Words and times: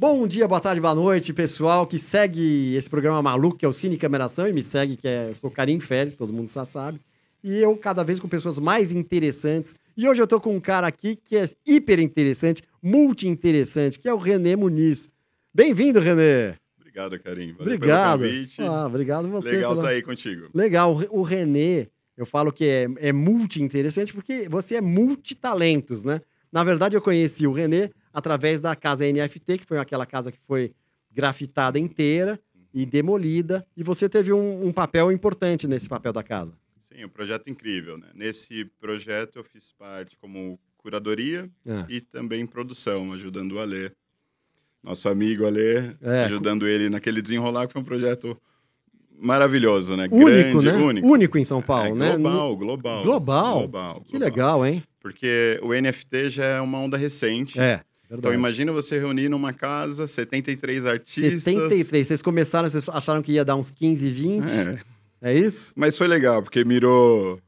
Bom 0.00 0.28
dia, 0.28 0.46
boa 0.46 0.60
tarde, 0.60 0.80
boa 0.80 0.94
noite, 0.94 1.32
pessoal 1.32 1.84
que 1.84 1.98
segue 1.98 2.72
esse 2.76 2.88
programa 2.88 3.20
maluco 3.20 3.58
que 3.58 3.64
é 3.64 3.68
o 3.68 3.72
Cine 3.72 3.96
Cameração 3.96 4.46
e 4.46 4.52
me 4.52 4.62
segue, 4.62 4.96
que 4.96 5.08
é, 5.08 5.30
eu 5.30 5.34
sou 5.34 5.50
Karim 5.50 5.80
Férez, 5.80 6.14
todo 6.14 6.32
mundo 6.32 6.48
já 6.48 6.64
sabe. 6.64 7.00
E 7.42 7.58
eu 7.58 7.76
cada 7.76 8.04
vez 8.04 8.20
com 8.20 8.28
pessoas 8.28 8.60
mais 8.60 8.92
interessantes. 8.92 9.74
E 9.96 10.08
hoje 10.08 10.22
eu 10.22 10.26
tô 10.28 10.40
com 10.40 10.54
um 10.54 10.60
cara 10.60 10.86
aqui 10.86 11.16
que 11.16 11.36
é 11.36 11.50
hiper 11.66 11.98
interessante, 11.98 12.62
multi 12.80 13.26
interessante, 13.26 13.98
que 13.98 14.08
é 14.08 14.14
o 14.14 14.18
René 14.18 14.54
Muniz. 14.54 15.10
Bem-vindo, 15.52 15.98
René. 15.98 16.54
Obrigado, 16.78 17.18
Karim. 17.18 17.52
Valeu 17.54 17.74
obrigado. 17.74 18.24
Ah, 18.60 18.86
obrigado 18.86 19.28
você. 19.28 19.56
Legal 19.56 19.72
estar 19.72 19.80
pela... 19.80 19.82
tá 19.82 19.88
aí 19.88 20.02
contigo. 20.02 20.48
Legal. 20.54 20.96
O 21.10 21.22
René, 21.22 21.88
eu 22.16 22.24
falo 22.24 22.52
que 22.52 22.64
é, 22.64 22.86
é 22.98 23.12
multi 23.12 23.60
interessante 23.60 24.12
porque 24.12 24.48
você 24.48 24.76
é 24.76 24.80
multitalentos, 24.80 26.04
né? 26.04 26.20
Na 26.52 26.62
verdade, 26.62 26.96
eu 26.96 27.02
conheci 27.02 27.48
o 27.48 27.52
René 27.52 27.90
através 28.18 28.60
da 28.60 28.76
casa 28.76 29.10
NFT, 29.10 29.58
que 29.58 29.64
foi 29.64 29.78
aquela 29.78 30.04
casa 30.04 30.30
que 30.30 30.38
foi 30.46 30.72
grafitada 31.10 31.78
inteira 31.78 32.38
e 32.72 32.84
demolida, 32.84 33.66
e 33.76 33.82
você 33.82 34.08
teve 34.08 34.32
um, 34.32 34.66
um 34.66 34.72
papel 34.72 35.10
importante 35.10 35.66
nesse 35.66 35.88
papel 35.88 36.12
da 36.12 36.22
casa. 36.22 36.52
Sim, 36.76 37.04
um 37.04 37.08
projeto 37.08 37.48
incrível. 37.48 37.96
Né? 37.96 38.08
Nesse 38.14 38.64
projeto 38.80 39.36
eu 39.36 39.44
fiz 39.44 39.72
parte 39.72 40.16
como 40.18 40.58
curadoria 40.76 41.48
ah. 41.66 41.86
e 41.88 42.00
também 42.00 42.46
produção, 42.46 43.12
ajudando 43.12 43.52
o 43.52 43.58
Alê, 43.58 43.90
nosso 44.82 45.08
amigo 45.08 45.46
Alê, 45.46 45.94
é. 46.00 46.24
ajudando 46.24 46.66
ele 46.66 46.88
naquele 46.88 47.20
desenrolar, 47.20 47.66
que 47.66 47.72
foi 47.72 47.82
um 47.82 47.84
projeto 47.84 48.40
maravilhoso, 49.18 49.96
né? 49.96 50.08
Único, 50.10 50.60
Grande, 50.60 50.66
né? 50.66 50.76
Único. 50.76 51.06
único 51.06 51.38
em 51.38 51.44
São 51.44 51.60
Paulo, 51.60 51.90
é, 51.90 51.94
né? 51.94 52.16
Global, 52.16 52.56
global. 52.56 53.02
Global? 53.02 53.58
Global. 53.58 54.02
Que 54.06 54.18
legal, 54.18 54.64
hein? 54.64 54.82
Porque 55.00 55.58
o 55.62 55.72
NFT 55.72 56.30
já 56.30 56.44
é 56.44 56.60
uma 56.60 56.78
onda 56.78 56.96
recente. 56.96 57.58
É. 57.58 57.80
Verdade. 58.08 58.20
Então 58.20 58.34
imagina 58.34 58.72
você 58.72 58.98
reunir 58.98 59.28
numa 59.28 59.52
casa 59.52 60.08
73 60.08 60.86
artistas. 60.86 61.42
73. 61.42 62.06
Vocês 62.06 62.22
começaram, 62.22 62.68
vocês 62.68 62.88
acharam 62.88 63.20
que 63.20 63.32
ia 63.32 63.44
dar 63.44 63.56
uns 63.56 63.70
15, 63.70 64.10
20? 64.10 64.48
É, 64.50 64.78
é 65.20 65.38
isso? 65.38 65.72
Mas 65.76 65.98
foi 65.98 66.08
legal, 66.08 66.42
porque 66.42 66.64
mirou 66.64 67.38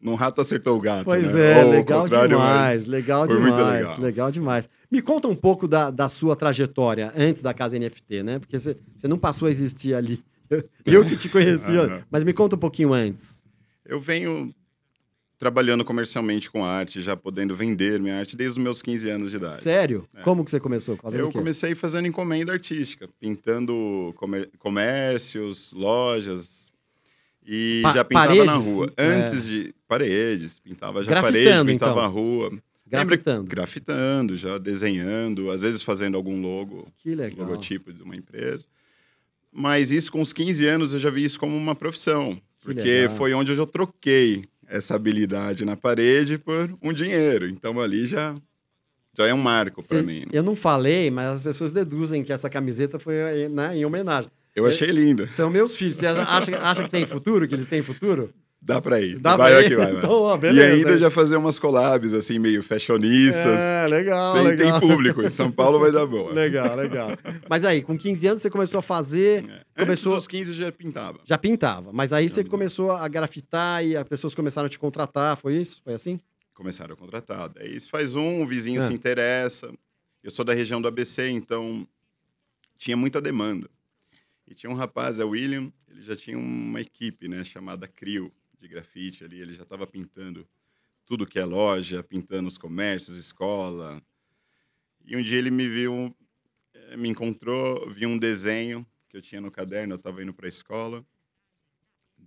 num 0.00 0.14
rato 0.14 0.40
acertou 0.40 0.78
o 0.78 0.80
gato. 0.80 1.04
Pois 1.04 1.32
né? 1.32 1.60
é, 1.60 1.64
Ou 1.64 1.70
legal 1.70 2.08
demais, 2.08 2.86
legal 2.86 3.26
demais, 3.26 3.54
legal. 3.54 4.00
legal. 4.00 4.30
demais. 4.30 4.68
Me 4.90 5.02
conta 5.02 5.28
um 5.28 5.34
pouco 5.34 5.68
da, 5.68 5.90
da 5.90 6.08
sua 6.08 6.34
trajetória 6.34 7.12
antes 7.16 7.42
da 7.42 7.52
casa 7.52 7.78
NFT, 7.78 8.22
né? 8.22 8.38
Porque 8.38 8.58
você, 8.58 8.76
você 8.96 9.06
não 9.06 9.18
passou 9.18 9.48
a 9.48 9.50
existir 9.50 9.94
ali. 9.94 10.22
Eu 10.84 11.04
que 11.04 11.16
te 11.16 11.28
conhecia, 11.28 12.04
mas 12.10 12.24
me 12.24 12.32
conta 12.32 12.56
um 12.56 12.58
pouquinho 12.58 12.92
antes. 12.92 13.44
Eu 13.84 14.00
venho 14.00 14.54
trabalhando 15.40 15.82
comercialmente 15.86 16.50
com 16.50 16.62
arte, 16.62 17.00
já 17.00 17.16
podendo 17.16 17.56
vender 17.56 17.98
minha 17.98 18.18
arte 18.18 18.36
desde 18.36 18.58
os 18.58 18.62
meus 18.62 18.82
15 18.82 19.08
anos 19.08 19.30
de 19.30 19.38
idade. 19.38 19.62
Sério? 19.62 20.06
É. 20.14 20.20
Como 20.20 20.44
que 20.44 20.50
você 20.50 20.60
começou? 20.60 20.98
Fazendo 20.98 21.20
eu 21.20 21.32
comecei 21.32 21.74
fazendo 21.74 22.06
encomenda 22.06 22.52
artística, 22.52 23.08
pintando 23.18 24.14
comércios, 24.58 25.72
lojas 25.72 26.70
e 27.42 27.80
pa 27.82 27.92
já 27.94 28.04
pintava 28.04 28.26
paredes, 28.26 28.46
na 28.46 28.56
rua. 28.56 28.92
É. 28.98 29.06
Antes 29.06 29.46
é. 29.46 29.48
de 29.48 29.74
paredes, 29.88 30.58
pintava 30.60 31.02
já 31.02 31.22
parede, 31.22 31.64
pintava 31.64 31.92
então. 31.92 31.98
a 31.98 32.06
rua. 32.06 32.52
Grafitando. 32.86 33.38
Lembra? 33.38 33.56
Grafitando, 33.56 34.36
já 34.36 34.58
desenhando, 34.58 35.50
às 35.50 35.62
vezes 35.62 35.82
fazendo 35.82 36.18
algum 36.18 36.38
logo, 36.42 36.86
que 36.98 37.14
legal. 37.14 37.46
logotipo 37.46 37.94
de 37.94 38.02
uma 38.02 38.14
empresa. 38.14 38.66
Mas 39.50 39.90
isso 39.90 40.12
com 40.12 40.20
os 40.20 40.34
15 40.34 40.66
anos 40.66 40.92
eu 40.92 40.98
já 40.98 41.08
vi 41.08 41.24
isso 41.24 41.40
como 41.40 41.56
uma 41.56 41.74
profissão, 41.74 42.34
que 42.34 42.66
porque 42.66 42.82
legal. 42.82 43.16
foi 43.16 43.32
onde 43.32 43.52
eu 43.52 43.56
já 43.56 43.64
troquei 43.64 44.44
essa 44.70 44.94
habilidade 44.94 45.64
na 45.64 45.76
parede 45.76 46.38
por 46.38 46.76
um 46.82 46.92
dinheiro. 46.92 47.48
Então 47.48 47.80
ali 47.80 48.06
já 48.06 48.34
já 49.16 49.26
é 49.26 49.34
um 49.34 49.38
marco 49.38 49.82
para 49.82 50.02
mim. 50.02 50.20
Né? 50.20 50.26
Eu 50.32 50.42
não 50.42 50.54
falei, 50.54 51.10
mas 51.10 51.26
as 51.28 51.42
pessoas 51.42 51.72
deduzem 51.72 52.22
que 52.22 52.32
essa 52.32 52.48
camiseta 52.48 52.98
foi 52.98 53.48
né, 53.48 53.76
em 53.76 53.84
homenagem. 53.84 54.30
Eu 54.54 54.66
achei 54.66 54.88
linda. 54.88 55.26
São 55.26 55.50
meus 55.50 55.76
filhos. 55.76 55.96
Você 55.96 56.06
acha, 56.06 56.58
acha 56.58 56.84
que 56.84 56.90
tem 56.90 57.06
futuro? 57.06 57.46
Que 57.46 57.54
eles 57.54 57.68
têm 57.68 57.82
futuro? 57.82 58.32
Dá 58.62 58.78
pra 58.80 59.00
ir. 59.00 59.18
Dá 59.18 59.38
vai 59.38 59.52
pra 59.52 59.62
ir. 59.62 59.76
vai, 59.76 59.96
então, 59.96 60.10
ó, 60.20 60.36
beleza, 60.36 60.68
e 60.68 60.72
ainda 60.72 60.98
já 60.98 61.10
fazer 61.10 61.36
umas 61.36 61.58
collabs, 61.58 62.12
assim, 62.12 62.38
meio 62.38 62.62
fashionistas. 62.62 63.58
É, 63.58 63.86
legal, 63.86 64.34
tem, 64.34 64.44
legal. 64.44 64.80
Tem 64.80 64.88
público, 64.88 65.22
em 65.22 65.30
São 65.30 65.50
Paulo 65.50 65.78
vai 65.78 65.90
dar 65.90 66.04
boa. 66.04 66.30
legal, 66.32 66.76
legal. 66.76 67.10
Mas 67.48 67.64
aí, 67.64 67.80
com 67.80 67.96
15 67.96 68.26
anos 68.26 68.42
você 68.42 68.50
começou 68.50 68.78
a 68.78 68.82
fazer... 68.82 69.44
É. 69.48 69.82
Começou... 69.82 70.12
Antes 70.12 70.24
dos 70.24 70.28
15 70.28 70.52
já 70.52 70.70
pintava. 70.70 71.20
Já 71.24 71.38
pintava. 71.38 71.90
Mas 71.90 72.12
aí 72.12 72.28
você 72.28 72.44
começou 72.44 72.92
a 72.92 73.08
grafitar 73.08 73.82
e 73.82 73.96
as 73.96 74.06
pessoas 74.06 74.34
começaram 74.34 74.66
a 74.66 74.68
te 74.68 74.78
contratar, 74.78 75.38
foi 75.38 75.56
isso? 75.56 75.80
Foi 75.82 75.94
assim? 75.94 76.20
Começaram 76.52 76.92
a 76.92 76.96
contratar. 76.96 77.48
Daí 77.48 77.80
faz 77.80 78.14
um, 78.14 78.42
o 78.42 78.46
vizinho 78.46 78.82
é. 78.82 78.86
se 78.86 78.92
interessa. 78.92 79.72
Eu 80.22 80.30
sou 80.30 80.44
da 80.44 80.52
região 80.52 80.82
do 80.82 80.88
ABC, 80.88 81.30
então 81.30 81.88
tinha 82.76 82.96
muita 82.96 83.22
demanda. 83.22 83.70
E 84.46 84.54
tinha 84.54 84.68
um 84.68 84.74
rapaz, 84.74 85.18
é 85.18 85.24
o 85.24 85.30
William, 85.30 85.72
ele 85.88 86.02
já 86.02 86.14
tinha 86.14 86.36
uma 86.36 86.80
equipe, 86.80 87.26
né, 87.26 87.42
chamada 87.42 87.88
CRIO 87.88 88.30
de 88.60 88.68
grafite 88.68 89.24
ali, 89.24 89.40
ele 89.40 89.54
já 89.54 89.62
estava 89.62 89.86
pintando 89.86 90.46
tudo 91.06 91.26
que 91.26 91.38
é 91.38 91.44
loja, 91.44 92.02
pintando 92.02 92.46
os 92.46 92.58
comércios, 92.58 93.16
escola. 93.16 94.02
E 95.04 95.16
um 95.16 95.22
dia 95.22 95.38
ele 95.38 95.50
me 95.50 95.68
viu, 95.68 96.14
eh, 96.74 96.96
me 96.96 97.08
encontrou, 97.08 97.90
viu 97.90 98.08
um 98.08 98.18
desenho 98.18 98.86
que 99.08 99.16
eu 99.16 99.22
tinha 99.22 99.40
no 99.40 99.50
caderno, 99.50 99.94
eu 99.94 99.96
estava 99.96 100.22
indo 100.22 100.32
para 100.32 100.46
a 100.46 100.48
escola. 100.48 101.04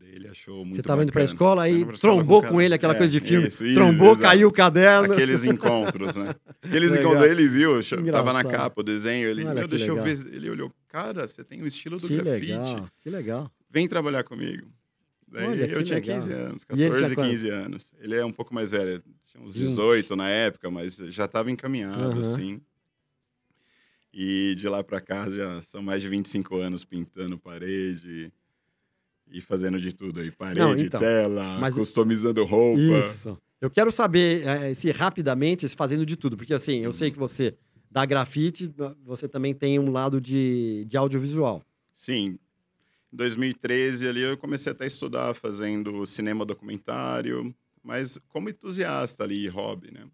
Ele 0.02 0.28
achou 0.28 0.66
muito 0.66 0.76
Você 0.76 0.82
estava 0.82 1.04
indo 1.04 1.14
para 1.14 1.22
a 1.22 1.26
escola 1.26 1.70
e 1.70 1.86
trombou 1.98 2.42
com, 2.42 2.50
com 2.50 2.62
ele, 2.62 2.74
aquela 2.74 2.94
é, 2.94 2.98
coisa 2.98 3.12
de 3.12 3.20
filme. 3.20 3.48
Isso, 3.48 3.64
isso, 3.66 3.76
trombou, 3.76 4.10
exato. 4.10 4.24
caiu 4.24 4.50
o 4.50 4.52
caderno. 4.52 5.14
Aqueles 5.14 5.46
encontros, 5.46 6.18
né? 6.18 6.36
Aqueles 6.62 6.92
legal. 6.92 7.12
encontros, 7.14 7.32
ele 7.32 7.48
viu, 7.48 7.80
estava 7.80 8.34
na 8.34 8.44
capa 8.44 8.82
o 8.82 8.84
desenho, 8.84 9.30
ele, 9.30 9.46
Olha, 9.46 9.62
meu, 9.62 9.68
deixa 9.68 9.94
legal. 9.94 10.06
eu 10.06 10.16
ver. 10.16 10.34
Ele 10.34 10.50
olhou, 10.50 10.74
cara, 10.90 11.26
você 11.26 11.44
tem 11.44 11.62
o 11.62 11.68
estilo 11.68 11.98
do 11.98 12.08
que 12.08 12.18
grafite. 12.18 12.52
Legal, 12.52 12.90
que 13.00 13.10
legal. 13.10 13.52
Vem 13.70 13.88
trabalhar 13.88 14.24
comigo. 14.24 14.68
Daí 15.34 15.48
Olha, 15.48 15.66
eu 15.66 15.84
tinha 15.84 15.98
legal. 15.98 16.20
15 16.20 16.32
anos, 16.32 16.64
14, 16.64 17.16
15 17.16 17.50
anos. 17.50 17.92
Ele 18.00 18.16
é 18.16 18.24
um 18.24 18.32
pouco 18.32 18.54
mais 18.54 18.70
velho, 18.70 19.04
tinha 19.26 19.44
uns 19.44 19.56
18 19.56 20.10
20. 20.10 20.16
na 20.18 20.30
época, 20.30 20.70
mas 20.70 20.96
já 20.96 21.26
estava 21.26 21.50
encaminhado, 21.50 22.14
uhum. 22.14 22.20
assim. 22.20 22.62
E 24.14 24.54
de 24.56 24.70
lá 24.70 24.84
para 24.84 25.02
cá 25.02 25.28
já 25.32 25.60
são 25.60 25.82
mais 25.82 26.04
de 26.04 26.08
25 26.08 26.56
anos 26.58 26.86
pintando 26.86 27.36
parede 27.40 28.32
e 29.32 29.42
fazendo 29.42 29.80
de 29.80 29.92
tudo 29.92 30.20
aí. 30.20 30.30
Parede, 30.30 30.60
Não, 30.60 30.78
então, 30.78 31.00
tela, 31.00 31.58
mas... 31.60 31.74
customizando 31.74 32.46
roupa. 32.46 32.80
Isso. 32.80 33.36
Eu 33.60 33.72
quero 33.72 33.92
saber 33.92 34.46
é, 34.46 34.74
se 34.76 34.92
rapidamente, 34.92 35.68
fazendo 35.70 36.06
de 36.06 36.16
tudo, 36.16 36.38
porque 36.38 36.54
assim, 36.54 36.82
eu 36.82 36.94
sei 36.94 37.10
que 37.10 37.18
você, 37.18 37.56
da 37.90 38.06
grafite, 38.06 38.72
você 39.04 39.28
também 39.28 39.56
tem 39.56 39.80
um 39.80 39.90
lado 39.90 40.22
de, 40.22 40.86
de 40.88 40.96
audiovisual. 40.96 41.64
Sim, 41.92 42.38
2013 43.14 44.08
ali 44.08 44.22
eu 44.22 44.36
comecei 44.36 44.72
até 44.72 44.86
a 44.86 44.88
estudar 44.88 45.34
fazendo 45.36 46.06
cinema 46.06 46.44
documentário, 46.46 47.54
mas 47.84 48.20
como 48.28 48.50
entusiasta 48.50 49.24
ali, 49.24 49.48
hobby, 49.48 49.92
né? 49.92 50.06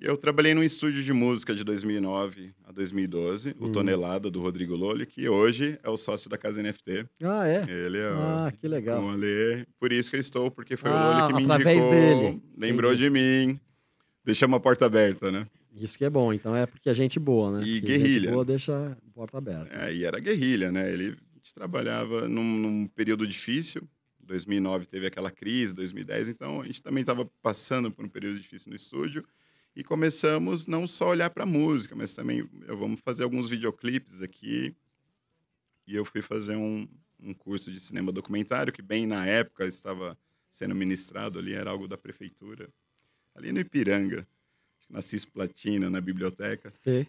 Eu 0.00 0.16
trabalhei 0.16 0.54
num 0.54 0.62
estúdio 0.62 1.02
de 1.02 1.12
música 1.12 1.54
de 1.54 1.62
2009 1.62 2.54
a 2.64 2.72
2012, 2.72 3.54
o 3.60 3.66
hum. 3.66 3.72
Tonelada, 3.72 4.30
do 4.30 4.40
Rodrigo 4.40 4.74
Lolli, 4.74 5.04
que 5.04 5.28
hoje 5.28 5.78
é 5.82 5.90
o 5.90 5.96
sócio 5.98 6.30
da 6.30 6.38
Casa 6.38 6.62
NFT. 6.62 7.06
Ah, 7.22 7.46
é? 7.46 7.66
Ele 7.68 7.98
é 7.98 8.08
Ah, 8.08 8.50
que 8.58 8.66
legal. 8.66 9.02
Um. 9.02 9.20
Por 9.78 9.92
isso 9.92 10.08
que 10.08 10.16
eu 10.16 10.20
estou, 10.20 10.50
porque 10.50 10.74
foi 10.74 10.90
ah, 10.90 10.94
o 10.94 11.04
Lolli 11.04 11.26
que 11.26 11.38
me 11.40 11.52
através 11.52 11.84
indicou, 11.84 11.92
dele. 11.92 12.42
lembrou 12.56 12.92
Entendi. 12.94 13.04
de 13.04 13.10
mim, 13.10 13.60
deixamos 14.24 14.56
a 14.56 14.60
porta 14.60 14.86
aberta, 14.86 15.30
né? 15.30 15.46
Isso 15.76 15.98
que 15.98 16.04
é 16.04 16.10
bom, 16.10 16.32
então 16.32 16.56
é 16.56 16.64
porque 16.64 16.88
a 16.88 16.94
gente 16.94 17.20
boa, 17.20 17.58
né? 17.58 17.66
E 17.66 17.80
porque 17.80 17.98
guerrilha. 17.98 18.20
Gente 18.20 18.32
boa 18.32 18.44
deixa 18.44 18.72
a 18.92 19.12
porta 19.12 19.36
aberta. 19.36 19.84
É, 19.84 19.94
e 19.94 20.04
era 20.04 20.18
guerrilha, 20.18 20.72
né? 20.72 20.90
Ele 20.90 21.14
gente 21.50 21.54
trabalhava 21.54 22.28
num, 22.28 22.56
num 22.56 22.86
período 22.86 23.26
difícil. 23.26 23.82
2009 24.20 24.86
teve 24.86 25.06
aquela 25.06 25.30
crise, 25.30 25.74
2010, 25.74 26.28
então 26.28 26.60
a 26.60 26.64
gente 26.64 26.80
também 26.80 27.00
estava 27.00 27.24
passando 27.42 27.90
por 27.90 28.04
um 28.04 28.08
período 28.08 28.38
difícil 28.38 28.70
no 28.70 28.76
estúdio 28.76 29.26
e 29.74 29.82
começamos 29.82 30.68
não 30.68 30.86
só 30.86 31.08
olhar 31.08 31.30
para 31.30 31.42
a 31.42 31.46
música, 31.46 31.96
mas 31.96 32.12
também 32.12 32.48
eu 32.66 32.76
vamos 32.76 33.00
fazer 33.00 33.24
alguns 33.24 33.48
videoclipes 33.48 34.22
aqui. 34.22 34.74
E 35.86 35.96
eu 35.96 36.04
fui 36.04 36.22
fazer 36.22 36.54
um, 36.54 36.86
um 37.18 37.34
curso 37.34 37.72
de 37.72 37.80
cinema 37.80 38.12
documentário 38.12 38.72
que 38.72 38.82
bem 38.82 39.06
na 39.06 39.26
época 39.26 39.66
estava 39.66 40.16
sendo 40.48 40.74
ministrado 40.74 41.38
ali, 41.38 41.52
era 41.52 41.70
algo 41.70 41.88
da 41.88 41.98
prefeitura, 41.98 42.68
ali 43.34 43.50
no 43.50 43.58
Ipiranga, 43.58 44.26
na 44.88 45.00
Cisplatina, 45.00 45.90
na 45.90 46.00
biblioteca. 46.00 46.70
Sim. 46.74 47.04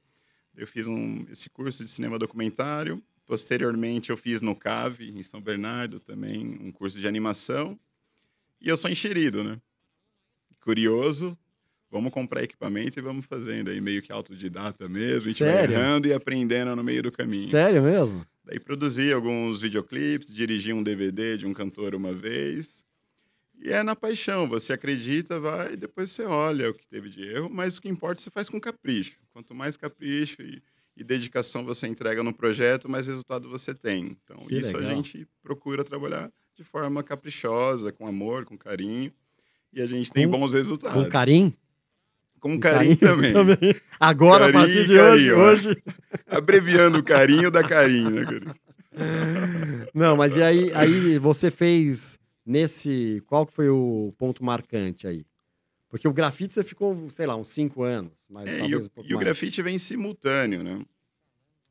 Eu 0.56 0.66
fiz 0.66 0.88
um, 0.88 1.26
esse 1.30 1.50
curso 1.50 1.84
de 1.84 1.90
cinema 1.92 2.18
documentário 2.18 3.04
Posteriormente, 3.32 4.10
eu 4.10 4.18
fiz 4.18 4.42
no 4.42 4.54
CAV, 4.54 5.04
em 5.04 5.24
São 5.24 5.40
Bernardo, 5.40 6.02
também, 6.02 6.60
um 6.62 6.70
curso 6.70 7.00
de 7.00 7.08
animação. 7.08 7.80
E 8.60 8.68
eu 8.68 8.76
sou 8.76 8.92
enxerido, 8.92 9.42
né? 9.42 9.58
Curioso, 10.60 11.38
vamos 11.90 12.12
comprar 12.12 12.44
equipamento 12.44 13.00
e 13.00 13.02
vamos 13.02 13.26
fazendo 13.26 13.70
aí 13.70 13.80
meio 13.80 14.02
que 14.02 14.12
autodidata 14.12 14.90
mesmo, 14.90 15.30
a 15.30 15.32
gente 15.32 15.46
vai 15.46 15.64
errando 15.64 16.10
e 16.10 16.14
aprendendo 16.14 16.76
no 16.76 16.84
meio 16.84 17.04
do 17.04 17.10
caminho. 17.10 17.50
Sério 17.50 17.82
mesmo? 17.82 18.28
Daí 18.44 18.60
produzi 18.60 19.14
alguns 19.14 19.62
videoclipes, 19.62 20.28
dirigi 20.28 20.74
um 20.74 20.84
DVD 20.84 21.38
de 21.38 21.46
um 21.46 21.54
cantor 21.54 21.96
uma 21.96 22.12
vez. 22.12 22.84
E 23.64 23.72
é 23.72 23.82
na 23.82 23.96
paixão, 23.96 24.46
você 24.46 24.74
acredita, 24.74 25.40
vai, 25.40 25.78
depois 25.78 26.12
você 26.12 26.24
olha 26.24 26.70
o 26.70 26.74
que 26.74 26.86
teve 26.86 27.10
de 27.10 27.24
erro, 27.24 27.50
mas 27.50 27.78
o 27.78 27.82
que 27.82 27.88
importa 27.88 28.20
você 28.20 28.30
faz 28.30 28.50
com 28.50 28.60
capricho. 28.60 29.18
Quanto 29.32 29.56
mais 29.56 29.78
capricho 29.78 30.42
e 30.42 30.62
e 30.96 31.04
dedicação 31.04 31.64
você 31.64 31.88
entrega 31.88 32.22
no 32.24 32.34
projeto, 32.34 32.90
mais 32.90 33.08
resultado 33.08 33.50
você 33.50 33.74
tem. 33.74 34.18
Então, 34.24 34.38
Que 34.48 34.56
isso 34.60 34.76
legal. 34.76 34.92
a 34.92 34.96
gente 34.96 35.28
procura 35.42 35.84
trabalhar 35.84 36.32
de 36.56 36.64
forma 36.64 37.02
caprichosa, 37.04 37.92
com 37.92 38.06
amor, 38.06 38.46
com 38.46 38.58
carinho, 38.58 39.12
e 39.74 39.82
a 39.82 39.86
gente 39.86 40.12
tem 40.12 40.30
Com- 40.30 40.38
bons 40.40 40.54
resultados. 40.54 41.02
Com 41.04 41.10
carinho? 41.10 41.54
Com 42.40 42.52
Com 42.56 42.60
carinho, 42.60 42.98
também. 43.00 43.34
Agora, 44.00 44.48
a 44.48 44.52
Carinho 44.52 44.64
partir 44.74 44.80
e 44.84 44.86
de 44.88 45.00
hoje, 45.00 45.30
carinho, 45.30 45.32
é. 45.32 45.52
hoje. 45.52 45.84
Abreviando 46.28 46.98
o 46.98 47.04
carinho 47.04 47.50
da 47.52 47.64
carinho, 47.64 48.10
né, 48.10 48.24
cara? 48.26 48.56
Não, 49.94 50.18
mas 50.18 50.36
e 50.36 50.44
aí, 50.44 50.72
aí 50.74 51.18
você 51.18 51.50
fez 51.50 52.18
nesse. 52.46 53.22
Qual 53.28 53.46
que 53.46 53.54
foi 53.54 53.70
o 53.70 54.14
ponto 54.18 54.44
marcante 54.44 55.08
aí? 55.08 55.26
Porque 55.92 56.08
o 56.08 56.14
grafite 56.14 56.54
você 56.56 56.64
ficou, 56.64 57.10
sei 57.12 57.28
lá, 57.28 57.36
uns 57.36 57.50
cinco 57.50 57.84
anos. 57.84 58.26
Mas 58.30 58.46
É, 58.46 58.60
e 58.60 58.60
talvez 58.60 58.86
o, 58.86 58.88
um 58.88 58.90
pouco 58.90 59.10
e 59.10 59.14
o 59.14 59.18
grafite 59.18 59.62
vem 59.62 59.78
simultâneo, 59.78 60.64
né? 60.64 60.84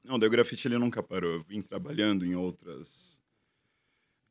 Não, 0.05 0.19
daí 0.19 0.28
o 0.28 0.32
grafite 0.32 0.69
ele 0.69 0.78
nunca 0.78 1.02
parou. 1.02 1.32
Eu 1.34 1.43
vim 1.44 1.62
trabalhando 1.62 2.25
em 2.26 2.34
outras 2.34 3.20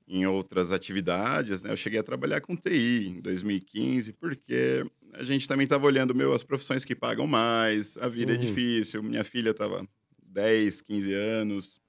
em 0.08 0.26
outras 0.26 0.74
atividades, 0.74 1.62
né? 1.62 1.72
Eu 1.72 1.78
cheguei 1.78 2.00
a 2.00 2.04
trabalhar 2.04 2.42
com 2.42 2.56
TI 2.56 3.08
em 3.10 3.22
2015, 3.22 4.12
porque 4.14 4.84
a 5.14 5.24
gente 5.24 5.48
também 5.48 5.66
estava 5.66 5.86
olhando 5.86 6.16
meu 6.16 6.34
as 6.34 6.42
profissões 6.44 6.84
que 6.84 6.96
pagam 6.96 7.28
mais, 7.28 7.96
a 7.98 8.08
vida 8.08 8.34
é 8.34 8.38
Uhum. 8.38 8.38
difícil, 8.38 9.04
minha 9.04 9.24
filha 9.24 9.52
estava 9.52 9.88
10, 10.24 10.82
15 10.82 11.14
anos. 11.14 11.80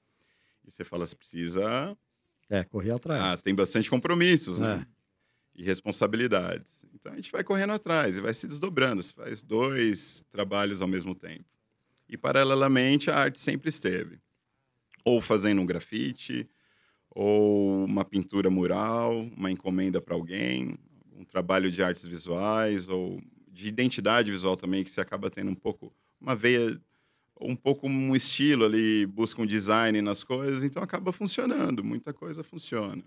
E 0.65 0.71
você 0.71 0.83
fala, 0.83 1.05
você 1.05 1.15
precisa 1.15 1.97
É, 2.49 2.63
correr 2.63 2.91
ah, 3.15 3.37
atrás. 3.37 3.41
tem 3.41 3.53
bastante 3.55 3.89
compromissos, 3.89 4.59
É. 4.59 4.85
E 5.53 5.63
responsabilidades. 5.63 6.85
Então 6.93 7.11
a 7.11 7.15
gente 7.15 7.31
vai 7.31 7.43
correndo 7.43 7.73
atrás 7.73 8.17
e 8.17 8.21
vai 8.21 8.33
se 8.33 8.47
desdobrando. 8.47 9.01
Você 9.03 9.13
faz 9.13 9.41
dois 9.41 10.23
trabalhos 10.31 10.81
ao 10.81 10.87
mesmo 10.87 11.13
tempo. 11.13 11.45
E 12.07 12.17
paralelamente 12.17 13.09
a 13.09 13.17
arte 13.17 13.39
sempre 13.39 13.69
esteve. 13.69 14.19
Ou 15.03 15.19
fazendo 15.19 15.61
um 15.61 15.65
grafite, 15.65 16.49
ou 17.09 17.83
uma 17.85 18.05
pintura 18.05 18.49
mural, 18.49 19.27
uma 19.35 19.51
encomenda 19.51 19.99
para 19.99 20.15
alguém, 20.15 20.77
um 21.13 21.23
trabalho 21.25 21.71
de 21.71 21.83
artes 21.83 22.05
visuais, 22.05 22.87
ou 22.87 23.21
de 23.47 23.67
identidade 23.67 24.31
visual 24.31 24.55
também, 24.55 24.83
que 24.83 24.91
você 24.91 25.01
acaba 25.01 25.29
tendo 25.29 25.51
um 25.51 25.55
pouco 25.55 25.93
uma 26.19 26.35
veia, 26.35 26.79
um 27.39 27.55
pouco 27.55 27.87
um 27.87 28.15
estilo 28.15 28.65
ali, 28.65 29.05
busca 29.05 29.41
um 29.41 29.45
design 29.45 30.01
nas 30.01 30.23
coisas, 30.23 30.63
então 30.63 30.81
acaba 30.81 31.11
funcionando, 31.11 31.83
muita 31.83 32.13
coisa 32.13 32.43
funciona. 32.43 33.03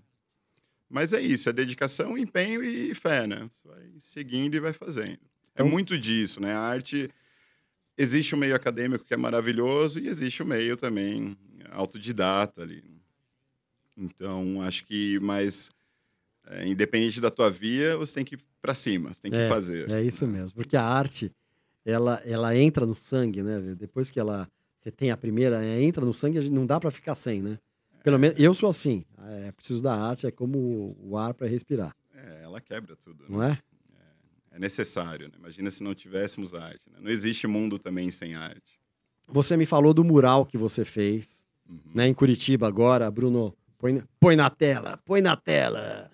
Mas 0.94 1.12
é 1.12 1.20
isso, 1.20 1.48
é 1.48 1.52
dedicação, 1.52 2.16
empenho 2.16 2.62
e 2.62 2.94
fé, 2.94 3.26
né? 3.26 3.50
Você 3.52 3.66
vai 3.66 3.82
seguindo 3.98 4.54
e 4.54 4.60
vai 4.60 4.72
fazendo. 4.72 5.18
É 5.18 5.54
Então- 5.54 5.68
muito 5.68 5.98
disso, 5.98 6.40
né? 6.40 6.52
A 6.54 6.60
arte 6.60 7.10
existe 7.98 8.32
o 8.32 8.38
meio 8.38 8.54
acadêmico 8.54 9.04
que 9.04 9.12
é 9.12 9.16
maravilhoso 9.16 9.98
e 9.98 10.06
existe 10.06 10.40
o 10.40 10.46
meio 10.46 10.76
também 10.76 11.36
autodidata 11.72 12.62
ali. 12.62 12.84
Então, 13.96 14.62
acho 14.62 14.84
que 14.84 15.18
mais 15.18 15.68
é, 16.46 16.64
independente 16.64 17.20
da 17.20 17.30
tua 17.30 17.50
via, 17.50 17.96
você 17.96 18.14
tem 18.14 18.24
que 18.24 18.36
ir 18.36 18.40
para 18.62 18.72
cima, 18.72 19.12
você 19.12 19.22
tem 19.22 19.32
que 19.32 19.48
fazer. 19.48 19.90
É 19.90 20.00
isso 20.00 20.24
mesmo. 20.28 20.54
Porque 20.54 20.76
a 20.76 20.84
arte, 20.84 21.32
ela, 21.84 22.22
ela 22.24 22.56
entra 22.56 22.86
no 22.86 22.94
sangue, 22.94 23.42
né? 23.42 23.74
Depois 23.76 24.12
que 24.12 24.20
ela. 24.20 24.48
Você 24.78 24.92
tem 24.92 25.10
a 25.10 25.16
primeira, 25.16 25.64
é, 25.64 25.82
entra 25.82 26.04
no 26.04 26.14
sangue, 26.14 26.48
não 26.50 26.64
dá 26.64 26.78
pra 26.78 26.92
ficar 26.92 27.16
sem, 27.16 27.42
né? 27.42 27.58
Pelo 28.04 28.18
menos 28.18 28.38
eu 28.38 28.54
sou 28.54 28.68
assim. 28.70 29.04
É, 29.26 29.50
preciso 29.50 29.82
da 29.82 29.96
arte, 29.96 30.26
é 30.26 30.30
como 30.30 30.94
o 31.00 31.16
ar 31.16 31.34
para 31.34 31.48
respirar, 31.48 31.96
É, 32.14 32.42
ela 32.44 32.60
quebra 32.60 32.94
tudo. 32.94 33.24
né? 33.24 33.28
não 33.30 33.42
é? 33.42 33.58
É 34.52 34.58
necessário. 34.60 35.26
Né? 35.28 35.34
Imagina 35.36 35.68
se 35.70 35.82
não 35.82 35.94
tivéssemos 35.94 36.54
arte. 36.54 36.88
né? 36.90 36.98
Não 37.00 37.10
existe 37.10 37.46
mundo 37.48 37.76
também 37.78 38.08
sem 38.12 38.36
arte. 38.36 38.78
Você 39.26 39.56
me 39.56 39.66
falou 39.66 39.92
do 39.92 40.04
mural 40.04 40.46
que 40.46 40.56
você 40.56 40.84
fez, 40.84 41.42
Uhum, 41.68 41.80
né, 41.94 42.06
em 42.06 42.12
Curitiba 42.14 42.68
agora, 42.68 43.10
Bruno. 43.10 43.56
Põe, 43.78 43.94
na- 43.94 44.04
põe 44.20 44.36
na 44.36 44.50
tela, 44.50 44.98
põe 45.04 45.20
na 45.22 45.34
tela. 45.34 46.10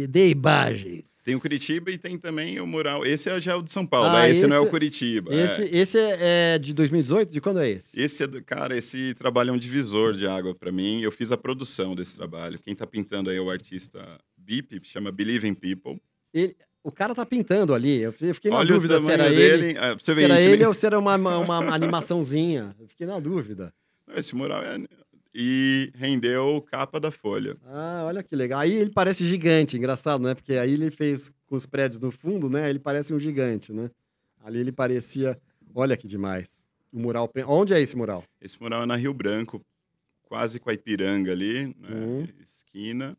Me 0.00 0.06
dê 0.06 0.30
imagens. 0.30 1.04
Tem 1.24 1.34
o 1.34 1.40
Curitiba 1.40 1.90
e 1.90 1.98
tem 1.98 2.16
também 2.16 2.58
o 2.58 2.66
mural. 2.66 3.04
Esse 3.04 3.28
é 3.28 3.38
já 3.38 3.54
o 3.54 3.62
de 3.62 3.70
São 3.70 3.84
Paulo, 3.86 4.08
Ah, 4.08 4.22
né? 4.22 4.30
esse, 4.30 4.46
não 4.46 4.56
é 4.56 4.60
o 4.60 4.62
esse- 4.62 4.70
Curitiba. 4.70 5.34
Esse, 5.34 5.62
é. 5.62 5.76
esse 5.76 5.98
é, 5.98 6.54
é 6.54 6.58
de 6.58 6.72
2018? 6.72 7.30
De 7.30 7.38
quando 7.40 7.60
é 7.60 7.68
esse? 7.68 8.00
Esse 8.00 8.22
é 8.22 8.26
do, 8.26 8.42
cara, 8.42 8.74
esse 8.74 9.12
trabalho 9.14 9.50
é 9.50 9.52
um 9.52 9.58
divisor 9.58 10.14
de 10.14 10.26
água 10.26 10.54
para 10.54 10.72
mim. 10.72 11.02
Eu 11.02 11.12
fiz 11.12 11.30
a 11.32 11.36
produção 11.36 11.94
desse 11.94 12.16
trabalho. 12.16 12.58
Quem 12.58 12.74
tá 12.74 12.86
pintando 12.86 13.28
aí 13.28 13.36
é 13.36 13.40
o 13.40 13.50
artista 13.50 14.02
Bip, 14.38 14.80
chama 14.84 15.12
Believe 15.12 15.46
in 15.46 15.52
People. 15.54 16.00
Ele- 16.32 16.56
o 16.82 16.90
cara 16.90 17.14
tá 17.14 17.26
pintando 17.26 17.74
ali. 17.74 18.00
Eu 18.00 18.12
fiquei 18.14 18.50
na 18.50 18.56
Olha 18.56 18.72
dúvida 18.72 18.98
se 18.98 19.10
era 19.10 19.28
dele. 19.28 19.66
ele. 19.66 19.74
Pra 19.74 19.92
você 19.92 20.04
Se 20.06 20.14
ver, 20.14 20.22
era 20.30 20.40
ele 20.40 20.56
nem- 20.56 20.66
ou 20.66 20.72
se 20.72 20.86
era 20.86 20.98
uma, 20.98 21.16
uma, 21.16 21.36
uma 21.36 21.56
animaçãozinha. 21.74 22.74
Eu 22.80 22.88
fiquei 22.88 23.06
na 23.06 23.20
dúvida. 23.20 23.74
Esse 24.16 24.34
mural 24.34 24.62
é... 24.62 24.78
E 25.34 25.92
rendeu 25.94 26.60
capa 26.62 26.98
da 26.98 27.10
Folha. 27.10 27.56
Ah, 27.64 28.02
olha 28.04 28.22
que 28.22 28.34
legal. 28.34 28.60
Aí 28.60 28.72
ele 28.72 28.90
parece 28.90 29.24
gigante, 29.24 29.76
engraçado, 29.76 30.22
né? 30.22 30.34
Porque 30.34 30.54
aí 30.54 30.72
ele 30.72 30.90
fez 30.90 31.32
com 31.46 31.54
os 31.54 31.66
prédios 31.66 32.00
no 32.00 32.10
fundo, 32.10 32.50
né? 32.50 32.68
Ele 32.68 32.80
parece 32.80 33.14
um 33.14 33.20
gigante, 33.20 33.72
né? 33.72 33.90
Ali 34.42 34.58
ele 34.58 34.72
parecia. 34.72 35.40
Olha 35.74 35.96
que 35.96 36.08
demais. 36.08 36.66
O 36.92 36.98
mural. 36.98 37.30
Onde 37.46 37.72
é 37.72 37.80
esse 37.80 37.96
mural? 37.96 38.24
Esse 38.40 38.60
mural 38.60 38.82
é 38.82 38.86
na 38.86 38.96
Rio 38.96 39.14
Branco, 39.14 39.64
quase 40.22 40.58
com 40.58 40.68
a 40.68 40.72
Ipiranga 40.72 41.30
ali, 41.30 41.66
né? 41.78 41.90
Uhum. 41.90 42.28
esquina. 42.40 43.16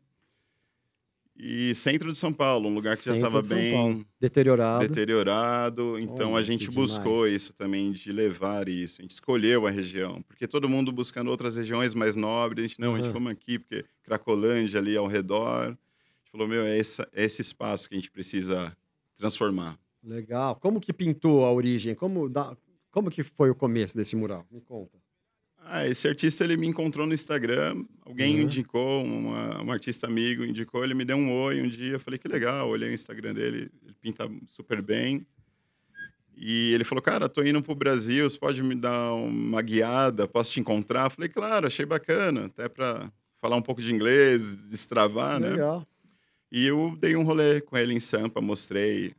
E 1.34 1.74
centro 1.74 2.10
de 2.10 2.16
São 2.16 2.32
Paulo, 2.32 2.68
um 2.68 2.74
lugar 2.74 2.96
que 2.96 3.04
já 3.04 3.14
Centro 3.14 3.26
estava 3.28 3.42
de 3.42 3.48
São 3.48 3.56
bem 3.56 3.72
Paulo. 3.72 4.06
Deteriorado. 4.20 4.86
deteriorado. 4.86 5.98
Então 5.98 6.36
a 6.36 6.42
gente 6.42 6.70
buscou 6.70 7.26
isso 7.26 7.52
também, 7.54 7.90
de 7.90 8.12
levar 8.12 8.68
isso. 8.68 9.00
A 9.00 9.02
gente 9.02 9.12
escolheu 9.12 9.66
a 9.66 9.70
região, 9.70 10.22
porque 10.22 10.46
todo 10.46 10.68
mundo 10.68 10.92
buscando 10.92 11.30
outras 11.30 11.56
regiões 11.56 11.94
mais 11.94 12.14
nobres. 12.16 12.64
A 12.64 12.68
gente, 12.68 12.80
não, 12.80 12.94
a 12.94 12.98
gente 13.00 13.10
vamos 13.12 13.32
aqui, 13.32 13.58
porque 13.58 13.84
Cracolândia 14.02 14.78
ali 14.78 14.96
ao 14.96 15.06
redor. 15.06 15.64
A 15.64 15.68
gente 15.68 16.30
falou, 16.30 16.46
meu, 16.46 16.64
é, 16.64 16.78
essa- 16.78 17.08
é 17.12 17.24
esse 17.24 17.40
espaço 17.40 17.88
que 17.88 17.94
a 17.94 17.98
gente 17.98 18.10
precisa 18.10 18.76
transformar. 19.16 19.78
Legal. 20.04 20.56
Como 20.56 20.80
que 20.80 20.92
pintou 20.92 21.44
a 21.44 21.52
origem? 21.52 21.94
Como, 21.94 22.28
da... 22.28 22.56
Como 22.90 23.10
que 23.10 23.22
foi 23.22 23.48
o 23.50 23.54
começo 23.54 23.96
desse 23.96 24.14
mural? 24.14 24.46
Me 24.50 24.60
conta. 24.60 24.98
Ah, 25.64 25.86
esse 25.88 26.06
artista 26.06 26.44
ele 26.44 26.56
me 26.56 26.66
encontrou 26.66 27.06
no 27.06 27.14
Instagram, 27.14 27.84
alguém 28.04 28.36
Uhum. 28.36 28.42
indicou, 28.42 29.02
uma, 29.04 29.62
um 29.62 29.72
artista 29.72 30.06
amigo 30.06 30.44
indicou, 30.44 30.84
ele 30.84 30.92
me 30.94 31.04
deu 31.04 31.16
um 31.16 31.32
oi 31.32 31.62
um 31.62 31.68
dia, 31.68 31.92
eu 31.92 32.00
falei 32.00 32.18
que 32.18 32.28
legal, 32.28 32.68
olhei 32.68 32.90
o 32.90 32.92
Instagram 32.94 33.32
dele, 33.32 33.70
ele 33.82 33.94
pinta 34.00 34.28
super 34.46 34.82
bem. 34.82 35.26
E 36.36 36.72
ele 36.72 36.82
falou, 36.84 37.00
cara, 37.02 37.28
tô 37.28 37.42
indo 37.42 37.62
pro 37.62 37.74
Brasil, 37.74 38.28
você 38.28 38.38
pode 38.38 38.62
me 38.62 38.74
dar 38.74 39.12
uma 39.14 39.62
guiada, 39.62 40.26
posso 40.26 40.50
te 40.50 40.60
encontrar? 40.60 41.06
Eu 41.06 41.10
falei, 41.10 41.28
claro, 41.28 41.66
achei 41.66 41.86
bacana, 41.86 42.46
até 42.46 42.68
para 42.68 43.10
falar 43.40 43.56
um 43.56 43.62
pouco 43.62 43.80
de 43.80 43.92
inglês, 43.92 44.56
destravar, 44.68 45.38
né? 45.38 45.50
Legal. 45.50 45.86
E 46.50 46.66
eu 46.66 46.96
dei 47.00 47.16
um 47.16 47.22
rolê 47.22 47.60
com 47.60 47.76
ele 47.78 47.94
em 47.94 48.00
Sampa, 48.00 48.40
mostrei 48.40 49.12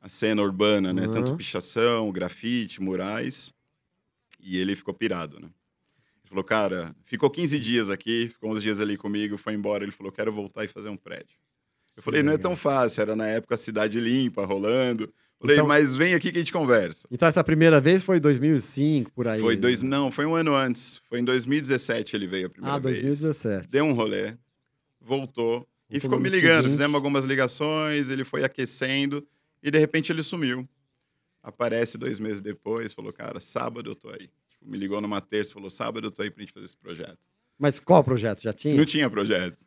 a- 0.00 0.08
cena 0.08 0.42
urbana, 0.42 0.92
né? 0.92 1.06
Uhum. 1.06 1.10
Tanto 1.10 1.36
pichação, 1.36 2.10
grafite, 2.12 2.80
murais. 2.80 3.52
E 4.40 4.56
ele 4.58 4.74
ficou 4.76 4.94
pirado, 4.94 5.38
né? 5.40 5.48
Falou, 6.32 6.42
cara, 6.44 6.96
ficou 7.04 7.28
15 7.28 7.60
dias 7.60 7.90
aqui, 7.90 8.28
ficou 8.32 8.50
uns 8.52 8.62
dias 8.62 8.80
ali 8.80 8.96
comigo, 8.96 9.36
foi 9.36 9.52
embora. 9.52 9.84
Ele 9.84 9.92
falou, 9.92 10.10
quero 10.10 10.32
voltar 10.32 10.64
e 10.64 10.68
fazer 10.68 10.88
um 10.88 10.96
prédio. 10.96 11.36
Eu 11.94 12.02
falei, 12.02 12.22
não 12.22 12.32
é 12.32 12.38
tão 12.38 12.56
fácil, 12.56 13.02
era 13.02 13.14
na 13.14 13.26
época 13.26 13.52
a 13.54 13.58
cidade 13.58 14.00
limpa, 14.00 14.42
rolando. 14.46 15.12
Falei, 15.38 15.56
Então- 15.56 15.66
mas 15.66 15.94
vem 15.94 16.14
aqui 16.14 16.32
que 16.32 16.38
a 16.38 16.40
gente 16.40 16.50
conversa. 16.50 17.06
Então 17.10 17.28
essa 17.28 17.44
primeira 17.44 17.82
vez 17.82 18.02
foi 18.02 18.18
2005, 18.18 19.10
por 19.12 19.28
aí. 19.28 19.42
Foi 19.42 19.56
né? 19.56 19.60
dois, 19.60 19.82
não, 19.82 20.10
foi 20.10 20.24
um 20.24 20.34
ano 20.34 20.54
antes. 20.54 21.02
Foi 21.06 21.18
em 21.20 21.24
2017 21.24 22.16
ele 22.16 22.26
veio 22.26 22.46
a 22.46 22.50
primeira 22.50 22.76
Ah, 22.76 22.78
vez. 22.78 22.98
2017. 22.98 23.68
Deu 23.68 23.84
um 23.84 23.92
rolê, 23.92 24.34
voltou 24.98 25.68
e 25.90 26.00
ficou 26.00 26.18
me 26.18 26.30
ligando. 26.30 26.62
seguinte. 26.62 26.70
Fizemos 26.70 26.94
algumas 26.94 27.26
ligações, 27.26 28.08
ele 28.08 28.24
foi 28.24 28.42
aquecendo 28.42 29.22
e 29.62 29.70
de 29.70 29.78
repente 29.78 30.10
ele 30.10 30.22
sumiu. 30.22 30.66
Aparece 31.42 31.98
dois 31.98 32.18
meses 32.18 32.40
depois, 32.40 32.94
falou, 32.94 33.12
cara, 33.12 33.38
sábado 33.38 33.90
eu 33.90 33.94
tô 33.94 34.08
aí. 34.08 34.30
Tipo, 34.62 34.70
me 34.70 34.78
ligou 34.78 35.00
numa 35.00 35.20
terça, 35.20 35.52
falou, 35.52 35.68
sábado 35.70 36.06
eu 36.06 36.10
tô 36.10 36.22
aí 36.22 36.30
pra 36.30 36.42
gente 36.42 36.52
fazer 36.52 36.66
esse 36.66 36.76
projeto. 36.76 37.18
Mas 37.58 37.78
qual 37.80 38.02
projeto? 38.02 38.42
Já 38.42 38.52
tinha? 38.52 38.74
Não 38.74 38.84
tinha 38.84 39.08
projeto. 39.10 39.58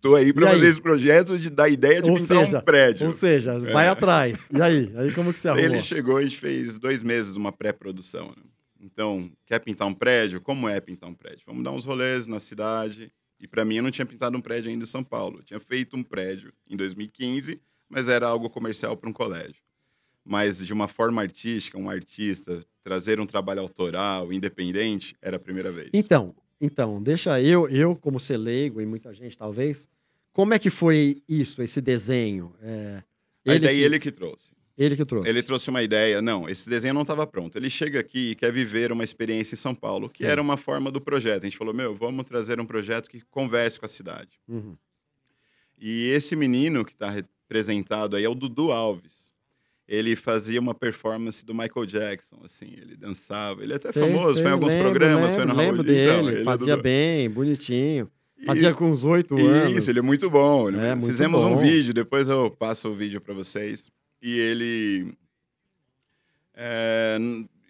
Tô 0.00 0.14
aí 0.14 0.32
pra 0.32 0.44
E 0.44 0.48
aí? 0.48 0.54
fazer 0.54 0.68
esse 0.68 0.80
projeto 0.80 1.38
de 1.38 1.50
dar 1.50 1.68
ideia 1.68 2.00
de 2.00 2.08
Ou 2.10 2.16
pintar 2.16 2.38
seja, 2.46 2.58
um 2.58 2.62
prédio. 2.62 3.06
Ou 3.06 3.12
seja, 3.12 3.58
vai 3.58 3.88
atrás. 3.88 4.48
E 4.54 4.60
aí? 4.62 4.92
Aí 4.96 5.12
como 5.12 5.32
que 5.32 5.38
você 5.38 5.48
arrumou? 5.48 5.64
ele 5.66 5.80
chegou 5.82 6.20
e 6.20 6.30
fez 6.30 6.78
dois 6.78 7.02
meses 7.02 7.34
uma 7.34 7.50
pré-produção. 7.52 8.28
né? 8.28 8.42
Então, 8.80 9.30
quer 9.44 9.58
pintar 9.58 9.88
um 9.88 9.94
prédio? 9.94 10.40
Como 10.40 10.68
é 10.68 10.80
pintar 10.80 11.08
um 11.10 11.14
prédio? 11.14 11.42
Vamos 11.46 11.64
dar 11.64 11.72
uns 11.72 11.84
rolês 11.84 12.26
na 12.28 12.38
cidade. 12.38 13.12
E 13.40 13.46
para 13.48 13.64
mim, 13.64 13.76
eu 13.76 13.82
não 13.82 13.90
tinha 13.90 14.06
pintado 14.06 14.36
um 14.36 14.40
prédio 14.40 14.70
ainda 14.70 14.84
em 14.84 14.86
São 14.86 15.02
Paulo. 15.02 15.38
Eu 15.40 15.42
tinha 15.42 15.58
feito 15.60 15.96
um 15.96 16.02
prédio 16.02 16.52
em 16.68 16.76
2015, 16.76 17.60
mas 17.88 18.08
era 18.08 18.28
algo 18.28 18.48
comercial 18.48 18.96
para 18.96 19.10
um 19.10 19.12
colégio. 19.12 19.56
Mas 20.30 20.64
de 20.64 20.72
uma 20.74 20.86
forma 20.86 21.22
artística, 21.22 21.78
um 21.78 21.88
artista, 21.88 22.60
trazer 22.84 23.18
um 23.18 23.24
trabalho 23.24 23.62
autoral, 23.62 24.30
independente, 24.30 25.16
era 25.22 25.36
a 25.36 25.40
primeira 25.40 25.72
vez. 25.72 25.88
Então, 25.94 26.34
então, 26.60 27.02
deixa 27.02 27.40
eu, 27.40 27.66
eu 27.68 27.96
como 27.96 28.20
ser 28.20 28.36
leigo 28.36 28.78
e 28.80 28.84
muita 28.84 29.14
gente 29.14 29.38
talvez, 29.38 29.88
como 30.32 30.52
é 30.52 30.58
que 30.58 30.68
foi 30.68 31.22
isso, 31.26 31.62
esse 31.62 31.80
desenho? 31.80 32.54
É, 32.60 33.02
Aí 33.46 33.58
daí 33.58 33.76
que- 33.76 33.82
ele 33.82 33.98
que 33.98 34.12
trouxe. 34.12 34.52
Ele 34.76 34.94
que 34.96 35.04
trouxe. 35.04 35.28
Ele 35.28 35.42
trouxe 35.42 35.70
uma 35.70 35.82
ideia. 35.82 36.20
Não, 36.22 36.48
esse 36.48 36.68
desenho 36.70 36.94
não 36.94 37.02
estava 37.02 37.26
pronto. 37.26 37.56
Ele 37.56 37.68
chega 37.68 37.98
aqui 37.98 38.30
e 38.30 38.34
quer 38.36 38.52
viver 38.52 38.92
uma 38.92 39.02
experiência 39.02 39.54
em 39.54 39.58
São 39.58 39.74
Paulo, 39.74 40.08
que 40.08 40.18
Sim. 40.18 40.26
era 40.26 40.40
uma 40.40 40.56
forma 40.56 40.88
do 40.90 41.00
projeto. 41.00 41.42
A 41.42 41.46
gente 41.46 41.56
falou, 41.58 41.74
meu, 41.74 41.96
vamos 41.96 42.24
trazer 42.26 42.60
um 42.60 42.64
projeto 42.66 43.08
que 43.10 43.20
converse 43.30 43.76
com 43.80 43.86
a 43.86 43.88
cidade. 43.88 44.38
Uhum. 44.46 44.76
E 45.76 46.08
esse 46.10 46.36
menino 46.36 46.84
que 46.84 46.92
está 46.92 47.10
representado 47.10 48.14
aí 48.14 48.22
é 48.24 48.28
o 48.28 48.34
Dudu 48.36 48.70
Alves. 48.70 49.27
Ele 49.88 50.14
fazia 50.14 50.60
uma 50.60 50.74
performance 50.74 51.44
do 51.46 51.54
Michael 51.54 51.86
Jackson, 51.86 52.40
assim, 52.44 52.74
ele 52.76 52.94
dançava. 52.94 53.62
Ele 53.62 53.72
é 53.72 53.76
até 53.76 53.90
Sei, 53.90 54.02
famoso, 54.02 54.34
sei, 54.34 54.42
foi 54.42 54.50
em 54.50 54.54
alguns 54.54 54.72
lembro, 54.74 54.88
programas, 54.90 55.16
lembro, 55.30 55.34
foi 55.36 55.44
no 55.46 55.54
Lembro 55.56 55.74
Raul 55.76 55.82
dele, 55.86 56.02
então, 56.10 56.28
ele 56.28 56.40
é 56.40 56.44
fazia 56.44 56.76
bem, 56.76 57.30
bonitinho. 57.30 58.10
E- 58.38 58.44
Fazia 58.44 58.74
com 58.74 58.90
uns 58.90 59.02
oito 59.04 59.34
anos. 59.36 59.74
Isso, 59.74 59.90
ele 59.90 59.98
é 60.00 60.02
muito 60.02 60.28
bom. 60.30 60.68
ele- 60.68 60.78
É, 60.78 60.94
muito 60.94 61.06
Fizemos 61.10 61.42
bom. 61.42 61.54
um 61.54 61.56
vídeo, 61.58 61.94
depois 61.94 62.28
eu 62.28 62.50
passo 62.50 62.90
o 62.90 62.94
vídeo 62.94 63.20
para 63.20 63.32
vocês. 63.34 63.90
E 64.22 64.38
ele. 64.38 65.14
é, 66.54 67.16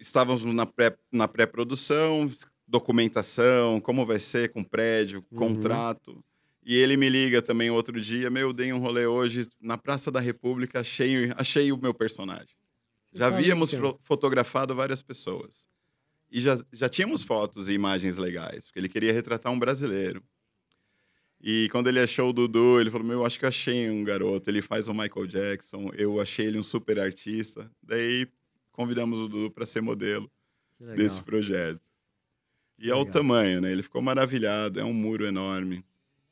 estávamos 0.01 0.43
na 0.45 0.67
pré- 0.67 0.97
na 1.13 1.29
pré-produção, 1.29 2.31
documentação, 2.67 3.81
como 3.81 4.05
vai 4.05 4.19
ser 4.19 4.51
com 4.51 4.65
prédio, 4.65 5.25
Uhum. 5.31 5.39
contrato. 5.39 6.23
E 6.65 6.75
ele 6.77 6.97
me 6.97 7.09
liga 7.09 7.41
também 7.41 7.71
outro 7.71 7.99
dia, 8.01 8.29
meu, 8.29 8.53
dei 8.53 8.73
um 8.73 8.79
rolê 8.79 9.07
hoje 9.07 9.49
na 9.61 9.79
Praça 9.79 10.11
da 10.11 10.21
República, 10.21 10.81
achei, 10.81 11.33
achei 11.37 11.73
o 11.73 11.79
meu 11.79 11.95
personagem. 11.95 12.55
Já 13.13 13.31
Tá 13.31 13.37
havíamos 13.39 13.71
fo- 13.73 13.99
fotografado 14.03 14.75
várias 14.75 15.03
pessoas. 15.03 15.67
E 16.31 16.41
já, 16.43 16.59
já 16.73 16.89
tínhamos 16.91 17.23
fotos 17.23 17.69
e 17.71 17.73
imagens 17.73 18.19
legais, 18.19 18.67
porque 18.67 18.79
ele 18.79 18.89
queria 18.89 19.13
retratar 19.15 19.51
um 19.51 19.59
brasileiro. 19.59 20.23
E 21.41 21.69
quando 21.71 21.87
ele 21.87 22.01
achou 22.01 22.31
o 22.31 22.33
Dudu, 22.33 22.81
ele 22.81 22.91
falou: 22.91 23.07
Meu, 23.07 23.25
acho 23.25 23.39
que 23.39 23.45
eu 23.45 23.49
achei 23.49 23.89
um 23.89 24.03
garoto. 24.05 24.51
Ele 24.51 24.61
faz 24.61 24.89
o 24.89 24.93
Michael 24.93 25.27
Jackson, 25.27 25.91
eu 25.97 26.21
achei 26.21 26.47
ele 26.47 26.59
um 26.59 26.63
super 26.65 26.99
artista. 26.99 27.71
Daí 27.83 28.27
convidamos 28.73 29.19
o 29.21 29.29
Dudu 29.29 29.51
para 29.51 29.65
ser 29.65 29.81
modelo 29.81 30.31
desse 30.97 31.23
projeto. 31.23 31.81
E 32.79 32.91
é 32.91 32.95
o 32.95 33.05
tamanho, 33.13 33.61
né? 33.61 33.73
Ele 33.73 33.83
ficou 33.83 34.03
maravilhado, 34.03 34.79
é 34.81 34.85
um 34.85 34.93
muro 34.93 35.25
enorme. 35.25 35.85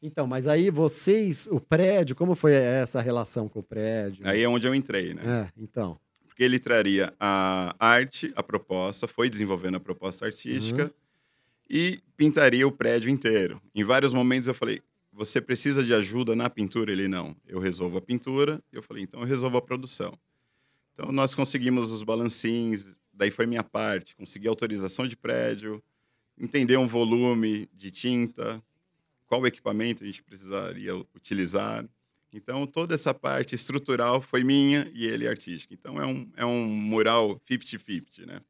Então, 0.03 0.27
mas 0.27 0.47
aí 0.47 0.71
vocês, 0.71 1.49
o 1.51 1.59
prédio, 1.61 2.15
como 2.15 2.35
foi 2.35 2.53
essa 2.53 3.01
relação 3.01 3.49
com 3.49 3.61
o 3.61 3.63
prédio? 3.63 4.27
Aí 4.27 4.43
é 4.43 4.49
onde 4.49 4.67
eu 4.67 4.75
entrei, 4.75 5.15
né? 5.15 5.23
É, 5.57 5.61
então. 5.63 5.99
Porque 6.27 6.45
ele 6.45 6.59
traria 6.59 7.15
a 7.19 7.75
arte, 7.79 8.31
a 8.37 8.43
proposta, 8.43 9.09
foi 9.09 9.31
desenvolvendo 9.31 9.77
a 9.77 9.81
proposta 9.81 10.27
artística 10.27 10.85
Uhum. 10.85 10.91
e 11.71 12.01
pintaria 12.17 12.67
o 12.69 12.73
prédio 12.73 13.09
inteiro. 13.11 13.61
Em 13.75 13.83
vários 13.85 14.13
momentos 14.13 14.47
eu 14.47 14.55
falei, 14.55 14.83
você 15.13 15.41
precisa 15.41 15.83
de 15.83 15.95
ajuda 15.95 16.37
na 16.37 16.51
pintura? 16.51 16.93
Ele, 16.93 17.09
não. 17.09 17.35
Eu 17.47 17.59
resolvo 17.59 17.97
a 17.97 18.03
pintura. 18.03 18.63
Eu 18.71 18.83
falei, 18.83 19.03
então 19.03 19.21
eu 19.21 19.27
resolvo 19.27 19.57
a 19.57 19.63
produção. 19.63 20.13
Então 20.93 21.11
nós 21.11 21.35
conseguimos 21.35 21.91
os 21.91 22.03
balancins, 22.03 22.99
daí 23.15 23.31
foi 23.31 23.47
minha 23.47 23.63
parte, 23.65 24.15
consegui 24.15 24.47
autorização 24.47 25.09
de 25.09 25.17
prédio, 25.17 25.83
entender 26.39 26.77
um 26.77 26.87
volume 26.87 27.67
de 27.73 27.91
tinta, 27.91 28.63
qual 29.27 29.47
equipamento 29.47 30.03
a 30.03 30.07
gente 30.07 30.23
precisaria 30.23 30.95
utilizar. 31.15 31.85
Então, 32.33 32.67
toda 32.67 32.95
essa 32.95 33.15
parte 33.15 33.55
estrutural 33.55 34.21
foi 34.21 34.45
minha 34.45 34.91
e 34.95 35.07
ele 35.07 35.27
artística. 35.27 35.73
Então, 35.73 36.01
é 36.01 36.05
um, 36.07 36.29
é 36.37 36.45
um 36.45 36.67
mural 36.67 37.41
50-50, 37.49 38.27
né? 38.27 38.41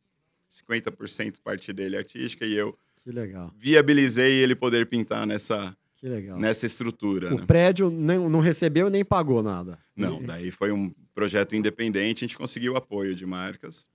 50% 0.51 1.37
parte 1.43 1.73
dele 1.73 1.97
artística 1.97 2.45
e 2.45 2.55
eu 2.55 2.77
Que 3.03 3.11
legal, 3.11 3.53
viabilizei 3.57 4.33
ele 4.43 4.55
poder 4.55 4.87
pintar 4.87 5.27
nessa, 5.27 5.77
nessa 6.39 6.67
estrutura. 6.67 7.35
O 7.35 7.39
né? 7.41 7.47
prédio 7.47 7.91
nem- 7.91 8.29
não 8.29 8.41
recebeu 8.41 8.89
nem 8.91 9.05
pagou 9.05 9.43
nada. 9.43 9.79
Não, 9.95 10.23
daí 10.23 10.51
foi 10.51 10.73
um 10.73 10.91
projeto 11.15 11.55
independente, 11.55 12.25
a 12.25 12.29
gente 12.29 12.39
conseguiu 12.39 12.77
apoio 12.77 13.15
de 13.15 13.25
marcas. 13.27 13.87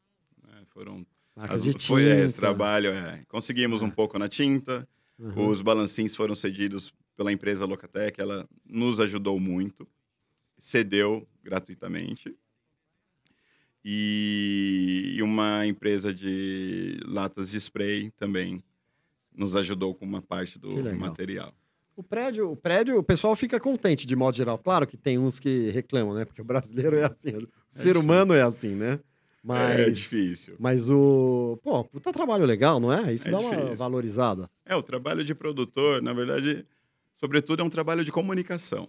né? 0.47 0.61
Foram 0.67 1.05
Marcas 1.35 1.57
as- 1.59 1.63
de 1.63 1.71
tinta. 1.71 1.85
foi 1.85 2.03
é, 2.05 2.21
esse 2.23 2.35
trabalho, 2.35 2.91
é. 2.91 3.21
conseguimos 3.27 3.81
É. 3.81 3.85
um 3.85 3.89
pouco 3.89 4.17
na 4.19 4.27
tinta. 4.27 4.87
Uhum. 5.21 5.49
Os 5.49 5.61
balancins 5.61 6.15
foram 6.15 6.33
cedidos 6.33 6.91
pela 7.15 7.31
empresa 7.31 7.65
Locatec, 7.65 8.19
ela 8.19 8.49
nos 8.65 8.99
ajudou 8.99 9.39
muito, 9.39 9.87
cedeu 10.57 11.27
gratuitamente. 11.43 12.35
E, 13.85 15.17
uma 15.21 15.65
empresa 15.67 16.13
de 16.13 16.99
latas 17.05 17.51
de 17.51 17.57
spray 17.57 18.09
também 18.11 18.63
nos 19.31 19.55
ajudou 19.55 19.93
com 19.93 20.05
uma 20.05 20.21
parte 20.21 20.57
do 20.57 20.69
material. 20.95 21.53
O 21.95 22.03
prédio, 22.03 22.51
o 22.51 22.55
prédio, 22.55 22.97
o 22.97 23.03
pessoal 23.03 23.35
fica 23.35 23.59
contente 23.59 24.07
de 24.07 24.15
modo 24.15 24.35
geral. 24.35 24.57
Claro 24.57 24.87
que 24.87 24.97
tem 24.97 25.19
uns 25.19 25.39
que 25.39 25.69
reclamam, 25.69 26.15
né? 26.15 26.25
Porque 26.25 26.41
o 26.41 26.45
brasileiro 26.45 26.97
é 26.97 27.05
assim, 27.05 27.35
o 27.35 27.47
ser 27.67 27.93
difícil. 27.93 28.01
humano 28.01 28.33
é 28.33 28.41
assim, 28.41 28.75
né? 28.75 28.99
Mas, 29.43 29.79
É 29.79 29.89
difícil. 29.89 30.55
mas 30.59 30.89
o. 30.89 31.57
Pô, 31.63 31.83
puta 31.83 32.13
trabalho 32.13 32.45
legal, 32.45 32.79
não 32.79 32.93
é? 32.93 33.11
Isso 33.13 33.27
É 33.27 33.31
dá 33.31 33.39
uma 33.39 33.49
difícil. 33.55 33.75
valorizada. 33.75 34.49
É, 34.65 34.75
o 34.75 34.83
trabalho 34.83 35.23
de 35.23 35.33
produtor, 35.33 36.01
na 36.01 36.13
verdade, 36.13 36.63
sobretudo 37.13 37.61
é 37.61 37.65
um 37.65 37.69
trabalho 37.69 38.05
de 38.05 38.11
comunicação. 38.11 38.87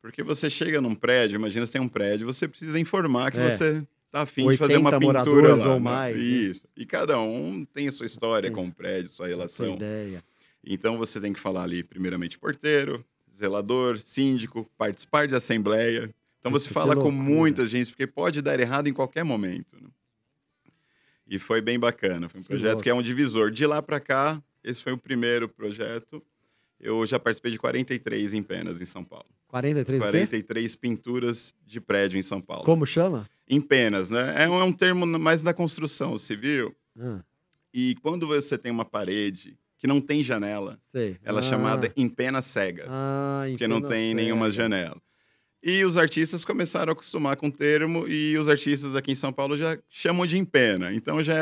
Porque 0.00 0.20
você 0.22 0.50
chega 0.50 0.80
num 0.80 0.96
prédio, 0.96 1.36
imagina 1.36 1.64
você 1.64 1.72
tem 1.74 1.80
um 1.80 1.88
prédio, 1.88 2.26
você 2.26 2.48
precisa 2.48 2.78
informar 2.78 3.30
que 3.30 3.38
É. 3.38 3.50
você 3.50 3.86
tá 4.10 4.22
afim 4.22 4.50
de 4.50 4.56
fazer 4.56 4.76
uma 4.78 4.90
80 4.90 5.18
pintura 5.24 5.54
lá. 5.54 5.66
ou 5.68 5.74
né? 5.74 5.78
mais, 5.78 6.16
né? 6.16 6.22
Isso. 6.22 6.64
E 6.76 6.84
cada 6.84 7.20
um 7.20 7.64
tem 7.64 7.86
a 7.86 7.92
sua 7.92 8.04
história 8.06 8.48
Tem. 8.50 8.56
com 8.56 8.66
o 8.66 8.72
prédio, 8.74 9.10
sua 9.10 9.26
Essa 9.26 9.34
relação. 9.36 9.74
ideia. 9.74 10.24
Então 10.64 10.98
você 10.98 11.20
tem 11.20 11.32
que 11.32 11.38
falar 11.38 11.62
ali, 11.62 11.84
primeiramente, 11.84 12.36
porteiro, 12.36 13.04
zelador, 13.32 14.00
síndico, 14.00 14.68
participar 14.76 15.28
de 15.28 15.36
assembleia. 15.36 16.12
Então 16.42 16.50
você 16.50 16.66
Que 16.66 16.74
fala 16.74 16.96
com 16.96 17.02
loucura. 17.04 17.22
muita 17.24 17.66
gente, 17.68 17.92
porque 17.92 18.04
pode 18.06 18.42
dar 18.42 18.58
errado 18.58 18.88
em 18.88 18.92
qualquer 18.92 19.24
momento. 19.24 19.76
né? 19.80 19.88
E 21.28 21.38
foi 21.38 21.60
bem 21.60 21.78
bacana. 21.78 22.28
Foi 22.28 22.40
um 22.40 22.42
Que 22.42 22.48
projeto 22.48 22.68
louco. 22.70 22.82
que 22.82 22.90
é 22.90 22.94
um 22.94 23.00
divisor. 23.00 23.50
De 23.52 23.64
lá 23.64 23.80
para 23.80 24.00
cá, 24.00 24.42
esse 24.62 24.82
foi 24.82 24.92
o 24.92 24.98
primeiro 24.98 25.48
projeto. 25.48 26.20
Eu 26.80 27.06
já 27.06 27.18
participei 27.18 27.52
de 27.52 27.58
43 27.58 28.34
em 28.34 28.42
penas 28.42 28.80
em 28.80 28.84
São 28.84 29.04
Paulo. 29.04 29.26
43 29.46 30.00
o 30.00 30.04
quê? 30.04 30.10
43 30.10 30.74
pinturas 30.74 31.54
de 31.64 31.80
prédio 31.80 32.18
em 32.18 32.22
São 32.22 32.40
Paulo. 32.40 32.64
Como 32.64 32.84
chama? 32.84 33.28
Em 33.48 33.60
penas, 33.60 34.10
né? 34.10 34.42
É 34.44 34.48
um, 34.48 34.58
é 34.60 34.64
um 34.64 34.72
termo 34.72 35.06
mais 35.06 35.42
da 35.42 35.54
construção 35.54 36.18
civil. 36.18 36.74
Ah, 36.98 37.22
E 37.72 37.94
quando 38.02 38.26
você 38.26 38.58
tem 38.58 38.72
uma 38.72 38.84
parede 38.84 39.56
que 39.78 39.86
não 39.86 40.00
tem 40.00 40.22
janela, 40.24 40.76
sei. 40.80 41.18
ela 41.22 41.40
é 41.40 41.44
Ah, 41.44 41.48
chamada 41.48 41.92
em 41.96 42.08
pena 42.08 42.42
cega, 42.42 42.86
Ah, 42.88 43.44
porque 43.48 43.66
não 43.68 43.78
empena 43.78 43.88
tem 43.94 44.14
nenhuma 44.14 44.46
cega. 44.46 44.56
janela. 44.62 45.02
E 45.64 45.84
os 45.84 45.96
artistas 45.96 46.44
começaram 46.44 46.90
a 46.90 46.92
acostumar 46.92 47.36
com 47.36 47.46
o 47.46 47.52
termo 47.52 48.08
e 48.08 48.36
os 48.36 48.48
artistas 48.48 48.96
aqui 48.96 49.12
em 49.12 49.14
São 49.14 49.32
Paulo 49.32 49.56
já 49.56 49.78
chamam 49.88 50.26
de 50.26 50.36
empena. 50.36 50.92
Então 50.92 51.22
já, 51.22 51.36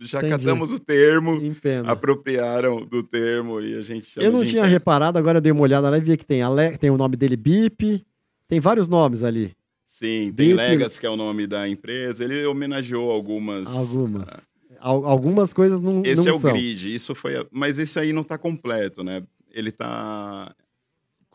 já 0.00 0.18
Entendi. 0.20 0.30
catamos 0.44 0.72
o 0.72 0.78
termo, 0.78 1.34
Empena. 1.36 1.92
apropriaram 1.92 2.80
do 2.86 3.02
termo 3.02 3.60
e 3.60 3.74
a 3.74 3.82
gente 3.82 4.08
chama 4.08 4.26
Eu 4.26 4.32
não 4.32 4.42
tinha 4.44 4.60
empena. 4.62 4.66
reparado, 4.72 5.18
agora 5.18 5.36
eu 5.38 5.42
dei 5.42 5.52
uma 5.52 5.60
olhada 5.60 5.90
lá 5.90 5.98
e 5.98 6.00
vi 6.00 6.16
que 6.16 6.24
tem, 6.24 6.40
Ale... 6.40 6.78
tem 6.78 6.88
o 6.88 6.96
nome 6.96 7.16
dele 7.16 7.36
Bip, 7.36 8.02
tem 8.48 8.60
vários 8.60 8.88
nomes 8.88 9.22
ali. 9.22 9.54
Sim, 9.84 10.32
tem 10.34 10.48
Bip- 10.48 10.54
Legacy, 10.56 10.98
que 10.98 11.04
é 11.06 11.10
o 11.10 11.16
nome 11.16 11.46
da 11.46 11.68
empresa. 11.68 12.24
Ele 12.24 12.46
homenageou 12.46 13.10
algumas. 13.10 13.66
Algumas. 13.68 14.48
Al- 14.80 15.04
algumas 15.06 15.52
coisas 15.52 15.80
não, 15.82 16.02
Esse 16.02 16.22
não 16.24 16.32
é 16.32 16.34
o 16.34 16.38
são. 16.38 16.52
grid, 16.52 16.94
isso 16.94 17.14
foi. 17.14 17.46
Mas 17.50 17.78
esse 17.78 17.98
aí 17.98 18.12
não 18.12 18.22
está 18.22 18.38
completo, 18.38 19.04
né? 19.04 19.22
Ele 19.52 19.68
está 19.70 20.54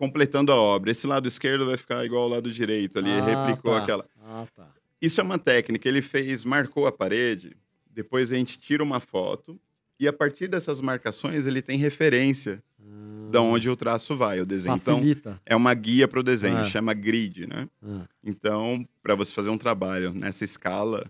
completando 0.06 0.52
a 0.52 0.56
obra. 0.56 0.90
Esse 0.90 1.06
lado 1.06 1.28
esquerdo 1.28 1.68
vai 1.68 1.78
ficar 1.78 2.04
igual 2.04 2.24
ao 2.24 2.30
lado 2.30 2.52
direito 2.52 2.98
ali, 2.98 3.12
Ah, 3.12 3.24
replicou 3.46 3.74
tá. 3.74 3.84
aquela. 3.84 4.06
Ah, 4.20 4.48
tá. 4.56 4.68
Isso 5.00 5.22
é 5.22 5.24
uma 5.24 5.38
técnica. 5.38 5.88
Ele 5.88 6.02
fez, 6.02 6.44
marcou 6.44 6.88
a 6.88 6.92
parede, 6.92 7.56
depois 7.88 8.32
a 8.32 8.36
gente 8.36 8.58
tira 8.58 8.82
uma 8.82 9.00
foto 9.00 9.60
e 10.00 10.08
a 10.08 10.14
partir 10.14 10.48
dessas 10.48 10.82
marcações 10.82 11.46
ele 11.46 11.62
tem 11.62 11.78
referência 11.78 12.64
Ah, 12.84 13.30
da 13.32 13.42
onde 13.42 13.70
o 13.70 13.76
traço 13.76 14.18
vai, 14.18 14.42
o 14.42 14.46
desenho. 14.46 14.76
Então 14.76 14.96
Facilita. 14.96 15.40
é 15.46 15.56
uma 15.56 15.74
guia 15.76 16.08
para 16.08 16.20
o 16.20 16.24
desenho, 16.24 16.58
Ah. 16.58 16.64
chama 16.64 16.96
grid, 16.96 17.46
né? 17.46 17.70
Ah, 17.84 18.08
Então, 18.24 18.84
para 19.04 19.14
você 19.14 19.32
fazer 19.32 19.52
um 19.52 19.58
trabalho 19.58 20.12
nessa 20.16 20.44
escala, 20.44 21.06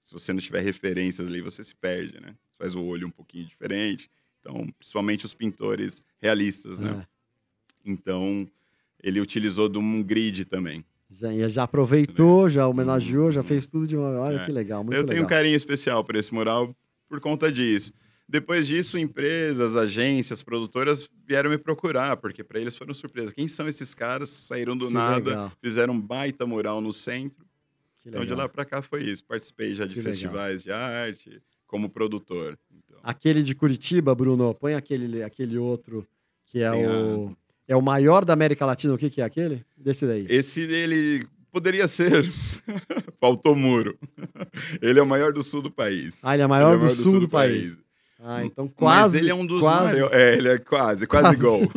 se 0.00 0.14
você 0.14 0.32
não 0.32 0.40
tiver 0.40 0.60
referências 0.62 1.28
ali, 1.28 1.42
você 1.42 1.62
se 1.62 1.74
perde, 1.74 2.18
né? 2.18 2.28
Você 2.48 2.56
faz 2.58 2.74
o 2.74 2.82
olho 2.82 3.06
um 3.06 3.10
pouquinho 3.10 3.44
diferente. 3.44 4.10
Então, 4.40 4.66
principalmente 4.78 5.26
os 5.26 5.34
pintores 5.34 6.02
realistas, 6.22 6.78
né? 6.78 7.06
Então, 7.84 8.48
ele 9.02 9.20
utilizou 9.20 9.68
de 9.68 9.78
um 9.78 10.02
grid 10.02 10.44
também. 10.44 10.84
Já, 11.10 11.32
já 11.48 11.62
aproveitou, 11.64 12.48
já 12.48 12.66
homenageou, 12.68 13.32
já 13.32 13.42
fez 13.42 13.66
tudo 13.66 13.86
de 13.86 13.96
uma. 13.96 14.10
Olha 14.20 14.36
É. 14.40 14.44
que 14.44 14.52
legal, 14.52 14.84
muito 14.84 14.96
Eu 14.96 15.04
tenho 15.04 15.20
um 15.20 15.24
legal. 15.24 15.38
carinho 15.38 15.56
especial 15.56 16.04
por 16.04 16.14
esse 16.14 16.32
mural 16.32 16.74
por 17.08 17.20
conta 17.20 17.50
disso. 17.50 17.92
Depois 18.28 18.64
disso, 18.68 18.96
empresas, 18.96 19.74
agências, 19.74 20.40
produtoras 20.40 21.08
vieram 21.26 21.50
me 21.50 21.58
procurar, 21.58 22.16
porque 22.16 22.44
para 22.44 22.60
eles 22.60 22.76
foram 22.76 22.94
surpresa. 22.94 23.32
Quem 23.32 23.48
são 23.48 23.66
esses 23.66 23.92
caras? 23.92 24.28
Saíram 24.28 24.76
do 24.76 24.86
Que 24.86 24.94
nada, 24.94 25.30
legal. 25.30 25.52
fizeram 25.60 25.94
um 25.94 26.00
baita 26.00 26.46
mural 26.46 26.80
no 26.80 26.92
centro. 26.92 27.44
Então, 28.06 28.20
de 28.20 28.28
legal. 28.30 28.38
lá 28.44 28.48
para 28.48 28.64
cá 28.64 28.80
foi 28.80 29.02
isso. 29.02 29.24
Participei 29.24 29.74
já 29.74 29.84
de 29.84 29.94
Que 29.94 30.00
legal. 30.00 30.12
festivais 30.12 30.62
de 30.62 30.70
arte, 30.70 31.42
como 31.66 31.90
produtor. 31.90 32.56
Então, 32.72 33.00
Aquele 33.02 33.42
de 33.42 33.52
Curitiba, 33.52 34.14
Bruno, 34.14 34.54
põe 34.54 34.74
aquele, 34.74 35.24
aquele 35.24 35.58
outro 35.58 36.06
que 36.46 36.60
é 36.62 36.70
Tem 36.70 36.86
o. 36.86 37.36
É 37.70 37.76
o 37.76 37.80
maior 37.80 38.24
da 38.24 38.32
América 38.32 38.66
Latina. 38.66 38.92
O 38.92 38.98
que, 38.98 39.08
que 39.08 39.20
é 39.20 39.24
aquele? 39.24 39.64
Desse 39.76 40.04
daí. 40.04 40.26
esse 40.28 40.66
dele 40.66 41.24
poderia 41.52 41.86
ser. 41.86 42.28
Faltou 43.20 43.54
muro. 43.54 43.96
Ele 44.82 44.98
é 44.98 45.02
o 45.02 45.06
maior 45.06 45.32
do 45.32 45.40
sul 45.44 45.62
do 45.62 45.70
país. 45.70 46.18
Ah, 46.20 46.34
ele 46.34 46.42
é 46.42 46.48
maior, 46.48 46.80
do, 46.80 46.90
sul, 46.90 47.20
do, 47.20 47.28
país. 47.28 47.78
Ah, 48.18 48.44
então 48.44 48.66
quase. 48.66 49.14
Mas 49.14 49.22
ele 49.22 49.30
é 49.30 49.34
um 49.36 49.46
dos 49.46 49.60
quase, 49.60 49.84
maiores. 49.84 50.18
É, 50.18 50.36
ele 50.36 50.48
é 50.48 50.58
quase, 50.58 51.06
quase, 51.06 51.36
Quase. 51.36 51.40
gol. 51.40 51.60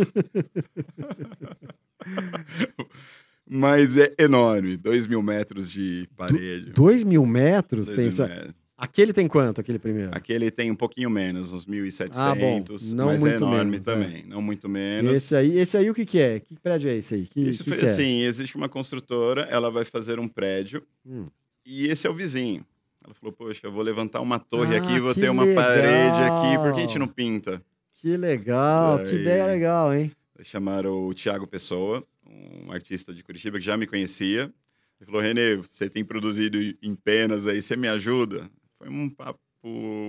Mas 3.48 3.96
é 3.96 4.12
enorme. 4.18 4.78
Dois 4.78 5.06
mil 5.06 5.22
metros 5.22 5.72
de 5.72 6.10
parede. 6.18 6.72
Dois 6.72 7.04
mil 7.04 7.24
metros 7.24 7.90
Dois 7.90 7.96
tem 7.96 8.06
mil 8.06 8.10
isso. 8.10 8.24
metros. 8.24 8.63
Aquele 8.84 9.14
tem 9.14 9.28
quanto, 9.30 9.62
aquele 9.62 9.80
primeiro? 9.80 10.12
Aquele 10.14 10.52
tem 10.52 10.70
um 10.70 10.76
pouquinho 10.76 11.10
menos, 11.10 11.54
uns 11.54 11.66
1.700, 11.66 12.10
Ah, 12.16 12.36
bom. 12.36 12.64
Não 12.94 13.06
mas 13.06 13.22
muito 13.22 13.34
é 13.34 13.36
enorme 13.38 13.72
menos, 13.72 13.88
é. 13.88 13.92
também. 13.94 14.26
Não 14.28 14.42
muito 14.42 14.68
menos. 14.68 15.14
Esse 15.14 15.36
aí, 15.36 15.58
esse 15.58 15.78
aí 15.78 15.90
o 15.90 15.94
que 15.94 16.04
que 16.06 16.20
é? 16.20 16.40
Que 16.42 16.54
prédio 16.60 16.90
é 16.90 16.96
esse 16.98 17.16
aí? 17.16 17.26
Que, 17.26 17.40
Isso 17.40 17.64
que 17.64 17.70
foi 17.70 17.80
que 17.80 17.86
é? 17.86 17.90
assim, 17.90 18.22
existe 18.24 18.58
uma 18.58 18.68
construtora, 18.68 19.44
ela 19.44 19.72
vai 19.72 19.86
fazer 19.86 20.20
um 20.20 20.28
prédio 20.28 20.84
Hum. 21.06 21.28
e 21.66 21.88
esse 21.88 22.06
é 22.06 22.10
o 22.10 22.14
vizinho. 22.14 22.66
Ela 23.06 23.14
falou, 23.14 23.32
poxa, 23.32 23.62
eu 23.68 23.72
vou 23.72 23.82
levantar 23.84 24.20
uma 24.20 24.38
torre 24.38 24.76
Ah, 24.76 24.80
aqui, 24.84 25.00
vou 25.00 25.16
ter 25.16 25.30
uma 25.30 25.46
parede 25.54 26.18
aqui, 26.22 26.58
por 26.58 26.74
que 26.74 26.80
a 26.80 26.84
gente 26.84 26.94
legal. 26.94 27.00
não 27.00 27.08
pinta? 27.08 27.62
Que 28.02 28.18
legal, 28.18 29.00
que 29.00 29.16
ideia 29.16 29.46
legal, 29.46 29.94
hein? 29.94 30.12
Chamaram 30.42 31.08
o 31.08 31.14
Tiago 31.14 31.48
Pessoa, 31.48 32.06
um 32.26 32.70
artista 32.72 33.14
de 33.14 33.24
Curitiba 33.24 33.60
que 33.60 33.66
já 33.66 33.78
me 33.78 33.88
conhecia. 33.88 34.52
Ele 35.00 35.06
falou, 35.06 35.22
Renê, 35.22 35.56
você 35.56 35.90
tem 35.90 36.04
produzido 36.04 36.58
em 36.82 36.96
penas 36.96 37.48
aí, 37.48 37.62
você 37.62 37.78
me 37.78 37.88
ajuda? 37.88 38.50
Foi 38.84 38.90
um 38.92 39.10
papo, 39.10 39.40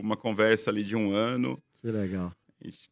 uma 0.02 0.16
conversa 0.16 0.69
ali 0.71 0.83
de 0.83 0.97
um 0.97 1.12
ano. 1.12 1.62
Que 1.78 1.88
legal. 1.93 2.35
A 2.61 2.64
gente 2.64 2.90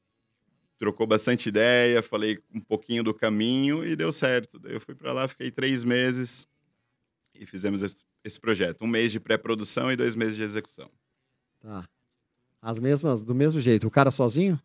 trocou 0.79 1.07
bastante 1.07 1.49
ideia, 1.49 2.01
falei 2.03 2.39
um 2.55 2.61
pouquinho 2.61 3.03
do 3.03 3.12
caminho 3.12 3.85
e 3.85 3.97
deu 3.97 4.12
certo. 4.12 4.59
Daí 4.61 4.75
eu 4.75 4.81
fui 4.81 4.95
para 4.95 5.12
lá, 5.12 5.27
fiquei 5.27 5.51
três 5.51 5.83
meses 5.83 6.47
e 7.35 7.45
fizemos 7.47 7.83
esse- 7.83 8.05
esse 8.23 8.39
projeto. 8.39 8.83
Um 8.85 8.87
mês 8.89 9.11
de 9.11 9.19
pré-produção 9.19 9.91
e 9.91 9.97
dois 9.97 10.15
meses 10.15 10.37
de 10.37 10.43
execução. 10.43 10.89
Tá. 11.61 11.89
As 12.61 12.79
mesmas, 12.79 13.23
do 13.25 13.35
mesmo 13.35 13.61
jeito. 13.61 13.89
O 13.89 13.91
cara 13.91 14.12
sozinho? 14.12 14.61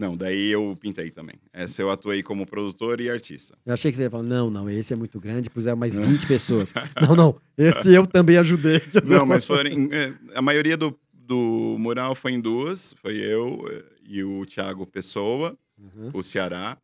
Não, 0.00 0.16
daí 0.16 0.48
eu 0.50 0.74
pintei 0.80 1.10
também. 1.10 1.36
Essa 1.52 1.82
eu 1.82 1.90
atuei 1.90 2.22
como 2.22 2.46
produtor 2.46 3.02
e 3.02 3.10
artista. 3.10 3.54
Eu 3.66 3.74
achei 3.74 3.90
que 3.90 3.98
você 3.98 4.04
ia 4.04 4.10
falar, 4.10 4.22
não, 4.22 4.48
não, 4.48 4.70
esse 4.70 4.94
é 4.94 4.96
muito 4.96 5.20
grande, 5.20 5.50
puseram 5.50 5.76
mais 5.76 5.94
20 5.94 6.26
pessoas. 6.26 6.72
Não, 7.06 7.14
não, 7.14 7.40
esse 7.58 7.92
eu 7.94 8.06
também 8.06 8.38
ajudei. 8.38 8.80
Não, 9.04 9.26
mas 9.26 9.44
foram, 9.44 9.70
é, 9.92 10.14
a 10.34 10.40
maioria 10.40 10.74
do, 10.74 10.98
do 11.12 11.76
mural 11.78 12.14
foi 12.14 12.32
em 12.32 12.40
duas. 12.40 12.94
Foi 13.02 13.14
eu 13.14 13.62
é, 13.70 13.82
e 14.08 14.24
o 14.24 14.46
Thiago 14.46 14.86
Pessoa, 14.86 15.54
Uhum. 15.78 16.10
o 16.14 16.22
Ceará. 16.22 16.78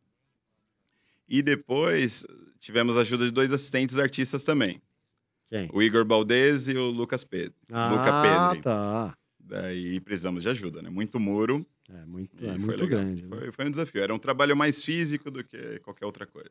E 1.27 1.41
depois 1.41 2.23
tivemos 2.59 2.97
a 2.97 3.01
ajuda 3.01 3.25
de 3.25 3.31
dois 3.31 3.51
assistentes 3.51 3.97
artistas 3.97 4.43
também. 4.43 4.79
Quem? 5.49 5.69
O 5.73 5.81
Igor 5.81 6.05
Baldez 6.05 6.67
e 6.67 6.77
o 6.77 6.89
Lucas 6.91 7.23
Pedro. 7.23 7.55
Ah, 7.71 7.89
Luca 7.89 8.21
Pedri. 8.51 8.61
tá. 8.63 9.17
Daí 9.39 9.99
precisamos 10.01 10.43
de 10.43 10.49
ajuda, 10.49 10.81
né? 10.81 10.89
Muito 10.89 11.19
muro. 11.19 11.65
É 11.89 12.05
muito, 12.05 12.45
é 12.45 12.57
muito 12.57 12.83
legal. 12.83 12.87
grande. 13.01 13.23
né? 13.23 13.29
Foi, 13.29 13.51
foi 13.51 13.65
um 13.65 13.71
desafio. 13.71 14.01
Era 14.03 14.13
um 14.13 14.19
trabalho 14.19 14.55
mais 14.57 14.83
físico 14.83 15.31
do 15.31 15.43
que 15.43 15.79
qualquer 15.79 16.05
outra 16.05 16.25
coisa. 16.25 16.49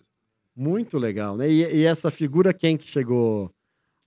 Muito 0.55 0.97
legal, 0.99 1.37
né? 1.37 1.51
E, 1.51 1.63
e 1.81 1.85
essa 1.85 2.11
figura, 2.11 2.55
quem 2.55 2.77
que 2.77 2.89
chegou? 2.89 3.53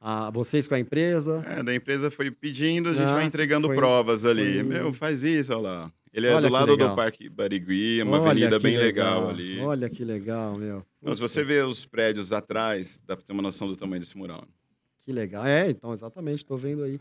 A 0.01 0.31
vocês 0.31 0.65
com 0.65 0.73
a 0.75 0.79
empresa? 0.79 1.43
É, 1.45 1.61
da 1.61 1.75
empresa 1.75 2.09
foi 2.09 2.31
pedindo, 2.31 2.89
a 2.89 2.93
gente 2.93 3.03
Ah, 3.09 3.15
vai 3.15 3.25
entregando 3.25 3.67
foi- 3.67 3.75
provas 3.75 4.23
ali. 4.23 4.53
foi- 4.55 4.63
Meu, 4.63 4.93
faz 4.93 5.23
isso, 5.23 5.51
olha 5.53 5.61
lá. 5.61 5.91
Ele 6.13 6.25
é 6.25 6.33
Olha 6.33 6.47
do 6.47 6.53
lado 6.53 6.71
legal. 6.71 6.89
do 6.89 6.95
Parque 6.95 7.29
Barigui, 7.29 7.99
é 7.99 8.03
uma 8.03 8.19
Olha 8.19 8.31
avenida 8.31 8.57
bem 8.59 8.77
legal, 8.77 9.29
ali. 9.29 9.59
Olha 9.59 9.89
que 9.89 10.03
legal, 10.05 10.57
meu. 10.57 10.83
Mas 11.01 11.17
se 11.17 11.21
você 11.21 11.43
vê 11.43 11.61
os 11.61 11.85
prédios 11.85 12.31
atrás, 12.31 12.99
dá 13.05 13.15
pra 13.15 13.23
ter 13.25 13.31
uma 13.33 13.41
noção 13.43 13.67
do 13.67 13.75
tamanho 13.75 13.99
desse 13.99 14.17
mural. 14.17 14.47
Que 15.01 15.11
legal. 15.11 15.45
É, 15.45 15.69
então, 15.69 15.91
exatamente, 15.93 16.39
estou 16.39 16.57
vendo 16.57 16.81
aí. 16.83 16.99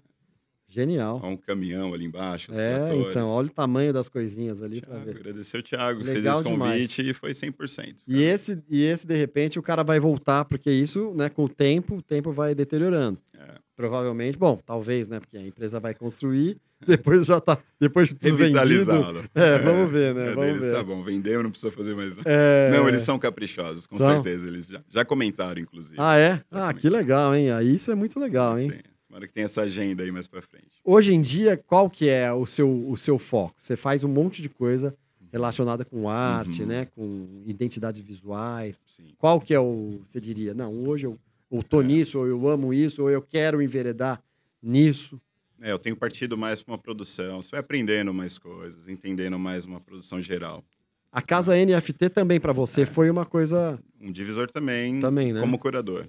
Genial. 0.70 1.18
Há 1.22 1.26
um 1.28 1.36
caminhão 1.36 1.94
ali 1.94 2.04
embaixo, 2.04 2.52
os 2.52 2.58
É, 2.58 2.76
tratores. 2.76 3.10
então, 3.10 3.26
olha 3.28 3.46
o 3.46 3.50
tamanho 3.50 3.90
das 3.92 4.08
coisinhas 4.08 4.62
ali 4.62 4.82
para 4.82 4.98
ver. 4.98 5.16
agradecer 5.16 5.56
o 5.58 5.62
Thiago, 5.62 6.00
que 6.00 6.04
fez 6.04 6.16
Legal 6.18 6.40
esse 6.40 6.50
demais. 6.50 6.72
convite 6.72 7.10
e 7.10 7.14
foi 7.14 7.30
100%. 7.32 7.96
E 8.06 8.22
esse, 8.22 8.62
e 8.68 8.82
esse, 8.84 9.06
de 9.06 9.14
repente, 9.16 9.58
o 9.58 9.62
cara 9.62 9.82
vai 9.82 9.98
voltar, 9.98 10.44
porque 10.44 10.70
isso, 10.70 11.14
né, 11.16 11.30
com 11.30 11.44
o 11.44 11.48
tempo, 11.48 11.96
o 11.96 12.02
tempo 12.02 12.32
vai 12.32 12.54
deteriorando. 12.54 13.18
É. 13.34 13.54
Provavelmente, 13.74 14.36
bom, 14.36 14.58
talvez, 14.66 15.08
né, 15.08 15.20
porque 15.20 15.38
a 15.38 15.42
empresa 15.42 15.80
vai 15.80 15.94
construir, 15.94 16.58
depois 16.86 17.24
já 17.26 17.40
tá, 17.40 17.56
depois 17.80 18.08
de 18.08 18.16
tudo 18.16 18.36
vendido. 18.36 18.58
Revitalizá-lo. 18.58 19.24
É, 19.34 19.58
vamos 19.60 19.90
ver, 19.90 20.14
né, 20.14 20.32
É 20.32 20.34
vamos 20.34 20.46
deles, 20.50 20.64
ver. 20.64 20.72
Tá 20.74 20.82
bom, 20.82 21.02
vendeu, 21.02 21.42
não 21.42 21.50
precisa 21.50 21.72
fazer 21.72 21.94
mais. 21.94 22.14
nada. 22.14 22.28
É... 22.30 22.70
Não, 22.76 22.86
eles 22.86 23.00
são 23.02 23.18
caprichosos, 23.18 23.86
com 23.86 23.96
São? 23.96 24.20
certeza. 24.22 24.46
Eles 24.48 24.66
já, 24.68 24.82
já 24.90 25.02
comentaram, 25.04 25.60
inclusive. 25.62 25.94
Ah, 25.96 26.18
é? 26.18 26.32
Ah, 26.50 26.56
Exatamente. 26.56 26.80
que 26.82 26.90
legal, 26.90 27.34
hein? 27.34 27.50
Aí 27.52 27.74
isso 27.76 27.90
é 27.90 27.94
muito 27.94 28.20
legal, 28.20 28.58
hein? 28.58 28.68
Tem. 28.70 28.80
Que 29.26 29.32
tenha 29.34 29.46
essa 29.46 29.62
agenda 29.62 30.02
aí 30.02 30.10
mais 30.12 30.26
pra 30.26 30.40
frente. 30.42 30.68
Hoje 30.84 31.14
em 31.14 31.20
dia, 31.20 31.56
qual 31.56 31.88
que 31.90 32.08
é 32.08 32.32
o 32.32 32.46
seu, 32.46 32.88
o 32.88 32.96
seu 32.96 33.18
foco? 33.18 33.54
Você 33.58 33.76
faz 33.76 34.04
um 34.04 34.08
monte 34.08 34.40
de 34.42 34.48
coisa 34.48 34.94
relacionada 35.32 35.84
com 35.84 36.08
arte, 36.08 36.62
Uhum. 36.62 36.68
né? 36.68 36.86
Com 36.94 37.42
identidades 37.46 38.00
visuais. 38.00 38.80
Sim. 38.96 39.12
Qual 39.18 39.40
que 39.40 39.52
é 39.52 39.60
o, 39.60 40.00
você 40.04 40.20
diria, 40.20 40.54
não, 40.54 40.72
hoje 40.86 41.06
eu, 41.06 41.18
eu 41.50 41.62
tô 41.62 41.80
É. 41.80 41.84
nisso, 41.84 42.18
ou 42.18 42.26
eu 42.26 42.48
amo 42.48 42.72
isso, 42.72 43.02
ou 43.02 43.10
eu 43.10 43.20
quero 43.22 43.60
enveredar 43.60 44.22
nisso. 44.62 45.20
É, 45.60 45.72
eu 45.72 45.78
tenho 45.78 45.96
partido 45.96 46.38
mais 46.38 46.62
para 46.62 46.72
uma 46.72 46.78
produção. 46.78 47.42
Você 47.42 47.50
vai 47.50 47.60
aprendendo 47.60 48.14
mais 48.14 48.38
coisas, 48.38 48.88
entendendo 48.88 49.38
mais 49.38 49.64
uma 49.64 49.80
produção 49.80 50.20
geral. 50.20 50.64
A 51.10 51.20
casa 51.20 51.54
NFT 51.56 52.10
também 52.10 52.38
para 52.38 52.52
você 52.52 52.86
foi 52.86 53.10
uma 53.10 53.26
coisa 53.26 53.78
Um 54.00 54.12
divisor 54.12 54.50
também, 54.50 55.00
também, 55.00 55.32
né? 55.32 55.40
como 55.40 55.58
curador. 55.58 56.06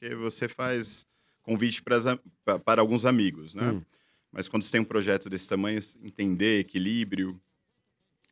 Porque 0.00 0.14
você 0.16 0.48
faz 0.48 1.06
convite 1.42 1.82
pras 1.82 2.06
a- 2.06 2.18
pa- 2.44 2.58
para 2.58 2.80
alguns 2.80 3.04
amigos, 3.04 3.54
né? 3.54 3.70
Hum. 3.70 3.82
Mas 4.30 4.48
quando 4.48 4.62
você 4.62 4.72
tem 4.72 4.80
um 4.80 4.84
projeto 4.84 5.28
desse 5.28 5.46
tamanho, 5.48 5.78
entender 6.02 6.60
equilíbrio. 6.60 7.40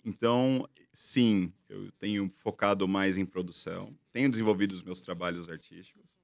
Então, 0.04 0.66
sim, 0.92 1.52
eu 1.68 1.90
tenho 1.98 2.32
focado 2.38 2.88
mais 2.88 3.18
em 3.18 3.26
produção. 3.26 3.94
Tenho 4.12 4.30
desenvolvido 4.30 4.72
os 4.72 4.82
meus 4.82 5.00
trabalhos 5.02 5.48
artísticos, 5.50 6.16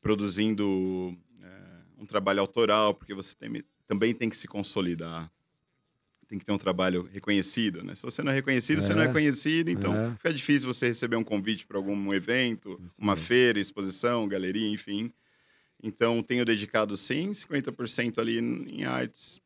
produzindo 0.00 1.16
é, 1.42 1.80
um 1.98 2.06
trabalho 2.06 2.40
autoral, 2.40 2.94
porque 2.94 3.14
você 3.14 3.34
tem- 3.36 3.62
também 3.86 4.14
tem 4.14 4.28
que 4.28 4.36
se 4.36 4.48
consolidar. 4.48 5.30
Tem 6.26 6.38
que 6.38 6.44
ter 6.44 6.52
um 6.52 6.58
trabalho 6.58 7.02
reconhecido, 7.02 7.84
né? 7.84 7.94
Se 7.94 8.02
você 8.02 8.22
não 8.22 8.32
é 8.32 8.34
reconhecido, 8.34 8.80
você 8.80 8.94
não 8.94 9.02
É. 9.02 9.06
é 9.06 9.12
conhecido, 9.12 9.70
então 9.70 9.94
É. 9.94 10.14
fica 10.16 10.32
difícil 10.32 10.66
você 10.72 10.88
receber 10.88 11.16
um 11.16 11.22
convite 11.24 11.66
para 11.66 11.76
algum 11.76 12.12
evento, 12.14 12.80
uma 12.98 13.14
feira, 13.14 13.60
exposição, 13.60 14.26
galeria, 14.26 14.68
enfim. 14.68 15.12
Então, 15.86 16.22
tenho 16.22 16.46
dedicado, 16.46 16.96
sim, 16.96 17.34
50% 17.34 18.18
ali 18.18 18.38
em 18.38 18.84
artes 18.84 19.38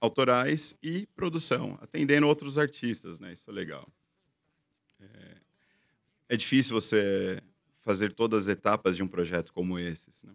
autorais 0.00 0.74
e 0.82 1.06
produção, 1.14 1.78
atendendo 1.82 2.26
outros 2.26 2.56
artistas, 2.56 3.20
né? 3.20 3.34
Isso 3.34 3.50
é 3.50 3.52
legal. 3.52 3.86
É, 4.98 5.36
é 6.30 6.36
difícil 6.38 6.72
você 6.72 7.42
fazer 7.82 8.14
todas 8.14 8.44
as 8.44 8.48
etapas 8.48 8.96
de 8.96 9.02
um 9.02 9.06
projeto 9.06 9.52
como 9.52 9.78
esses, 9.78 10.24
né? 10.24 10.32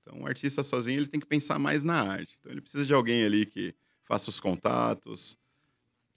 Então, 0.00 0.20
um 0.20 0.26
artista 0.28 0.62
sozinho, 0.62 1.00
ele 1.00 1.08
tem 1.08 1.18
que 1.18 1.26
pensar 1.26 1.58
mais 1.58 1.82
na 1.82 2.00
arte. 2.00 2.36
Então, 2.38 2.52
ele 2.52 2.60
precisa 2.60 2.86
de 2.86 2.94
alguém 2.94 3.24
ali 3.24 3.44
que 3.46 3.74
faça 4.04 4.30
os 4.30 4.38
contatos, 4.38 5.36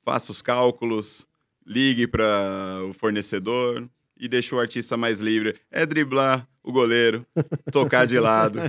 faça 0.04 0.32
os 0.32 0.44
cálculos, 0.44 1.26
ligue 1.66 2.06
para 2.06 2.84
o 2.88 2.94
fornecedor 2.94 3.90
e 4.16 4.28
deixe 4.28 4.54
o 4.54 4.60
artista 4.60 4.96
mais 4.96 5.20
livre. 5.20 5.60
É 5.72 5.84
driblar 5.84 6.48
o 6.70 6.74
goleiro, 6.74 7.26
tocar 7.72 8.06
de 8.08 8.18
lado. 8.20 8.60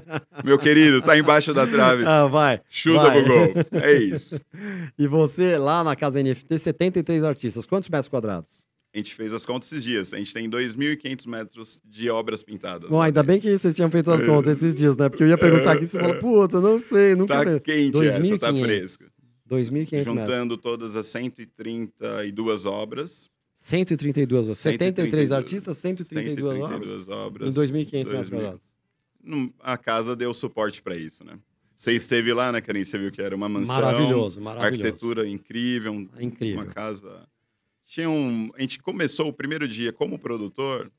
Meu 0.44 0.58
querido, 0.58 1.00
tá 1.02 1.16
embaixo 1.18 1.52
da 1.54 1.66
trave. 1.66 2.04
Ah, 2.06 2.26
vai. 2.26 2.60
Chuta 2.68 3.02
vai. 3.02 3.22
pro 3.22 3.32
gol. 3.34 3.52
É 3.82 3.92
isso. 3.94 4.40
E 4.98 5.06
você, 5.06 5.56
lá 5.58 5.82
na 5.84 5.94
casa 5.96 6.22
NFT, 6.22 6.58
73 6.58 7.24
artistas. 7.24 7.66
Quantos 7.66 7.88
metros 7.88 8.08
quadrados? 8.08 8.64
A 8.92 8.98
gente 8.98 9.14
fez 9.14 9.32
as 9.32 9.46
contas 9.46 9.70
esses 9.70 9.84
dias. 9.84 10.12
A 10.12 10.16
gente 10.16 10.34
tem 10.34 10.50
2.500 10.50 11.26
metros 11.28 11.78
de 11.84 12.10
obras 12.10 12.42
pintadas. 12.42 12.90
Bom, 12.90 13.00
ainda 13.00 13.22
bem 13.22 13.40
que 13.40 13.56
vocês 13.56 13.76
tinham 13.76 13.88
feito 13.90 14.10
as 14.10 14.20
contas 14.26 14.56
esses 14.58 14.74
dias, 14.74 14.96
né? 14.96 15.08
Porque 15.08 15.22
eu 15.22 15.28
ia 15.28 15.38
perguntar 15.38 15.72
aqui, 15.72 15.86
você 15.86 15.98
fala, 16.00 16.14
puta, 16.14 16.60
não 16.60 16.80
sei, 16.80 17.14
nunca 17.14 17.44
Tá 17.44 17.44
vi. 17.52 17.60
quente 17.60 18.04
essa, 18.04 18.18
tá 18.38 18.50
2.500. 18.52 18.62
fresca. 18.64 19.04
2.500 19.48 19.70
metros. 19.92 20.06
Juntando 20.06 20.56
todas 20.56 20.96
as 20.96 21.06
132 21.06 22.66
obras. 22.66 23.28
132 23.60 24.42
obras. 24.44 24.58
73 24.58 25.28
132 25.28 25.32
artistas, 25.32 25.76
132, 25.78 26.60
obras. 26.60 26.70
132 26.70 27.08
obras. 27.08 27.48
Em 27.56 27.60
2.500 27.60 27.92
metros 27.92 28.10
2.000. 28.10 28.30
quadrados. 28.30 28.70
A 29.60 29.76
casa 29.76 30.16
deu 30.16 30.32
suporte 30.32 30.80
para 30.80 30.96
isso, 30.96 31.22
né? 31.24 31.38
Você 31.76 31.92
esteve 31.92 32.32
lá, 32.32 32.50
né, 32.52 32.60
Karim? 32.60 32.84
Você 32.84 32.98
viu 32.98 33.10
que 33.12 33.20
era 33.22 33.34
uma 33.36 33.48
mansão. 33.48 33.74
Maravilhoso, 33.74 34.40
maravilhoso. 34.40 34.82
Arquitetura 34.82 35.26
incrível. 35.28 35.92
um- 35.92 36.08
Incrível. 36.18 36.56
Uma 36.62 36.66
casa... 36.66 37.26
Tinha 37.86 38.08
um... 38.08 38.50
A 38.54 38.60
gente 38.60 38.78
começou 38.78 39.28
o 39.28 39.32
primeiro 39.32 39.66
dia 39.66 39.92
como 39.92 40.18
produtor. 40.18 40.90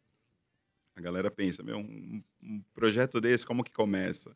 A 0.95 1.02
galera 1.02 1.32
pensa, 1.32 1.63
meu, 1.63 1.78
um, 1.78 2.21
um 2.43 2.62
projeto 2.74 3.21
desse, 3.21 3.45
como 3.45 3.63
que 3.63 3.71
começa? 3.71 4.36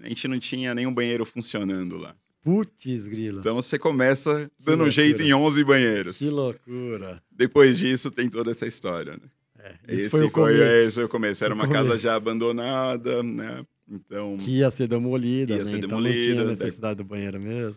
A 0.00 0.08
gente 0.08 0.28
não 0.28 0.38
tinha 0.38 0.74
nenhum 0.74 0.94
banheiro 0.94 1.24
funcionando 1.26 1.96
lá. 1.98 2.14
Putz, 2.42 3.06
grila. 3.06 3.40
Então 3.40 3.54
você 3.54 3.78
começa 3.78 4.50
dando 4.58 4.78
loucura. 4.80 4.90
jeito 4.90 5.22
em 5.22 5.32
11 5.32 5.62
banheiros. 5.64 6.16
Que 6.18 6.28
loucura. 6.28 7.22
Depois 7.30 7.78
disso 7.78 8.10
tem 8.10 8.28
toda 8.28 8.50
essa 8.50 8.66
história, 8.66 9.12
né? 9.12 9.72
Esse 9.86 10.06
Esse 10.06 10.10
foi 10.10 10.20
o 10.26 10.30
foi, 10.30 10.30
começo. 10.30 10.62
é, 10.62 10.82
esse 10.82 10.94
foi 10.94 11.04
o 11.04 11.08
começo. 11.08 11.44
Era 11.44 11.54
O 11.54 11.56
uma 11.56 11.68
casa 11.68 11.84
começo. 11.90 12.02
já 12.02 12.16
abandonada, 12.16 13.22
né? 13.22 13.64
Então, 13.88 14.36
Que 14.38 14.58
ia 14.58 14.70
ser 14.70 14.88
demolida, 14.88 15.52
Ia 15.52 15.58
né? 15.58 15.64
ser 15.64 15.76
então 15.78 15.90
não 15.90 15.96
demolida, 16.02 16.20
tinha 16.24 16.34
daí- 16.36 16.46
necessidade 16.46 16.96
do 16.96 17.04
banheiro 17.04 17.38
mesmo. 17.40 17.76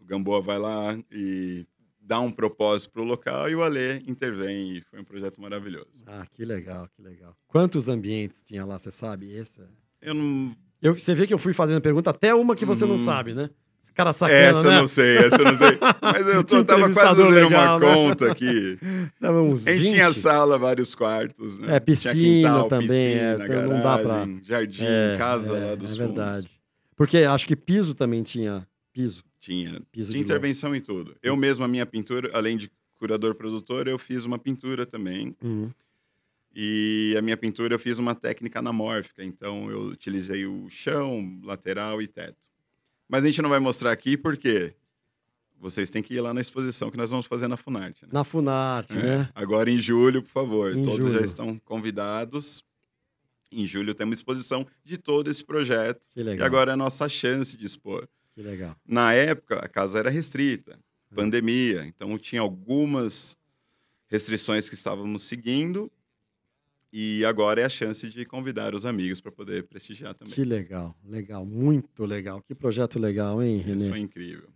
o 0.00 0.04
Gamboa 0.04 0.40
vai 0.40 0.58
lá 0.58 0.98
e 1.12 1.66
dá 2.00 2.20
um 2.20 2.30
propósito 2.30 2.92
pro 2.92 3.02
local 3.04 3.50
e 3.50 3.54
o 3.54 3.62
Alê 3.62 3.98
intervém. 4.06 4.76
E 4.78 4.80
foi 4.82 5.00
um 5.00 5.04
projeto 5.04 5.40
maravilhoso. 5.40 5.90
Ah, 6.06 6.24
que 6.30 6.44
legal, 6.44 6.88
que 6.96 7.02
legal. 7.02 7.36
Quantos 7.48 7.88
ambientes 7.88 8.42
tinha 8.42 8.64
lá, 8.64 8.78
você 8.78 8.90
sabe? 8.90 9.30
Esse? 9.32 9.60
é- 9.60 9.64
Eu 10.10 10.14
não... 10.14 10.56
Eu, 10.80 10.96
você 10.96 11.14
vê 11.14 11.26
que 11.26 11.34
eu 11.34 11.38
fui 11.38 11.52
fazendo 11.52 11.80
pergunta, 11.82 12.10
até 12.10 12.32
uma 12.34 12.54
que 12.54 12.64
você 12.64 12.86
não 12.86 12.94
Hum. 12.96 13.04
sabe, 13.04 13.34
né? 13.34 13.50
Cara 13.96 14.12
sacana, 14.12 14.38
essa 14.38 14.62
né? 14.62 14.76
eu 14.76 14.80
não 14.80 14.86
sei, 14.86 15.16
essa 15.16 15.36
eu 15.36 15.44
não 15.46 15.54
sei. 15.56 15.78
Mas 16.02 16.26
eu 16.28 16.44
tô, 16.44 16.62
tava 16.64 16.82
quase 16.92 16.94
fazendo 17.22 17.30
legal, 17.30 17.78
uma 17.78 17.78
né? 17.80 17.94
conta 17.94 18.30
aqui. 18.30 18.78
Tava 19.18 19.40
uns 19.40 19.66
A 19.66 19.72
gente 19.72 19.82
20. 19.84 19.92
tinha 19.94 20.12
sala, 20.12 20.58
vários 20.58 20.94
quartos, 20.94 21.58
né? 21.58 21.76
É, 21.76 21.80
piscina 21.80 22.64
também, 22.68 23.14
é, 23.14 23.36
piscina, 23.38 23.44
então 23.46 23.62
não 23.74 23.82
dá 23.82 23.98
pra- 23.98 24.02
garagem, 24.12 24.40
Jardim, 24.44 24.84
É, 24.84 25.14
casa 25.16 25.56
é, 25.56 25.64
lá 25.70 25.74
dos 25.74 25.92
É 25.92 25.96
fundos. 25.96 26.14
verdade. 26.14 26.50
Porque 26.94 27.16
acho 27.18 27.46
que 27.46 27.56
piso 27.56 27.94
também 27.94 28.22
tinha. 28.22 28.68
Piso. 28.92 29.24
Tinha. 29.40 29.80
Piso 29.90 30.10
Tinha 30.12 30.22
intervenção 30.22 30.74
em 30.76 30.80
tudo. 30.82 31.16
Eu 31.22 31.34
mesmo, 31.34 31.64
a 31.64 31.68
minha 31.68 31.86
pintura, 31.86 32.30
além 32.34 32.56
de 32.58 32.70
curador-produtor, 32.98 33.88
eu 33.88 33.98
fiz 33.98 34.24
uma 34.26 34.38
pintura 34.38 34.84
também. 34.84 35.34
Uhum. 35.42 35.70
E 36.54 37.14
a 37.18 37.22
minha 37.22 37.36
pintura 37.36 37.74
eu 37.74 37.78
fiz 37.78 37.98
uma 37.98 38.14
técnica 38.14 38.58
anamórfica, 38.58 39.22
então 39.24 39.70
eu 39.70 39.82
utilizei 39.88 40.46
o 40.46 40.68
chão, 40.68 41.38
lateral 41.44 42.00
e 42.02 42.06
teto. 42.06 42.36
Mas 43.08 43.24
a 43.24 43.28
gente 43.28 43.40
não 43.42 43.50
vai 43.50 43.58
mostrar 43.58 43.92
aqui 43.92 44.16
porque 44.16 44.74
vocês 45.58 45.88
têm 45.90 46.02
que 46.02 46.14
ir 46.14 46.20
lá 46.20 46.34
na 46.34 46.40
exposição 46.40 46.90
que 46.90 46.96
nós 46.96 47.10
vamos 47.10 47.26
fazer 47.26 47.48
na 47.48 47.56
Funarte. 47.56 48.02
Né? 48.04 48.10
Na 48.12 48.24
Funarte, 48.24 48.92
É. 48.98 49.02
né? 49.02 49.30
Agora 49.34 49.70
em 49.70 49.78
julho, 49.78 50.22
por 50.22 50.30
favor, 50.30 50.74
Em 50.76 50.82
todos 50.82 51.06
julho. 51.06 51.18
já 51.18 51.24
estão 51.24 51.58
convidados. 51.64 52.62
Em 53.50 53.64
julho 53.64 53.94
temos 53.94 54.18
exposição 54.18 54.66
de 54.84 54.98
todo 54.98 55.30
esse 55.30 55.42
projeto. 55.44 56.06
Que 56.12 56.20
E 56.20 56.22
legal. 56.22 56.46
agora 56.46 56.72
é 56.72 56.74
a 56.74 56.76
nossa 56.76 57.08
chance 57.08 57.56
de 57.56 57.64
expor. 57.64 58.06
Que 58.34 58.42
legal. 58.42 58.76
Na 58.86 59.12
época, 59.14 59.56
a 59.64 59.68
casa 59.68 59.98
era 59.98 60.10
restrita, 60.10 60.78
pandemia, 61.14 61.86
então 61.86 62.18
tinha 62.18 62.40
algumas 62.42 63.36
restrições 64.08 64.68
que 64.68 64.74
estávamos 64.74 65.22
seguindo. 65.22 65.90
E 66.98 67.26
agora 67.26 67.60
é 67.60 67.64
a 67.64 67.68
chance 67.68 68.08
de 68.08 68.24
convidar 68.24 68.74
os 68.74 68.86
amigos 68.86 69.20
para 69.20 69.30
poder 69.30 69.64
prestigiar 69.64 70.14
também. 70.14 70.32
Que 70.32 70.42
legal. 70.42 70.96
Legal. 71.06 71.44
Muito 71.44 72.06
legal. 72.06 72.40
Que 72.40 72.54
projeto 72.54 72.98
legal, 72.98 73.42
hein, 73.42 73.58
Isso 73.58 73.66
Renê? 73.68 73.88
foi 73.90 73.98
incrível. 73.98 74.48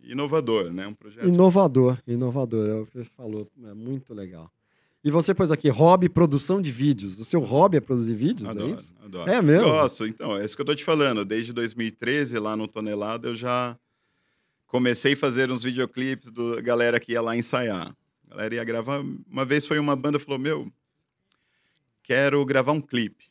Inovador, 0.00 0.70
né? 0.70 0.86
Um 0.86 0.94
projeto. 0.94 1.26
Inovador. 1.26 1.98
Inovador. 2.06 2.68
É 2.68 2.74
o 2.74 2.86
que 2.86 2.96
você 2.98 3.10
falou. 3.16 3.50
É 3.64 3.74
muito 3.74 4.14
legal. 4.14 4.48
E 5.02 5.10
você 5.10 5.34
pôs 5.34 5.50
aqui, 5.50 5.68
hobby, 5.68 6.08
produção 6.08 6.62
de 6.62 6.70
vídeos. 6.70 7.18
O 7.18 7.24
seu 7.24 7.40
hobby 7.40 7.78
é 7.78 7.80
produzir 7.80 8.14
vídeos, 8.14 8.50
é 8.50 8.52
Adoro, 8.52 8.74
isso? 8.74 8.94
adoro. 9.04 9.28
É 9.28 9.42
mesmo? 9.42 9.66
Gosto, 9.66 10.06
então, 10.06 10.36
é 10.36 10.44
isso 10.44 10.54
que 10.54 10.62
eu 10.62 10.66
tô 10.66 10.76
te 10.76 10.84
falando. 10.84 11.24
Desde 11.24 11.52
2013, 11.52 12.38
lá 12.38 12.54
no 12.56 12.68
Tonelada, 12.68 13.26
eu 13.26 13.34
já 13.34 13.76
comecei 14.68 15.14
a 15.14 15.16
fazer 15.16 15.50
uns 15.50 15.64
videoclipes 15.64 16.30
da 16.30 16.60
galera 16.60 17.00
que 17.00 17.10
ia 17.10 17.20
lá 17.20 17.36
ensaiar. 17.36 17.96
A 18.28 18.30
galera 18.30 18.54
ia 18.54 18.62
gravar. 18.62 19.02
Uma 19.28 19.44
vez 19.44 19.66
foi 19.66 19.80
uma 19.80 19.96
banda 19.96 20.20
falou: 20.20 20.38
Meu, 20.38 20.70
quero 22.10 22.44
gravar 22.44 22.72
um 22.72 22.80
clipe. 22.80 23.30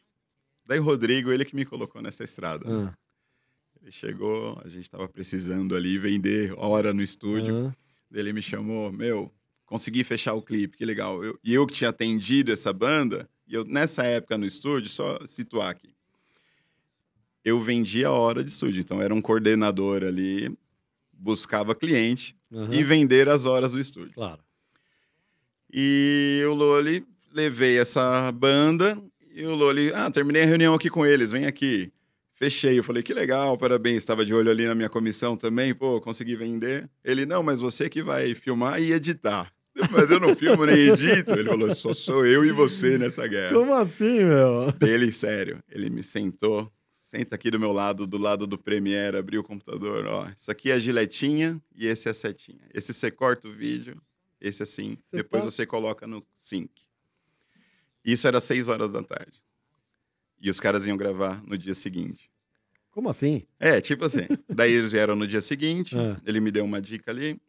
Daí 0.66 0.80
o 0.80 0.84
Rodrigo, 0.84 1.32
ele 1.34 1.44
que 1.44 1.54
me 1.54 1.66
colocou 1.66 2.02
nessa 2.02 2.24
estrada. 2.24 2.64
né? 2.66 2.90
Ah, 2.94 2.98
Ele 3.82 3.92
chegou, 3.92 4.58
a 4.64 4.70
gente 4.70 4.84
estava 4.84 5.06
precisando 5.10 5.76
ali 5.76 5.98
vender 5.98 6.54
hora 6.58 6.94
no 6.94 7.02
estúdio. 7.02 7.68
ah, 7.68 7.76
Ele 8.14 8.32
me 8.32 8.42
chamou, 8.42 8.90
meu, 8.90 9.30
consegui 9.66 10.02
fechar 10.06 10.34
o 10.34 10.42
clipe, 10.42 10.78
que 10.78 10.86
legal. 10.86 11.22
Eu- 11.22 11.38
e 11.44 11.54
eu 11.54 11.68
que 11.68 11.74
tinha 11.74 11.90
atendido 11.90 12.54
essa 12.54 12.72
banda, 12.72 13.30
e 13.46 13.54
eu 13.54 13.66
nessa 13.66 14.04
época 14.04 14.38
no 14.38 14.46
estúdio, 14.46 14.90
só 14.90 15.20
situar 15.26 15.70
aqui, 15.72 15.94
eu 17.44 17.60
vendia 17.60 18.10
hora 18.12 18.42
de 18.44 18.50
estúdio. 18.50 18.80
Então 18.80 19.02
era 19.02 19.14
um 19.14 19.22
coordenador 19.22 20.04
ali, 20.04 20.58
buscava 21.12 21.76
cliente 21.76 22.34
aham. 22.52 22.74
e 22.74 22.82
vender 22.84 23.28
as 23.28 23.46
horas 23.46 23.74
do 23.74 23.80
estúdio. 23.80 24.14
Claro. 24.14 24.42
E 25.72 26.42
o 26.48 26.54
Loli, 26.54 27.06
levei 27.34 27.78
essa 27.80 28.32
banda, 28.32 29.02
e 29.34 29.44
o 29.46 29.56
Loli, 29.56 29.92
ah, 29.94 30.10
terminei 30.12 30.44
a 30.44 30.46
reunião 30.46 30.74
aqui 30.74 30.90
com 30.90 31.06
eles, 31.06 31.32
vem 31.32 31.46
aqui. 31.46 31.92
Fechei, 32.36 32.80
eu 32.80 32.84
falei, 32.84 33.04
que 33.04 33.14
legal, 33.14 33.58
parabéns, 33.58 33.98
estava 33.98 34.24
de 34.26 34.34
olho 34.34 34.50
ali 34.50 34.66
na 34.66 34.74
minha 34.74 34.88
comissão 34.90 35.36
também, 35.36 35.74
pô, 35.76 36.00
consegui 36.00 36.36
vender. 36.38 36.90
Ele, 37.04 37.26
não, 37.26 37.44
mas 37.44 37.60
você 37.60 37.90
que 37.90 38.02
vai 38.02 38.34
filmar 38.34 38.82
e 38.82 38.94
editar. 38.94 39.52
Mas 39.92 40.10
eu 40.10 40.20
não 40.20 40.36
filmo 40.36 40.66
nem 40.66 40.90
edito. 40.90 41.32
Ele 41.32 41.50
falou, 41.50 41.74
só 41.76 41.94
sou 41.94 42.26
eu 42.26 42.44
e 42.46 42.52
você 42.52 42.98
nessa 42.98 43.26
guerra. 43.28 43.54
Como 43.54 43.74
assim, 43.74 44.24
meu? 44.24 44.74
Ele, 44.82 45.12
sério, 45.12 45.62
ele 45.70 45.90
me 45.90 46.02
sentou, 46.04 46.72
senta 46.94 47.36
aqui 47.36 47.52
do 47.52 47.60
meu 47.60 47.72
lado, 47.74 48.08
do 48.08 48.18
lado 48.18 48.48
do 48.48 48.58
Premiere, 48.58 49.18
abriu 49.18 49.42
o 49.42 49.44
computador, 49.44 50.06
ó, 50.08 50.28
isso 50.36 50.50
aqui 50.50 50.72
é 50.72 50.76
a 50.76 50.80
giletinha 50.80 51.62
e 51.76 51.88
esse 51.88 52.08
é 52.08 52.12
a 52.12 52.14
setinha. 52.14 52.62
Esse 52.74 52.94
você 52.94 53.12
corta 53.12 53.48
o 53.48 53.54
vídeo, 53.54 54.02
esse 54.40 54.64
assim, 54.64 54.96
Você 54.96 55.18
depois 55.18 55.44
tá- 55.44 55.52
você 55.52 55.66
coloca 55.66 56.06
no 56.08 56.26
sync. 56.38 56.72
Isso 58.12 58.28
era 58.28 58.40
seis 58.40 58.68
horas 58.68 58.90
da 58.90 59.04
tarde. 59.04 59.42
E 60.42 60.50
os 60.50 60.60
caras 60.60 60.86
iam 60.86 60.96
gravar 60.98 61.44
no 61.46 61.58
dia 61.58 61.74
seguinte. 61.74 62.32
Como 62.92 63.10
assim? 63.10 63.44
É, 63.60 63.80
tipo 63.82 64.06
assim. 64.06 64.26
Daí 64.48 64.72
eles 64.74 64.92
vieram 64.92 65.16
no 65.16 65.28
dia 65.28 65.42
seguinte, 65.42 65.96
Ah. 66.00 66.20
ele 66.26 66.40
me 66.40 66.50
deu 66.52 66.64
uma 66.66 66.82
dica 66.82 67.12
ali. 67.12 67.40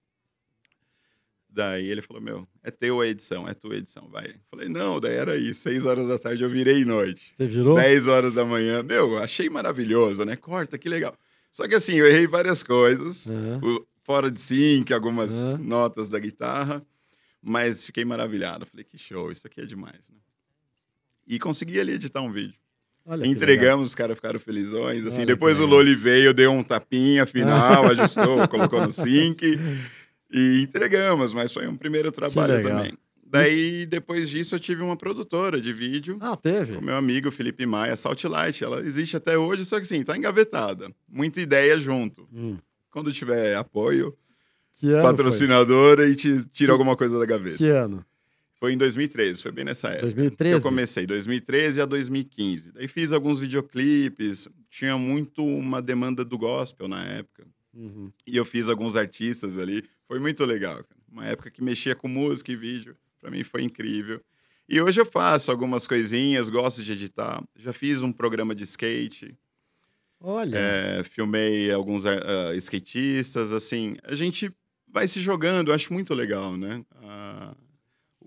Daí 1.52 1.86
ele 1.88 2.00
falou, 2.00 2.22
meu, 2.22 2.46
é 2.62 2.70
teu 2.70 3.00
a 3.00 3.06
edição, 3.08 3.48
é 3.48 3.54
tua 3.54 3.74
edição, 3.76 4.08
vai. 4.08 4.36
Falei, 4.48 4.68
não, 4.68 5.00
daí 5.00 5.14
era 5.14 5.36
isso. 5.36 5.62
Seis 5.62 5.84
horas 5.84 6.06
da 6.06 6.16
tarde 6.18 6.44
eu 6.44 6.48
virei 6.48 6.84
noite. 6.84 7.32
Você 7.36 7.46
virou? 7.48 7.74
10 7.74 8.06
horas 8.06 8.34
da 8.34 8.44
manhã. 8.44 8.82
Meu, 8.84 9.18
achei 9.18 9.50
maravilhoso, 9.50 10.24
né? 10.24 10.36
Corta, 10.36 10.78
que 10.78 10.88
legal. 10.88 11.16
Só 11.50 11.66
que 11.66 11.74
assim, 11.74 11.94
eu 11.94 12.06
errei 12.06 12.26
várias 12.28 12.62
coisas. 12.62 13.26
O- 13.62 13.84
Fora 14.02 14.30
de 14.30 14.40
sync, 14.40 14.92
algumas 14.92 15.32
Aham. 15.32 15.58
notas 15.58 16.08
da 16.08 16.18
guitarra. 16.18 16.84
Mas 17.42 17.84
fiquei 17.84 18.04
maravilhado. 18.04 18.66
Falei, 18.66 18.84
que 18.84 18.96
show, 18.98 19.30
isso 19.30 19.46
aqui 19.46 19.60
é 19.60 19.66
demais. 19.66 20.08
Né? 20.10 20.16
E 21.26 21.38
consegui 21.38 21.78
ali 21.80 21.92
editar 21.92 22.20
um 22.20 22.32
vídeo. 22.32 22.54
Olha. 23.06 23.26
Entregamos, 23.26 23.88
os 23.88 23.94
caras 23.94 24.16
ficaram 24.16 24.38
felizões. 24.38 25.06
Assim, 25.06 25.18
Olha 25.18 25.26
depois 25.26 25.58
o. 25.58 25.66
Loli 25.66 25.94
veio, 25.94 26.34
deu 26.34 26.52
um 26.52 26.62
tapinha 26.62 27.24
final, 27.26 27.86
ajustou, 27.86 28.46
colocou 28.48 28.80
no 28.80 28.92
sync. 28.92 29.40
E 30.32 30.60
entregamos, 30.62 31.32
mas 31.34 31.52
foi 31.52 31.66
um 31.66 31.76
primeiro 31.76 32.12
trabalho 32.12 32.62
também. 32.62 32.92
Daí, 33.26 33.84
depois 33.84 34.30
disso, 34.30 34.54
eu 34.54 34.60
tive 34.60 34.80
uma 34.80 34.96
produtora 34.96 35.60
de 35.60 35.72
vídeo. 35.72 36.18
Ah, 36.20 36.36
teve? 36.36 36.76
O 36.76 36.80
meu 36.80 36.94
amigo 36.94 37.32
Felipe 37.32 37.66
Maia, 37.66 37.96
Saltlight, 37.96 38.62
ela 38.62 38.80
existe 38.80 39.16
até 39.16 39.36
hoje, 39.36 39.64
só 39.64 39.74
que 39.78 39.82
assim, 39.82 40.04
tá 40.04 40.16
engavetada. 40.16 40.88
Muita 41.08 41.40
ideia 41.40 41.76
junto. 41.78 42.28
Hum. 42.32 42.56
Quando 42.92 43.12
tiver 43.12 43.56
apoio, 43.56 44.16
patrocinadora 45.02 46.08
e 46.08 46.14
te 46.14 46.44
tira 46.52 46.66
Que- 46.68 46.70
alguma 46.70 46.96
coisa 46.96 47.14
da 47.14 47.20
foi? 47.20 47.26
gaveta. 47.26 47.56
Que 47.58 47.68
ano? 47.70 48.04
Foi 48.60 48.74
em 48.74 48.76
2013, 48.76 49.40
foi 49.40 49.52
bem 49.52 49.64
nessa 49.64 49.88
época. 49.88 50.02
2013? 50.02 50.54
Eu 50.54 50.60
comecei, 50.60 51.06
2013 51.06 51.80
a 51.80 51.86
2015. 51.86 52.72
Daí 52.72 52.86
fiz 52.86 53.10
alguns 53.10 53.40
videoclipes, 53.40 54.46
tinha 54.68 54.98
muito 54.98 55.42
uma 55.42 55.80
demanda 55.80 56.22
do 56.22 56.36
gospel 56.36 56.86
na 56.86 57.02
época. 57.02 57.46
Uhum. 57.72 58.12
E 58.26 58.36
eu 58.36 58.44
fiz 58.44 58.68
alguns 58.68 58.96
artistas 58.96 59.56
ali. 59.56 59.82
Foi 60.06 60.20
muito 60.20 60.44
legal. 60.44 60.74
cara. 60.74 61.00
Uma 61.10 61.26
época 61.26 61.50
que 61.50 61.64
mexia 61.64 61.94
com 61.94 62.06
música 62.06 62.52
e 62.52 62.56
vídeo. 62.56 62.94
Pra 63.18 63.30
mim 63.30 63.42
foi 63.42 63.62
incrível. 63.62 64.20
E 64.68 64.78
hoje 64.78 65.00
eu 65.00 65.06
faço 65.06 65.50
algumas 65.50 65.86
coisinhas, 65.86 66.50
gosto 66.50 66.82
de 66.82 66.92
editar. 66.92 67.42
Já 67.56 67.72
fiz 67.72 68.02
um 68.02 68.12
programa 68.12 68.54
de 68.54 68.64
skate, 68.64 69.34
Olha. 70.20 70.56
é, 70.56 71.02
filmei 71.02 71.72
alguns 71.72 72.04
ah, 72.04 72.54
skatistas, 72.56 73.52
assim. 73.52 73.96
A 74.04 74.14
gente 74.14 74.52
vai 74.86 75.08
se 75.08 75.20
jogando, 75.20 75.68
eu 75.68 75.74
acho 75.74 75.92
muito 75.92 76.12
legal, 76.12 76.56
né? 76.56 76.84
Ah, 77.02 77.54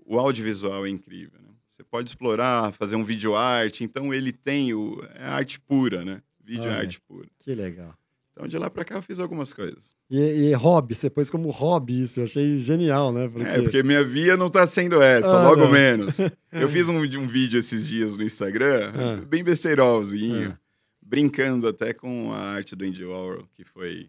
o 0.06 0.18
audiovisual 0.18 0.86
é 0.86 0.90
incrível, 0.90 1.40
né? 1.42 1.48
Você 1.64 1.82
pode 1.82 2.08
explorar, 2.08 2.72
fazer 2.72 2.94
um 2.96 3.02
vídeo 3.04 3.34
arte, 3.34 3.82
então 3.82 4.14
ele 4.14 4.32
tem 4.32 4.72
o, 4.74 5.02
é 5.14 5.24
arte 5.24 5.58
pura, 5.60 6.04
né? 6.04 6.22
Vídeo 6.44 6.64
é 6.66 6.70
Ah, 6.70 6.76
é. 6.76 6.80
arte 6.80 7.00
pura. 7.00 7.26
Que 7.40 7.54
legal. 7.54 7.92
Então 8.32 8.46
de 8.48 8.58
lá 8.58 8.68
pra 8.68 8.84
cá 8.84 8.96
eu 8.96 9.02
fiz 9.02 9.18
algumas 9.18 9.52
coisas. 9.52 9.94
E, 10.10 10.18
e 10.50 10.52
hobby, 10.54 10.94
você 10.94 11.08
pôs 11.08 11.30
como 11.30 11.50
hobby 11.50 12.02
isso, 12.02 12.20
eu 12.20 12.24
achei 12.24 12.58
genial, 12.58 13.12
né? 13.12 13.28
Porque... 13.28 13.48
É, 13.48 13.62
porque 13.62 13.82
minha 13.82 14.04
via 14.04 14.36
não 14.36 14.48
tá 14.50 14.66
sendo 14.66 15.00
essa, 15.02 15.36
Ah, 15.40 15.48
logo 15.48 15.62
não. 15.62 15.70
menos. 15.70 16.18
Eu 16.52 16.68
fiz 16.68 16.88
um, 16.88 16.98
um 16.98 17.26
vídeo 17.26 17.58
esses 17.58 17.86
dias 17.86 18.16
no 18.16 18.22
Instagram, 18.24 18.92
Ah. 18.94 19.24
bem 19.26 19.42
besteirolzinho, 19.42 20.50
Ah. 20.50 20.58
brincando 21.02 21.66
até 21.68 21.92
com 21.92 22.32
a 22.32 22.38
arte 22.38 22.74
do 22.76 22.84
Andy 22.84 23.04
Warhol, 23.04 23.48
que 23.54 23.64
foi 23.64 24.08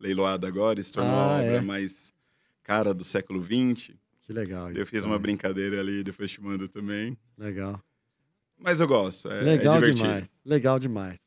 leiloada 0.00 0.46
agora, 0.48 0.82
se 0.82 0.90
tornou 0.92 1.10
Ah, 1.12 1.36
a 1.38 1.40
obra 1.40 1.56
é? 1.56 1.60
mais 1.60 2.12
cara 2.62 2.92
do 2.94 3.04
século 3.04 3.42
XX. 3.42 3.94
Que 4.32 4.38
legal 4.38 4.72
Eu 4.72 4.86
fiz 4.86 5.04
uma 5.04 5.18
brincadeira 5.18 5.80
ali, 5.80 6.02
depois 6.02 6.30
te 6.30 6.40
mando 6.42 6.68
também. 6.68 7.16
Legal. 7.36 7.80
Mas 8.58 8.80
eu 8.80 8.86
gosto, 8.88 9.30
é, 9.30 9.40
é 9.40 9.42
Legal 9.42 9.74
divertido. 9.74 10.04
demais. 10.06 10.40
Legal 10.44 10.78
demais. 10.78 11.20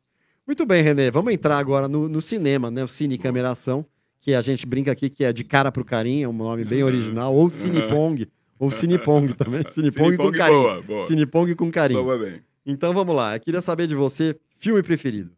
Muito 0.48 0.66
bem, 0.66 0.82
Renê. 0.84 1.12
Vamos 1.12 1.34
entrar 1.34 1.58
agora 1.58 1.88
no, 1.88 2.08
no 2.08 2.22
cinema, 2.22 2.70
né? 2.72 2.84
O 2.84 2.88
Cine 2.88 3.18
Cameração, 3.18 3.86
que 4.22 4.34
a 4.34 4.42
gente 4.42 4.66
brinca 4.66 4.92
aqui 4.92 5.10
que 5.10 5.24
é 5.24 5.34
de 5.34 5.44
cara 5.44 5.72
pro 5.72 5.84
carinho, 5.84 6.26
é 6.26 6.28
um 6.30 6.34
nome 6.34 6.64
bem 6.64 6.82
Uhum. 6.82 6.88
original, 6.88 7.36
ou 7.36 7.50
Cinepong, 7.50 8.28
Ou 8.58 8.72
Cinepong 8.72 9.34
também. 9.34 9.64
Cinepong 9.68 10.16
com 10.16 10.32
carinho. 10.32 10.62
boa, 10.62 10.82
boa. 10.82 11.06
Cinepong 11.08 11.56
com 11.56 11.70
carinho. 11.70 12.00
Soa 12.04 12.18
bem. 12.18 12.42
Então 12.66 12.94
vamos 12.94 13.14
lá. 13.16 13.36
Eu 13.36 13.40
queria 13.42 13.60
saber 13.62 13.86
de 13.86 13.96
você, 13.96 14.40
filme 14.56 14.82
preferido. 14.82 15.32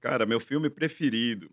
Cara, 0.00 0.24
meu 0.24 0.40
filme 0.40 0.70
preferido. 0.70 1.50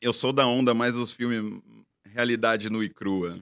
Eu 0.00 0.12
sou 0.12 0.32
da 0.32 0.46
onda 0.46 0.74
mais 0.74 0.94
dos 0.94 1.10
filmes 1.12 1.60
realidade 2.04 2.68
nua 2.68 2.84
e 2.84 2.88
crua. 2.90 3.38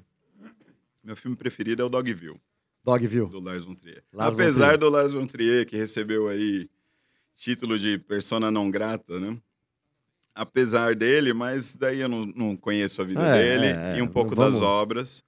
Meu 1.09 1.17
filme 1.17 1.35
preferido 1.35 1.81
é 1.81 1.85
o 1.87 1.89
Dogville, 1.89 2.39
Dogville. 2.85 3.31
do 3.31 3.41
Lars 3.41 3.65
von 3.65 3.75
Trier. 3.75 4.03
Lars 4.13 4.35
von 4.35 4.43
Apesar 4.43 4.65
Trier. 4.67 4.79
do 4.79 4.89
Lars 4.91 5.13
von 5.15 5.27
Trier, 5.27 5.65
que 5.67 5.75
recebeu 5.75 6.29
aí 6.29 6.69
título 7.35 7.79
de 7.79 7.97
persona 7.97 8.51
não 8.51 8.71
grata, 8.71 9.19
né? 9.19 9.39
Apesar 10.35 10.95
dele, 10.95 11.33
mas 11.33 11.75
daí 11.75 12.01
eu 12.01 12.11
não, 12.11 12.27
não 12.27 12.55
conheço 12.59 13.01
a 13.01 13.07
vida 13.07 13.23
É, 13.23 13.39
dele 13.43 13.67
é. 13.69 13.99
e 13.99 14.03
um 14.03 14.07
pouco 14.07 14.35
Vamos- 14.37 14.53
das 14.61 14.63
obras. 14.63 15.25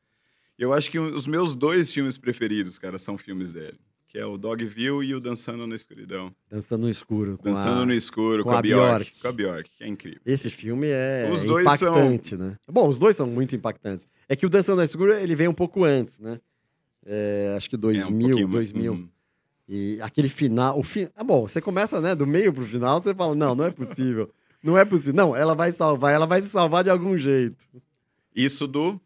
Eu 0.58 0.74
acho 0.74 0.90
que 0.90 0.98
os 0.98 1.26
meus 1.26 1.54
dois 1.54 1.90
filmes 1.90 2.18
preferidos, 2.18 2.78
cara, 2.78 2.98
são 2.98 3.16
filmes 3.16 3.50
dele. 3.50 3.80
Que 4.10 4.18
é 4.18 4.26
o 4.26 4.36
Dogville 4.36 5.04
e 5.06 5.14
o 5.14 5.20
Dançando 5.20 5.66
na 5.68 5.76
Escuridão. 5.76 6.34
Dançando 6.50 6.82
no 6.82 6.90
escuro. 6.90 7.38
Com 7.38 7.44
Dançando 7.44 7.82
a- 7.82 7.86
no 7.86 7.92
Escuro, 7.94 8.42
com 8.42 8.50
com, 8.50 8.56
a 8.56 8.58
a 8.58 8.62
Bjork. 8.62 8.88
Bjork. 9.04 9.20
Com 9.22 9.28
a 9.28 9.32
Bjork, 9.32 9.70
que 9.78 9.84
é 9.84 9.86
incrível. 9.86 10.20
Esse 10.26 10.50
filme 10.50 10.88
é 10.90 11.30
Os 11.32 11.44
dois 11.44 11.64
impactante, 11.64 12.36
né? 12.36 12.56
Bom, 12.66 12.88
os 12.88 12.98
dois 12.98 13.14
são 13.14 13.26
muito 13.28 13.54
impactantes. 13.54 14.08
É 14.28 14.34
que 14.34 14.44
o 14.44 14.50
Dançando 14.50 14.78
no 14.78 14.84
Escuro, 14.84 15.12
ele 15.12 15.36
vem 15.36 15.46
um 15.46 15.52
pouco 15.54 15.84
antes, 15.84 16.18
né? 16.18 16.40
É, 17.06 17.54
acho 17.56 17.70
que 17.70 17.76
É, 17.76 17.78
um 17.78 17.80
2000, 17.82 18.28
pouquinho 18.28 18.48
mais- 18.48 18.72
2000. 18.72 18.92
Uhum. 18.94 19.08
E 19.68 19.98
aquele 20.02 20.28
final, 20.28 20.76
o 20.76 20.82
fi... 20.82 21.08
ah, 21.14 21.22
bom, 21.22 21.46
você 21.46 21.60
começa, 21.60 22.00
né, 22.00 22.12
do 22.12 22.26
meio 22.26 22.52
pro 22.52 22.64
final, 22.64 23.00
você 23.00 23.14
fala, 23.14 23.36
não, 23.36 23.54
não 23.54 23.64
é 23.64 23.70
possível. 23.70 24.28
Não 24.60 24.76
é 24.76 24.84
possível. 24.84 25.14
Não, 25.14 25.36
ela 25.36 25.54
vai 25.54 25.70
salvar, 25.70 26.12
ela 26.12 26.26
vai 26.26 26.42
se 26.42 26.48
salvar 26.48 26.82
de 26.82 26.90
algum 26.90 27.16
jeito. 27.16 27.64
Isso 28.34 28.66
do 28.66 29.00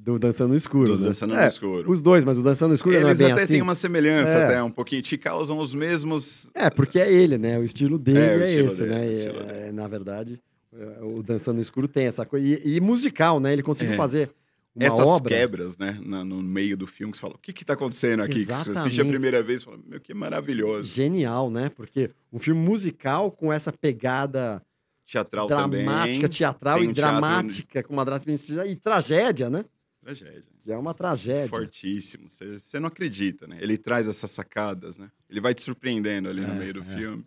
Do 0.00 0.16
Dançando 0.18 0.50
no 0.50 0.56
Escuro. 0.56 0.86
Dos 0.90 1.00
né? 1.00 1.06
Dançando 1.08 1.34
É, 1.34 1.42
no 1.42 1.48
Escuro. 1.48 1.90
Os 1.90 2.00
dois, 2.00 2.22
mas 2.24 2.38
o 2.38 2.42
Dançando 2.42 2.68
no 2.68 2.74
Escuro 2.76 2.94
não 2.94 3.08
é 3.08 3.10
Eles 3.10 3.18
bem 3.18 3.32
até 3.32 3.42
assim. 3.42 3.54
têm 3.54 3.62
uma 3.62 3.74
semelhança, 3.74 4.30
É. 4.30 4.44
até 4.44 4.62
um 4.62 4.70
pouquinho. 4.70 5.02
Te 5.02 5.18
causam 5.18 5.58
os 5.58 5.74
mesmos. 5.74 6.48
É, 6.54 6.70
porque 6.70 7.00
é 7.00 7.12
ele, 7.12 7.36
né? 7.36 7.58
O 7.58 7.64
estilo 7.64 7.98
dele 7.98 8.18
É, 8.20 8.22
é, 8.38 8.48
estilo 8.50 8.68
esse, 8.68 8.82
dele, 8.84 8.94
né? 8.94 9.06
E, 9.12 9.68
é, 9.68 9.72
na 9.72 9.88
verdade, 9.88 10.40
é, 10.72 11.02
o 11.02 11.20
Dançando 11.22 11.56
no 11.56 11.62
Escuro 11.62 11.88
tem 11.88 12.06
essa 12.06 12.24
coisa. 12.24 12.46
E, 12.46 12.76
e 12.76 12.80
musical, 12.80 13.40
né? 13.40 13.52
Ele 13.52 13.62
conseguiu 13.62 13.94
É. 13.94 13.96
fazer 13.96 14.30
uma 14.74 14.86
Essas 14.86 15.00
obra. 15.08 15.34
quebras, 15.34 15.76
né? 15.76 15.98
na- 16.00 16.24
no 16.24 16.40
meio 16.40 16.76
do 16.76 16.86
filme, 16.86 17.10
que 17.10 17.18
você 17.18 17.22
fala, 17.22 17.34
o 17.34 17.38
que 17.38 17.52
que 17.52 17.64
tá 17.64 17.72
acontecendo 17.72 18.22
aqui? 18.22 18.34
Que 18.34 18.44
você 18.44 18.52
assiste 18.52 18.68
a 18.68 18.80
Exatamente. 18.82 19.08
primeira 19.10 19.42
vez 19.42 19.62
e 19.62 19.64
fala, 19.64 19.78
meu, 19.84 20.00
que 20.00 20.14
maravilhoso. 20.14 20.88
Genial, 20.88 21.50
né? 21.50 21.70
Porque 21.74 22.10
um 22.32 22.38
filme 22.38 22.60
musical 22.60 23.32
com 23.32 23.52
essa 23.52 23.72
pegada 23.72 24.62
Teatral 25.04 25.48
dramática, 25.48 26.14
também. 26.14 26.28
teatral 26.28 26.76
Tem 26.78 26.86
e 26.86 26.88
um 26.88 26.92
teatro- 26.92 27.20
dramática, 27.20 27.82
com 27.82 27.92
uma 27.94 28.04
dramática 28.04 28.64
e 28.66 28.76
tragédia, 28.76 29.50
né? 29.50 29.64
Tragédia. 30.08 30.50
Que 30.64 30.72
é 30.72 30.76
uma 30.78 30.94
tragédia. 30.94 31.48
Fortíssimo. 31.50 32.30
Você 32.30 32.80
não 32.80 32.88
acredita, 32.88 33.46
né? 33.46 33.58
Ele 33.60 33.76
traz 33.76 34.08
essas 34.08 34.30
sacadas, 34.30 34.96
né? 34.96 35.10
Ele 35.28 35.38
vai 35.38 35.52
te 35.52 35.60
surpreendendo 35.60 36.30
ali 36.30 36.40
no 36.40 36.52
É, 36.52 36.54
meio 36.54 36.74
do 36.74 36.80
é. 36.80 36.96
filme. 36.96 37.26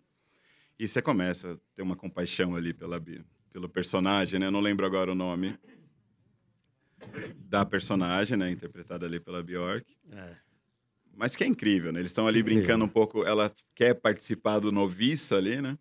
E 0.79 0.87
você 0.87 0.99
começa 0.99 1.53
a 1.53 1.57
ter 1.75 1.83
uma 1.83 1.95
compaixão 1.95 2.55
ali 2.55 2.73
pela, 2.73 2.99
pelo 3.53 3.69
personagem, 3.69 4.39
né? 4.39 4.47
Eu 4.47 4.51
não 4.51 4.59
lembro 4.59 4.83
agora 4.83 5.11
o 5.11 5.15
nome 5.15 5.59
da 7.35 7.63
personagem, 7.63 8.35
né? 8.35 8.49
Interpretada 8.49 9.05
ali 9.05 9.19
pela 9.19 9.43
Bjork. 9.43 9.85
É. 10.11 10.35
Mas 11.15 11.35
que 11.35 11.43
é 11.43 11.47
incrível, 11.47 11.91
né? 11.91 11.99
Eles 11.99 12.09
estão 12.09 12.25
ali 12.25 12.41
brincando 12.41 12.83
um 12.83 12.87
pouco. 12.89 13.23
Ela 13.23 13.53
quer 13.75 13.93
participar 13.93 14.57
do 14.57 14.71
noviça 14.71 15.35
ali, 15.35 15.61
né? 15.61 15.77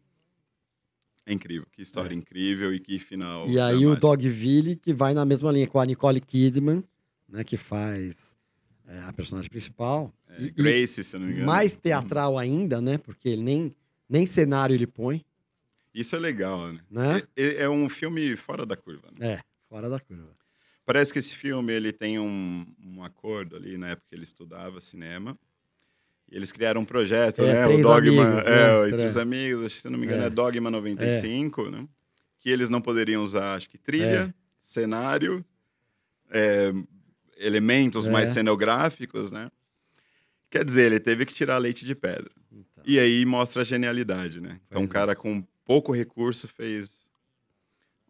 É 1.30 1.34
incrível. 1.34 1.66
Que 1.72 1.82
história 1.82 2.14
incrível 2.14 2.74
e 2.74 2.80
que 2.80 2.98
final. 2.98 3.48
E 3.48 3.58
aí 3.60 3.86
o. 3.86 3.94
Dogville, 3.96 4.74
que 4.76 4.92
vai 4.92 5.14
na 5.14 5.24
mesma 5.24 5.52
linha 5.52 5.66
com 5.66 5.78
a 5.78 5.86
Nicole 5.86 6.20
Kidman, 6.20 6.82
né? 7.28 7.44
Que 7.44 7.56
faz 7.56 8.36
é, 8.86 8.98
a 9.00 9.12
personagem 9.12 9.48
principal. 9.48 10.12
É, 10.28 10.42
E- 10.42 10.46
e 10.46 10.50
Grace, 10.50 11.04
se 11.04 11.14
eu 11.14 11.20
não 11.20 11.26
me 11.28 11.32
engano. 11.34 11.46
mais 11.46 11.74
teatral 11.74 12.36
ainda, 12.38 12.80
né? 12.80 12.98
Porque 12.98 13.28
ele 13.28 13.42
nem, 13.42 13.74
nem 14.08 14.26
cenário 14.26 14.74
ele 14.74 14.86
põe, 14.86 15.24
Isso 15.94 16.14
é 16.16 16.18
legal, 16.18 16.72
né? 16.72 16.80
né? 16.90 17.22
É, 17.36 17.62
é 17.64 17.68
um 17.68 17.88
filme 17.88 18.36
fora 18.36 18.64
da 18.66 18.76
curva, 18.76 19.08
né? 19.18 19.34
É, 19.34 19.40
fora 19.68 19.88
da 19.88 19.98
curva. 20.00 20.36
Parece 20.84 21.12
que 21.12 21.18
esse 21.20 21.36
filme 21.36 21.72
ele 21.72 21.92
tem 21.92 22.18
um, 22.18 22.66
um 22.84 23.04
acordo 23.04 23.54
ali 23.54 23.78
na 23.78 23.90
época 23.90 24.06
que 24.08 24.16
ele 24.16 24.24
estudava 24.24 24.80
cinema. 24.80 25.38
Eles 26.30 26.52
criaram 26.52 26.82
um 26.82 26.84
projeto, 26.84 27.42
É, 27.42 27.52
né? 27.54 27.66
O 27.66 27.82
Dogma, 27.82 28.24
Amigos, 28.24 28.46
é, 28.46 28.82
né? 28.82 28.88
Entre 28.90 29.06
os 29.06 29.16
Amigos, 29.16 29.66
acho 29.66 29.76
que, 29.76 29.82
se 29.82 29.90
não 29.90 29.98
me 29.98 30.06
engano, 30.06 30.22
É. 30.22 30.26
é, 30.26 30.30
Dogma 30.30 30.70
95, 30.70 31.68
né? 31.70 31.86
Que 32.38 32.50
eles 32.50 32.70
não 32.70 32.80
poderiam 32.80 33.22
usar, 33.22 33.54
acho 33.56 33.68
que 33.68 33.76
É. 33.76 33.80
trilha, 33.80 34.34
cenário, 34.58 35.44
é, 36.30 36.72
elementos 37.36 38.06
É. 38.06 38.10
mais 38.10 38.28
cenográficos, 38.30 39.32
né? 39.32 39.50
Quer 40.48 40.64
dizer, 40.64 40.86
ele 40.86 41.00
teve 41.00 41.26
que 41.26 41.34
tirar 41.34 41.58
leite 41.58 41.84
de 41.84 41.94
pedra. 41.94 42.30
Então, 42.52 42.84
E 42.86 42.98
aí 42.98 43.24
mostra 43.24 43.62
a 43.62 43.64
genialidade, 43.64 44.40
né? 44.40 44.60
Então, 44.66 44.82
um 44.82 44.86
Pois 44.86 44.90
é. 44.90 44.94
cara 44.94 45.16
com 45.16 45.44
pouco 45.64 45.92
recurso 45.92 46.46
fez 46.48 47.06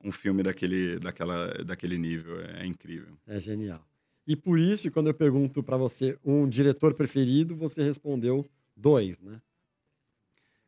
um 0.02 0.10
filme 0.12 0.42
daquele, 0.42 0.98
daquela, 0.98 1.48
daquele 1.64 1.98
nível. 1.98 2.40
É 2.40 2.64
incrível. 2.66 3.14
é 3.26 3.38
genial. 3.40 3.84
E 4.26 4.36
por 4.36 4.58
isso, 4.58 4.90
quando 4.90 5.08
eu 5.08 5.14
pergunto 5.14 5.62
pra 5.62 5.76
você 5.76 6.16
um 6.24 6.48
diretor 6.48 6.94
preferido, 6.94 7.56
você 7.56 7.82
respondeu 7.82 8.46
dois, 8.76 9.20
né? 9.20 9.40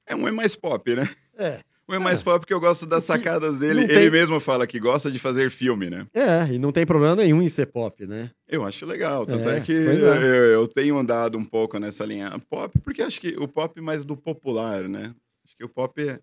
É 0.06 0.16
um 0.16 0.26
é 0.26 0.32
mais 0.32 0.56
pop, 0.56 0.94
né? 0.94 1.08
É, 1.36 1.60
Um 1.88 1.94
é 1.94 1.98
mais 1.98 2.22
pop 2.22 2.38
porque 2.40 2.54
eu 2.54 2.60
gosto 2.60 2.86
das 2.86 3.02
sacadas 3.04 3.58
dele. 3.58 3.74
não 3.74 3.82
Ele 3.82 3.94
tem- 3.94 4.10
mesmo 4.10 4.38
fala 4.40 4.66
que 4.66 4.78
gosta 4.80 5.10
de 5.10 5.18
fazer 5.18 5.50
filme, 5.50 5.90
né? 5.90 6.06
é, 6.14 6.54
e 6.54 6.58
não 6.58 6.70
tem 6.72 6.86
problema 6.86 7.16
nenhum 7.16 7.42
em 7.42 7.48
ser 7.48 7.66
pop, 7.66 8.06
né? 8.06 8.30
Eu 8.48 8.64
acho 8.64 8.86
legal. 8.86 9.26
Tanto 9.26 9.48
É, 9.48 9.56
é, 9.58 9.60
que 9.60 9.72
é. 9.72 9.76
eu, 9.76 10.44
eu 10.52 10.68
tenho 10.68 10.96
andado 10.96 11.36
um 11.36 11.44
pouco 11.44 11.78
nessa 11.78 12.04
linha 12.06 12.30
pop, 12.48 12.78
porque 12.80 13.02
acho 13.02 13.20
que 13.20 13.36
o 13.36 13.46
pop 13.48 13.78
mais 13.80 14.04
do 14.04 14.16
popular, 14.16 14.88
né? 14.88 15.14
Acho 15.44 15.56
que 15.56 15.64
o 15.64 15.68
pop, 15.68 16.00
é- 16.00 16.20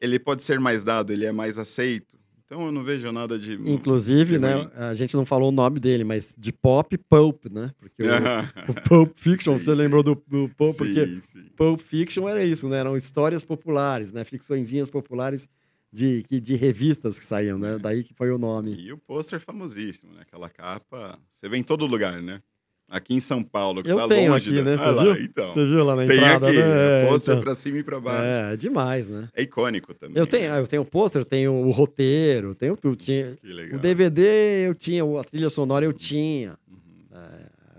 ele 0.00 0.18
pode 0.18 0.42
ser 0.42 0.60
mais 0.60 0.84
dado, 0.84 1.12
ele 1.12 1.24
é 1.24 1.32
mais 1.32 1.58
aceito. 1.58 2.18
Então 2.54 2.66
eu 2.66 2.72
não 2.72 2.84
vejo 2.84 3.10
nada 3.10 3.36
de... 3.36 3.54
Inclusive, 3.68 4.34
de 4.34 4.38
né, 4.38 4.70
a 4.76 4.94
gente 4.94 5.16
não 5.16 5.26
falou 5.26 5.48
o 5.48 5.52
nome 5.52 5.80
dele, 5.80 6.04
mas 6.04 6.32
de 6.38 6.52
pop, 6.52 6.96
Pulp, 6.96 7.46
né? 7.50 7.72
Porque 7.80 8.04
o, 8.04 8.06
o 8.70 8.82
Pulp 8.82 9.12
Fiction, 9.16 9.58
Sim, 9.58 9.64
você 9.64 9.74
sim. 9.74 9.82
lembrou 9.82 10.04
do, 10.04 10.14
do 10.28 10.48
Pulp, 10.50 10.76
porque 10.76 11.04
Sim, 11.04 11.20
sim. 11.20 11.44
Pulp 11.56 11.80
Fiction 11.80 12.28
era 12.28 12.44
isso, 12.44 12.68
né? 12.68 12.78
Eram 12.78 12.96
histórias 12.96 13.44
populares, 13.44 14.12
né? 14.12 14.24
Ficçõezinhas 14.24 14.88
populares 14.88 15.48
de, 15.92 16.24
de 16.30 16.54
revistas 16.54 17.18
que 17.18 17.24
saíam, 17.24 17.58
né? 17.58 17.76
Daí 17.76 18.04
que 18.04 18.14
foi 18.14 18.30
o 18.30 18.38
nome. 18.38 18.72
E 18.76 18.92
o 18.92 18.98
pôster 18.98 19.40
famosíssimo, 19.40 20.12
né? 20.12 20.20
Aquela 20.22 20.48
capa, 20.48 21.18
você 21.28 21.48
vê 21.48 21.56
em 21.56 21.62
todo 21.64 21.84
lugar, 21.86 22.22
né? 22.22 22.40
Aqui 22.88 23.14
em 23.14 23.20
São 23.20 23.42
Paulo, 23.42 23.82
que 23.82 23.90
Eu 23.90 23.96
está 23.96 24.08
tenho 24.14 24.30
longe. 24.32 24.50
aqui, 24.50 24.62
né? 24.62 24.74
Ah 24.74 24.78
Você 24.78 24.90
lá, 24.90 25.02
viu? 25.02 25.24
Então, 25.24 25.50
Você 25.50 25.66
viu 25.66 25.84
lá 25.84 25.96
na 25.96 26.06
tem 26.06 26.16
entrada, 26.16 26.46
aqui, 26.48 26.56
né? 26.58 27.02
É, 27.02 27.06
pôster 27.08 27.32
então. 27.34 27.44
pra 27.44 27.54
cima 27.54 27.78
e 27.78 27.82
pra 27.82 27.98
baixo. 27.98 28.22
É, 28.24 28.52
é 28.52 28.56
demais, 28.56 29.08
né? 29.08 29.28
É 29.34 29.42
icônico 29.42 29.94
também. 29.94 30.16
Eu 30.18 30.26
tenho, 30.26 30.52
eu 30.52 30.66
tenho 30.66 30.82
o 30.82 30.84
pôster, 30.84 31.22
eu 31.22 31.24
tenho 31.24 31.52
o 31.52 31.70
roteiro, 31.70 32.54
tenho 32.54 32.76
tudo. 32.76 32.94
Tinha, 32.96 33.34
Que 33.36 33.46
legal. 33.52 33.78
o 33.78 33.80
DVD 33.82 34.66
eu 34.68 34.74
tinha, 34.74 35.02
a 35.18 35.24
trilha 35.24 35.50
sonora 35.50 35.84
eu 35.84 35.92
tinha. 35.92 36.56
Uhum. 36.68 36.78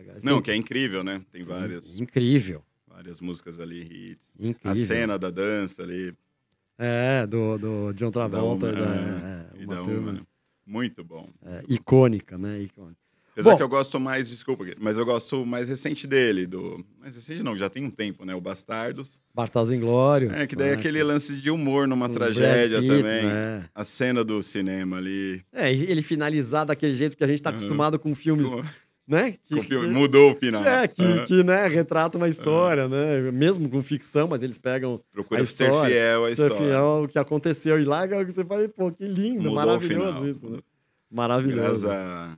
É, 0.08 0.12
assim, 0.18 0.26
Não, 0.28 0.42
que 0.42 0.52
é 0.52 0.56
incrível, 0.56 1.04
né? 1.04 1.22
Tem 1.32 1.44
várias, 1.44 2.00
Incrível, 2.00 2.64
várias 2.88 3.22
músicas 3.22 3.60
ali, 3.60 3.82
hits. 3.84 4.36
incrível. 4.40 4.72
A 4.72 4.76
cena 4.76 5.20
da 5.20 5.30
dança 5.30 5.84
ali. 5.84 6.14
É, 6.78 7.26
do, 7.28 7.58
do 7.58 7.94
John 7.94 8.12
Travolta. 8.12 8.72
da 8.74 8.82
uma, 8.82 8.86
da- 8.86 8.96
é, 8.96 9.62
é, 9.62 9.64
uma 9.66 9.76
da 9.76 9.82
turma, 9.82 10.00
uma, 10.00 10.12
né? 10.14 10.22
Muito 10.66 11.04
bom. 11.06 11.30
é, 11.46 11.62
icônica, 11.70 12.38
né? 12.38 12.60
Icônica. 12.60 12.98
Apesar 13.36 13.52
Bom. 13.52 13.58
que 13.58 13.64
eu 13.64 13.68
gosto 13.68 14.00
mais, 14.00 14.30
desculpa, 14.30 14.64
mas 14.80 14.98
eu 14.98 15.06
gosto 15.06 15.46
mais 15.46 15.68
recente 15.68 16.08
dele, 16.08 16.46
do. 16.48 16.86
Mais 17.02 17.18
recente 17.18 17.44
não, 17.44 17.58
já 17.58 17.70
tem 17.70 17.84
um 17.84 17.90
tempo, 17.90 18.24
né? 18.24 18.34
O 18.34 18.40
Bastardos. 18.40 19.20
Bastardos 19.34 19.74
Inglórios. 19.74 20.32
É, 20.32 20.48
que 20.48 20.56
daí 20.56 20.70
é 20.70 20.72
né? 20.72 20.78
aquele 20.78 21.04
lance 21.04 21.36
de 21.36 21.52
humor 21.52 21.86
numa 21.86 22.08
Com 22.08 22.14
tragédia 22.14 22.80
Pitt, 22.80 22.88
também. 22.88 23.26
né? 23.26 23.66
A 23.76 23.84
cena 23.84 24.24
do 24.24 24.42
cinema 24.42 24.96
ali. 24.98 25.42
É, 25.52 25.70
ele 25.74 26.02
finalizar 26.02 26.66
daquele 26.66 26.96
jeito 26.96 27.18
que 27.18 27.24
a 27.26 27.28
gente 27.28 27.44
tá 27.44 27.50
Uhum. 27.50 27.58
acostumado 27.58 28.00
com 28.00 28.16
filmes, 28.16 28.54
Com- 28.54 28.64
né? 29.06 29.36
Que, 29.44 29.62
filme, 29.64 29.88
que- 29.90 29.94
mudou 29.94 30.32
o 30.32 30.36
final. 30.38 30.64
é, 30.64 30.88
que, 30.88 31.26
que 31.26 31.44
né, 31.44 31.68
retrata 31.68 32.18
uma 32.18 32.30
história, 32.30 32.88
né? 32.88 33.32
Mesmo 33.34 33.68
com 33.68 33.84
ficção, 33.84 34.30
mas 34.30 34.44
eles 34.44 34.58
pegam 34.58 35.02
Procura 35.12 35.42
a 35.42 35.46
ser 35.46 35.66
história, 35.66 35.94
fiel 35.94 36.24
à 36.24 36.28
ser 36.28 36.32
história. 36.46 36.56
fiel 36.56 36.80
ao 36.86 37.08
que 37.10 37.20
aconteceu. 37.20 37.82
E 37.82 37.84
lá 37.84 38.06
é 38.08 38.18
o 38.22 38.26
que 38.26 38.32
você 38.32 38.46
fala, 38.46 38.66
pô, 38.70 38.90
que 38.94 39.06
lindo, 39.06 39.40
Mudou 39.42 39.56
maravilhoso 39.56 40.26
isso, 40.26 40.50
né? 40.50 40.60
Maravilhoso. 41.12 41.62
Graças 41.62 41.86
a 41.86 42.38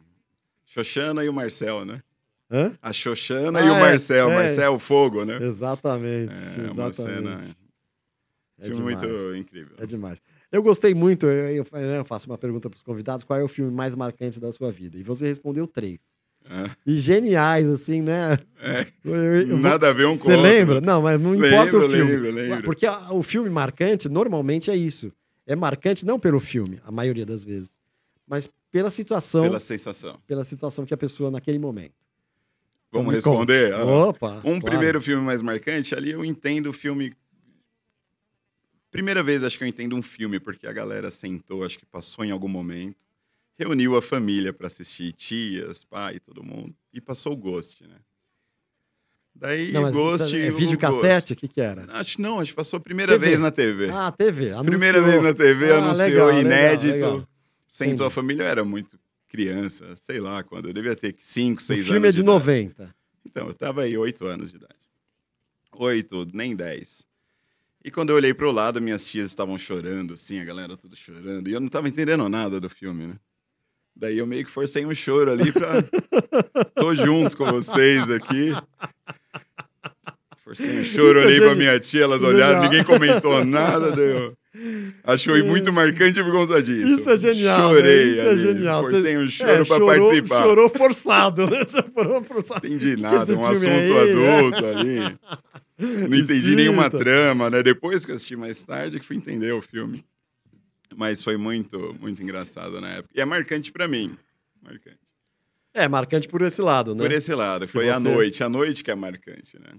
Xoxana 0.84 1.24
e 1.24 1.30
o 1.30 1.34
Marcel, 1.34 1.86
né? 1.86 2.02
Hã? 2.50 2.74
A 2.82 2.94
Xoxana 2.94 3.60
Ah, 3.60 3.66
e 3.66 3.70
o 3.70 3.74
é, 3.76 3.80
Marcel. 3.80 4.30
é. 4.32 4.36
Marcel 4.36 4.80
Fogo, 4.80 5.26
né? 5.26 5.38
Exatamente, 5.42 6.34
É 6.34 6.72
uma 6.72 6.92
cena. 6.94 7.40
exatamente. 7.40 7.58
É 8.60 8.66
filme 8.74 8.96
demais. 8.96 9.02
muito 9.04 9.36
incrível. 9.36 9.76
É 9.80 9.86
demais. 9.86 10.22
Eu 10.52 10.63
gostei 10.63 10.94
muito, 10.94 11.28
eu, 11.28 11.66
eu- 11.72 11.80
eu 11.80 12.06
faço 12.06 12.28
uma 12.28 12.38
pergunta 12.38 12.70
para 12.70 12.78
os 12.78 12.82
convidados, 12.84 13.24
qual 13.24 13.40
é 13.40 13.44
o 13.44 13.48
filme 13.48 13.72
mais 13.72 13.94
marcante 13.96 14.40
da 14.40 14.52
sua 14.52 14.72
vida? 14.72 14.98
E 14.98 15.04
você 15.04 15.28
respondeu 15.28 15.68
três. 15.68 16.00
É. 16.50 16.70
E 16.86 16.98
geniais, 16.98 17.68
assim, 17.68 18.02
né? 18.02 18.38
É. 18.62 18.88
Eu- 19.04 19.16
eu- 19.50 19.58
Nada 19.58 19.90
a 19.90 19.94
ver 19.94 20.06
um 20.08 20.18
com 20.18 20.24
Você 20.24 20.32
outro. 20.32 20.42
lembra? 20.50 20.80
Não, 20.82 21.02
mas 21.02 21.20
não 21.20 21.36
importa 21.36 21.76
o 21.76 21.80
Lembro, 21.82 21.90
filme. 21.98 22.12
lembro, 22.13 22.32
lembro. 22.32 22.63
Porque 22.63 22.88
o 22.88 23.22
filme 23.22 23.50
marcante, 23.50 24.08
normalmente, 24.08 24.72
é 24.72 24.76
isso. 24.76 25.12
É 25.46 25.56
marcante 25.56 26.06
não 26.06 26.18
pelo 26.18 26.40
filme, 26.40 26.80
a 26.86 26.92
maioria 26.92 27.26
das 27.26 27.44
vezes, 27.44 27.77
mas 28.28 28.50
pela 28.72 28.90
situação, 28.92 29.42
pela 29.44 29.52
pela... 29.54 29.60
sensação. 29.60 30.20
situação 30.44 30.86
que 30.86 30.94
a 30.94 30.98
pessoa 30.98 31.32
naquele 31.32 31.58
momento. 31.58 31.96
Vamos 32.92 33.16
Então 33.16 33.32
responder? 33.34 33.72
conte. 33.72 33.84
Opa! 33.90 34.32
Um 34.40 34.42
claro. 34.42 34.62
primeiro 34.62 35.02
filme 35.02 35.24
mais 35.24 35.42
marcante, 35.42 35.96
ali 35.96 36.12
eu 36.12 36.24
entendo 36.24 36.68
o 36.70 36.74
filme. 36.74 37.16
Primeira 38.92 39.22
vez 39.22 39.44
acho 39.44 39.58
que 39.58 39.63
eu 39.63 39.68
entendo 39.68 39.96
um 39.96 40.02
filme, 40.02 40.40
porque 40.40 40.66
a 40.68 40.74
galera 40.74 41.12
sentou, 41.12 41.63
acho 41.63 41.78
que 41.78 41.86
passou 41.86 42.24
em 42.24 42.32
algum 42.32 42.48
momento, 42.48 42.96
reuniu 43.58 43.96
a 43.98 44.02
família 44.02 44.54
para 44.54 44.68
assistir, 44.68 45.12
tias, 45.13 45.84
pai, 45.84 46.20
todo 46.20 46.44
mundo, 46.44 46.74
e 46.94 47.02
passou 47.02 47.34
o 47.34 47.38
Ghost, 47.38 47.84
né? 47.84 47.98
Daí 49.36 49.72
Não, 49.72 49.82
o 49.82 49.84
mas 49.84 49.94
Ghost. 49.94 50.36
é 50.36 50.50
o 50.50 50.56
videocassete? 50.56 51.34
O 51.34 51.36
que 51.36 51.48
que 51.48 51.62
era? 51.62 51.86
Acho 51.90 52.16
que 52.16 52.22
não, 52.24 52.40
acho 52.40 52.52
que 52.52 52.56
passou 52.56 52.78
a 52.78 52.80
primeira 52.80 53.12
TV. 53.13 53.28
vez 53.28 53.40
na 53.40 53.52
TV. 53.52 53.90
Ah, 53.92 54.12
TV. 54.12 54.46
Anunciou. 54.52 54.66
primeira 54.66 55.02
vez 55.02 55.22
na 55.22 55.34
TV, 55.34 55.72
Ah, 55.72 55.78
anunciou 55.78 56.08
legal, 56.08 56.28
legal, 56.28 56.42
inédito. 56.42 56.94
legal. 56.96 57.28
Sentou 57.78 57.94
Entendi. 57.94 58.08
a 58.08 58.10
família, 58.10 58.42
eu 58.44 58.48
era 58.48 58.66
muito 58.66 58.98
criança, 59.28 59.96
sei 59.96 60.20
lá 60.20 60.42
quando, 60.42 60.68
eu 60.70 60.74
devia 60.74 60.96
ter 60.96 61.16
5, 61.20 61.60
O 61.62 61.63
6 61.63 61.80
anos. 61.82 61.92
filme 61.92 62.08
é 62.08 62.12
de 62.12 62.22
idade. 62.22 62.34
90. 62.34 62.96
Então, 63.24 63.48
eu 63.48 63.54
tava 63.54 63.82
aí 63.84 63.96
oito 63.96 64.26
anos 64.26 64.50
de 64.50 64.58
idade. 64.58 64.74
Oito, 65.74 66.28
nem 66.34 66.56
dez. 66.56 67.06
E 67.86 67.92
quando 67.92 68.10
eu 68.10 68.16
olhei 68.16 68.34
pro 68.34 68.52
lado, 68.52 68.82
minhas 68.82 69.06
tias 69.06 69.28
estavam 69.28 69.58
chorando, 69.60 70.16
assim, 70.16 70.40
a 70.40 70.46
galera 70.46 70.76
tudo 70.76 70.96
chorando. 70.96 71.48
E 71.48 71.54
eu 71.54 71.60
não 71.60 71.68
tava 71.68 71.88
entendendo 71.88 72.28
nada 72.28 72.60
do 72.60 72.68
filme, 72.68 73.06
né? 73.08 73.16
Daí 73.96 74.18
eu 74.18 74.26
meio 74.26 74.44
que 74.44 74.50
forcei 74.52 74.84
um 74.86 74.96
choro 74.96 75.32
ali 75.32 75.52
pra... 75.52 75.74
Tô 76.76 76.96
junto 76.96 77.38
com 77.38 77.46
vocês 77.46 78.10
aqui. 78.10 78.54
Forcei 80.44 80.80
um 80.80 80.84
choro 80.84 81.20
Isso 81.20 81.28
é 81.28 81.32
ali 81.32 81.38
pra 81.38 81.48
geni- 81.50 81.60
minha 81.60 81.80
tia, 81.80 82.04
elas 82.04 82.24
olharam, 82.24 82.62
Legal. 82.62 82.63
ninguém 82.63 82.84
comentou 82.84 83.44
nada. 83.46 83.92
Daí 83.92 84.32
foi 85.24 85.43
muito 85.43 85.72
marcante 85.72 86.22
por 86.24 86.32
conta 86.32 86.62
disso. 86.62 86.96
Isso 87.00 87.10
é 87.10 87.17
genial. 87.17 87.70
né? 87.70 87.76
Chorei 87.76 88.12
Isso 88.12 88.22
é 88.22 88.30
ali, 88.30 88.38
genial. 88.39 88.82
Forcei 88.84 89.17
um 89.17 89.30
choro 89.30 89.50
é, 89.52 89.56
pra 89.58 89.65
chorou- 89.65 89.88
participar. 89.88 90.43
Chorou 90.43 90.70
forçado, 90.70 91.50
né? 91.50 91.62
Chorou 91.96 92.24
forçado. 92.24 92.67
entendi 92.67 93.02
nada, 93.02 93.36
um 93.36 93.46
assunto 93.46 93.67
aí, 93.70 93.91
é? 93.91 94.39
adulto 94.39 94.65
ali. 94.65 95.17
Não 96.10 96.17
entendi 96.17 96.56
nenhuma 96.56 96.84
Espírita. 96.88 97.06
trama, 97.06 97.50
né? 97.52 97.62
Depois 97.62 98.04
que 98.04 98.12
eu 98.12 98.15
assisti 98.15 98.36
mais 98.36 98.63
tarde, 98.63 99.00
que 99.00 99.06
fui 99.06 99.15
entender 99.15 99.52
o 99.52 99.62
filme. 99.62 100.04
Mas 100.96 101.22
foi 101.24 101.38
muito, 101.38 101.96
muito 102.00 102.24
engraçado 102.24 102.82
na 102.82 102.89
época. 102.93 103.10
E 103.15 103.22
é 103.22 103.26
marcante 103.26 103.72
pra 103.72 103.88
mim. 103.88 104.17
Marcante. 104.63 104.98
É, 105.78 105.88
marcante 105.88 106.28
por 106.28 106.42
esse 106.42 106.62
lado, 106.62 106.96
né? 106.96 107.04
Por 107.04 107.12
esse 107.12 107.34
lado, 107.36 107.68
foi 107.68 107.90
a 107.90 108.00
você- 108.00 108.10
noite. 108.10 108.44
A 108.44 108.50
noite 108.50 108.84
que 108.84 108.90
é 108.92 108.96
marcante, 108.96 109.58
né? 109.60 109.78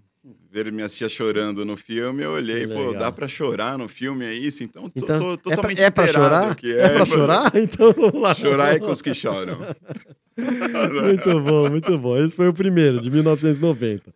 Ver 0.50 0.70
minhas 0.70 0.94
tias 0.94 1.10
chorando 1.10 1.64
no 1.64 1.76
filme, 1.76 2.22
eu 2.22 2.32
olhei, 2.32 2.66
pô, 2.66 2.92
dá 2.92 3.10
pra 3.10 3.26
chorar 3.26 3.76
no 3.78 3.88
filme, 3.88 4.24
é 4.24 4.32
isso? 4.34 4.62
Então, 4.62 4.88
tô, 4.88 4.90
Então, 5.04 5.18
tô 5.18 5.32
é 5.32 5.36
pra, 5.36 5.56
totalmente 5.56 5.82
é 5.82 5.90
pra 5.90 6.04
inteirado 6.04 6.34
chorar? 6.34 6.54
que 6.56 6.72
É, 6.72 6.88
pra 6.90 7.06
chorar? 7.06 7.52
Então 7.56 7.92
vamos 7.92 8.20
lá. 8.22 8.34
Chorar 8.34 8.74
é 8.74 8.78
com 8.78 8.90
os 8.92 9.02
que 9.02 9.12
choram. 9.14 9.58
Muito 10.38 11.40
bom, 11.40 11.68
muito 11.70 11.98
bom. 11.98 12.16
Esse 12.16 12.36
foi 12.36 12.46
o 12.48 12.52
primeiro, 12.54 13.00
de 13.00 13.10
1990. 13.10 14.14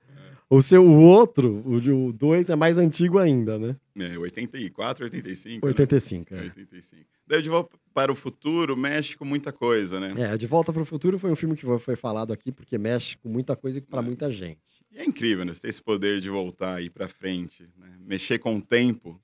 O 0.49 0.63
seu, 0.63 0.85
o 0.85 1.01
outro, 1.03 1.63
o 1.67 1.81
de- 1.81 1.91
o 1.91 2.13
2, 2.13 2.49
é 2.51 2.55
mais 2.55 2.79
antigo 2.79 3.19
ainda, 3.19 3.59
né? 3.59 3.75
É, 3.99 4.17
84, 4.19 5.05
85. 5.05 5.67
né? 5.67 5.71
85. 5.73 6.35
É. 6.35 6.41
85. 6.43 7.03
Daí 7.27 7.43
De 7.43 7.49
Volta 7.49 7.71
para 7.93 8.11
o 8.11 8.15
Futuro 8.15 8.77
mexe 8.77 9.17
com 9.17 9.25
muita 9.25 9.53
coisa, 9.53 10.01
né? 10.01 10.09
É, 10.17 10.37
De 10.37 10.47
Volta 10.47 10.73
para 10.73 10.83
o 10.83 10.85
Futuro 10.87 11.19
foi 11.19 11.31
um 11.31 11.37
filme 11.37 11.55
que 11.57 11.65
foi 11.79 11.97
falado 11.97 12.33
aqui 12.33 12.51
porque 12.53 12.79
mexe 12.79 13.17
com 13.19 13.29
muita 13.29 13.55
coisa 13.57 13.79
e 13.79 13.83
É. 13.83 13.85
para 13.89 14.03
muita 14.03 14.31
gente. 14.31 14.61
E 14.91 14.99
é 14.99 15.05
incrível, 15.05 15.45
né? 15.45 15.53
Você 15.53 15.61
ter 15.63 15.69
esse 15.69 15.83
poder 15.83 16.21
de 16.21 16.29
voltar 16.31 16.81
e 16.83 16.87
ir 16.87 16.91
pra 16.91 17.09
frente, 17.09 17.69
né? 17.79 17.89
Mexer 18.01 18.39
com 18.39 18.57
o 18.57 18.63
tempo 18.63 19.21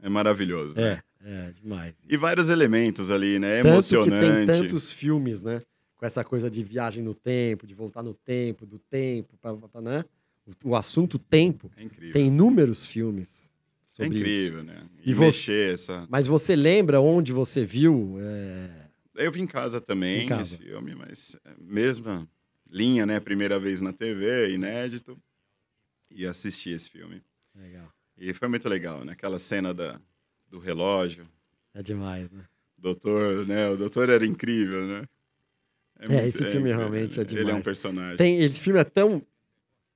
é 0.00 0.08
maravilhoso. 0.08 0.74
né? 0.76 1.00
É, 1.24 1.48
é 1.48 1.50
demais. 1.52 1.94
E 2.08 2.16
vários 2.16 2.48
elementos 2.48 3.10
ali, 3.10 3.38
né? 3.38 3.58
É 3.58 3.62
Tanto 3.62 3.72
emocionante. 3.74 4.10
que 4.10 4.20
tem 4.36 4.46
tantos 4.46 4.90
filmes, 4.92 5.40
né? 5.40 5.62
Com 5.96 6.06
essa 6.06 6.22
coisa 6.24 6.48
de 6.50 6.62
viagem 6.62 7.02
no 7.02 7.14
tempo, 7.14 7.66
de 7.66 7.74
voltar 7.74 8.02
no 8.02 8.14
tempo, 8.14 8.64
do 8.64 8.78
tempo, 8.78 9.36
pra, 9.40 9.52
pra- 9.54 9.80
né? 9.80 10.04
O, 10.64 10.70
o 10.70 10.76
assunto 10.76 11.18
tempo 11.18 11.70
É 11.76 11.82
incrível. 11.82 12.12
tem 12.12 12.28
inúmeros 12.28 12.86
filmes 12.86 13.52
é 13.98 14.04
sobre 14.04 14.18
isso. 14.18 14.26
incrível, 14.52 14.64
né? 14.64 14.86
E, 15.04 15.10
E 15.10 15.14
você- 15.14 15.24
mexer 15.26 15.72
essa. 15.74 16.06
Mas 16.08 16.26
você 16.26 16.54
lembra 16.56 17.00
onde 17.00 17.32
você 17.32 17.64
viu? 17.64 18.16
É, 18.20 18.88
Eu 19.24 19.32
vi 19.32 19.40
em 19.40 19.46
casa 19.46 19.80
também 19.80 20.22
Em 20.24 20.26
casa. 20.26 20.54
esse 20.54 20.62
filme, 20.64 20.94
mas 20.94 21.36
é 21.44 21.50
mesma 21.58 22.28
linha, 22.70 23.04
né? 23.04 23.18
Primeira 23.18 23.58
vez 23.58 23.80
na 23.80 23.92
TV, 23.92 24.50
inédito. 24.54 25.18
E 26.10 26.24
assisti 26.26 26.70
esse 26.70 26.88
filme. 26.88 27.22
Legal. 27.54 27.92
E 28.16 28.32
foi 28.32 28.46
muito 28.48 28.68
legal, 28.68 29.04
né? 29.04 29.12
Aquela 29.12 29.38
cena 29.38 29.74
da, 29.74 30.00
do 30.48 30.58
relógio. 30.58 31.24
É 31.74 31.82
demais, 31.82 32.30
né? 32.30 32.44
Doutor, 32.76 33.44
né? 33.46 33.68
O 33.70 33.76
doutor 33.76 34.08
era 34.08 34.24
incrível, 34.24 34.86
né? 34.86 35.04
É, 36.10 36.28
esse 36.28 36.44
filme 36.44 36.68
realmente 36.72 37.18
é 37.18 37.22
Ele 37.24 37.38
é 37.40 37.42
um 37.42 37.46
demais. 37.46 37.64
personagem. 37.64 38.16
Tem, 38.16 38.40
esse 38.40 38.60
filme 38.60 38.78
é 38.78 38.84
tão 38.84 39.20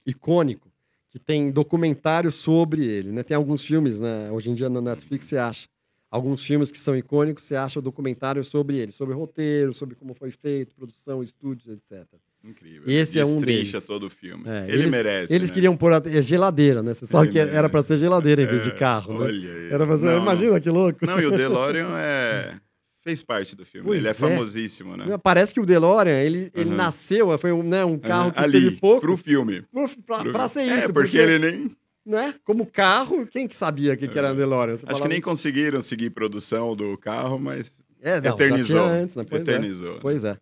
icônico 0.05 0.72
que 1.13 1.19
tem 1.19 1.51
documentário 1.51 2.33
sobre 2.33 2.83
ele, 2.87 3.13
né? 3.13 3.23
Tem 3.23 3.37
alguns 3.37 3.63
filmes, 3.65 4.01
né? 4.01 4.31
Hoje 4.33 4.49
em 4.51 4.55
dia 4.55 4.71
na 4.71 4.81
Netflix 4.81 5.27
você 5.27 5.37
acha 5.37 5.69
alguns 6.11 6.43
filmes 6.43 6.71
que 6.71 6.79
são 6.79 6.97
icônicos, 6.97 7.45
você 7.45 7.55
acha 7.55 7.83
documentário 7.83 8.43
sobre 8.43 8.79
ele, 8.79 8.93
sobre 8.93 9.15
roteiro, 9.15 9.75
sobre 9.75 9.95
como 9.95 10.15
foi 10.15 10.31
feito, 10.31 10.75
produção, 10.75 11.23
estúdios, 11.23 11.69
etc. 11.69 12.07
Incrível. 12.43 12.83
Esse 12.87 13.21
é 13.21 13.25
um 13.27 13.41
deles. 13.41 13.87
todo 13.87 14.07
o 14.07 14.11
filme. 14.11 14.43
É, 14.49 14.65
ele 14.65 14.73
eles- 14.85 14.91
merece. 14.91 15.35
Eles 15.35 15.51
né? 15.51 15.55
queriam 15.55 15.77
pôr 15.77 15.93
a, 15.93 16.03
é 16.05 16.23
geladeira, 16.23 16.83
né? 16.83 16.95
Você 16.95 17.07
sabe 17.07 17.27
Ele 17.27 17.33
que 17.33 17.39
era 17.39 17.69
para 17.69 17.83
ser 17.83 17.99
geladeira 17.99 18.43
em 18.43 18.47
vez 18.47 18.65
de 18.65 18.71
É, 18.71 18.75
carro, 18.75 19.13
né? 19.19 19.27
Olha 19.27 19.55
aí. 19.55 19.71
Era 19.71 19.87
pra 19.87 19.99
ser, 19.99 20.07
Não, 20.07 20.23
imagina 20.23 20.61
que 20.61 20.71
louco. 20.71 21.07
Não, 21.07 21.21
e 21.21 21.27
o 21.27 21.31
DeLorean 21.37 21.91
é... 21.99 22.57
fez 23.03 23.23
parte 23.23 23.55
do 23.57 23.65
filme. 23.65 23.87
Pois 23.87 23.99
ele 23.99 24.09
é, 24.09 24.11
é. 24.11 24.15
famosíssimo, 24.15 24.97
né? 24.97 25.19
Parece 25.23 25.53
que 25.53 25.61
o 25.61 25.67
DeLorean, 25.67 26.21
ele, 26.21 26.51
ele 26.55 26.71
Uhum. 26.71 26.77
nasceu, 26.77 27.37
foi 27.39 27.53
um, 27.53 27.63
né, 27.63 27.85
um 27.85 27.99
carro 27.99 28.25
Aham, 28.27 28.31
que 28.33 28.39
Ali, 28.41 28.61
teve 28.65 28.77
pouco 28.77 29.01
pro 29.01 29.17
filme. 29.17 29.65
pra, 30.07 30.19
Pro- 30.23 30.33
pra 30.33 30.49
ser 30.49 30.61
É, 30.69 30.79
isso. 30.79 30.93
porque, 30.93 31.19
ele 31.19 31.39
nem... 31.39 31.77
né? 32.07 32.35
Como 32.45 32.65
carro, 32.67 33.27
quem 33.27 33.47
que 33.49 33.57
sabia 33.57 33.97
que, 33.97 34.07
que 34.09 34.19
era 34.19 34.33
DeLorean? 34.35 34.77
Você 34.77 34.87
Acho 34.89 35.03
que 35.03 35.09
nem 35.09 35.19
isso. 35.19 35.27
conseguiram 35.29 35.81
seguir 35.81 36.11
produção 36.11 36.75
do 36.77 36.97
carro, 36.97 37.39
mas 37.39 37.73
é, 38.01 38.21
não, 38.21 38.35
eternizou. 38.35 38.81
antes, 38.85 39.17
né? 39.17 39.25
Pois 39.29 39.41
é. 39.41 39.43
eternizou. 39.53 39.99
Pois 40.01 40.25
é. 40.25 40.37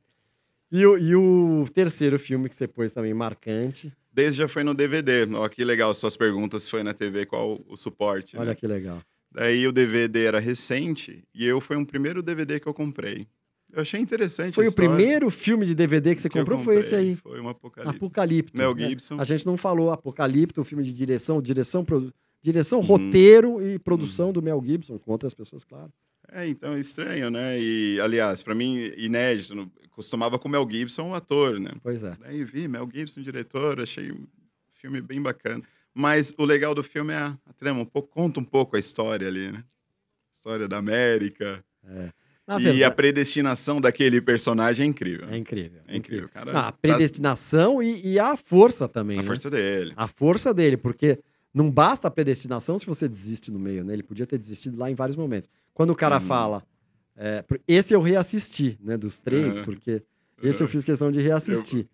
E 0.72 0.86
o, 0.86 0.96
e 0.96 1.16
o 1.16 1.66
terceiro 1.74 2.18
filme 2.18 2.48
que 2.48 2.54
você 2.54 2.68
pôs 2.68 2.92
também 2.92 3.12
marcante. 3.12 3.92
Desde 4.12 4.38
já 4.38 4.48
foi 4.48 4.62
no 4.62 4.72
DVD. 4.74 5.26
Ó, 5.34 5.48
que 5.48 5.64
legal, 5.64 5.92
suas 5.94 6.16
perguntas 6.16 6.68
foi 6.68 6.82
na 6.82 6.92
TV, 6.94 7.26
qual 7.26 7.60
o 7.68 7.76
suporte. 7.76 8.36
Olha 8.36 8.50
né? 8.50 8.54
que 8.54 8.66
legal. 8.66 9.00
Daí 9.32 9.66
o 9.66 9.72
DVD 9.72 10.24
era 10.24 10.40
recente 10.40 11.22
e 11.34 11.46
eu 11.46 11.60
foi 11.60 11.76
um 11.76 11.84
primeiro 11.84 12.22
DVD 12.22 12.58
que 12.58 12.66
eu 12.66 12.74
comprei. 12.74 13.26
Eu 13.72 13.82
achei 13.82 14.00
interessante 14.00 14.54
Foi 14.54 14.66
o 14.66 14.74
primeiro 14.74 15.30
filme 15.30 15.64
de 15.64 15.76
DVD 15.76 16.12
que 16.16 16.20
você 16.20 16.28
que 16.28 16.36
comprou? 16.36 16.58
Foi 16.58 16.74
esse 16.80 16.90
comprei. 16.90 17.10
aí. 17.10 17.16
Foi 17.16 17.40
um 17.40 17.48
apocalipse. 17.48 17.96
Apocalipto. 17.96 18.58
Mel 18.58 18.74
né? 18.74 18.88
Gibson. 18.88 19.16
A 19.20 19.24
gente 19.24 19.46
não 19.46 19.56
falou 19.56 19.92
Apocalipto, 19.92 20.60
um 20.60 20.64
filme 20.64 20.82
de 20.82 20.92
direção, 20.92 21.40
direção, 21.40 21.84
produ- 21.84 22.12
direção, 22.42 22.80
Uhum. 22.80 22.84
roteiro 22.86 23.62
e 23.62 23.78
produção 23.78 24.32
do 24.32 24.42
Mel 24.42 24.60
Gibson, 24.66 24.98
com 24.98 25.12
outras 25.12 25.32
pessoas, 25.32 25.62
claro. 25.62 25.92
É, 26.32 26.48
então 26.48 26.74
é 26.74 26.80
estranho, 26.80 27.30
né? 27.30 27.60
E, 27.60 28.00
aliás, 28.00 28.42
pra 28.42 28.54
mim, 28.56 28.76
inédito. 28.96 29.70
Costumava 29.90 30.38
com 30.38 30.48
Mel 30.48 30.66
Gibson, 30.68 31.10
o 31.10 31.14
ator, 31.14 31.60
né? 31.60 31.70
Pois 31.82 32.02
é. 32.02 32.16
Daí 32.20 32.42
vi 32.42 32.66
Mel 32.66 32.88
Gibson, 32.92 33.20
diretor, 33.20 33.80
achei 33.80 34.10
um 34.10 34.26
filme 34.74 35.00
bem 35.00 35.20
bacana. 35.22 35.62
Mas 35.94 36.32
o 36.38 36.44
legal 36.44 36.74
do 36.74 36.82
filme 36.82 37.12
é 37.12 37.16
a, 37.16 37.38
a 37.46 37.52
trama, 37.52 37.80
um 37.80 37.84
pouco, 37.84 38.08
conta 38.08 38.40
um 38.40 38.44
pouco 38.44 38.76
a 38.76 38.78
história 38.78 39.26
ali, 39.26 39.50
né? 39.52 39.64
História 40.32 40.68
da 40.68 40.78
América. 40.78 41.64
Na 42.46 42.58
e 42.58 42.62
verdade, 42.62 42.84
a 42.84 42.90
predestinação 42.90 43.80
daquele 43.80 44.20
personagem 44.20 44.86
é 44.86 44.88
incrível. 44.88 45.28
é 45.28 45.36
incrível. 45.36 45.80
É 45.86 45.96
incrível, 45.96 46.28
cara. 46.28 46.52
Não, 46.52 46.60
a 46.60 46.72
Tá- 46.72 46.78
predestinação 46.80 47.82
e, 47.82 48.06
e 48.14 48.18
a 48.18 48.36
força 48.36 48.88
também, 48.88 49.18
A 49.18 49.22
né? 49.22 49.26
força 49.26 49.50
dele. 49.50 49.92
A 49.96 50.06
força 50.08 50.54
dele, 50.54 50.76
porque 50.76 51.18
não 51.52 51.70
basta 51.70 52.08
a 52.08 52.10
predestinação 52.10 52.78
se 52.78 52.86
você 52.86 53.08
desiste 53.08 53.50
no 53.50 53.58
meio, 53.58 53.84
né? 53.84 53.92
Ele 53.92 54.02
podia 54.02 54.26
ter 54.26 54.38
desistido 54.38 54.78
lá 54.78 54.90
em 54.90 54.94
vários 54.94 55.16
momentos. 55.16 55.50
Quando 55.74 55.90
o 55.90 55.96
cara 55.96 56.16
Uhum. 56.16 56.20
fala. 56.22 56.64
é, 57.22 57.44
esse 57.68 57.92
eu 57.92 58.00
reassisti, 58.00 58.78
né? 58.80 58.96
Dos 58.96 59.18
três, 59.18 59.58
Uhum. 59.58 59.64
porque 59.64 60.02
esse 60.42 60.62
eu 60.62 60.66
Uhum. 60.66 60.70
fiz 60.70 60.84
questão 60.84 61.10
de 61.12 61.20
reassistir. 61.20 61.86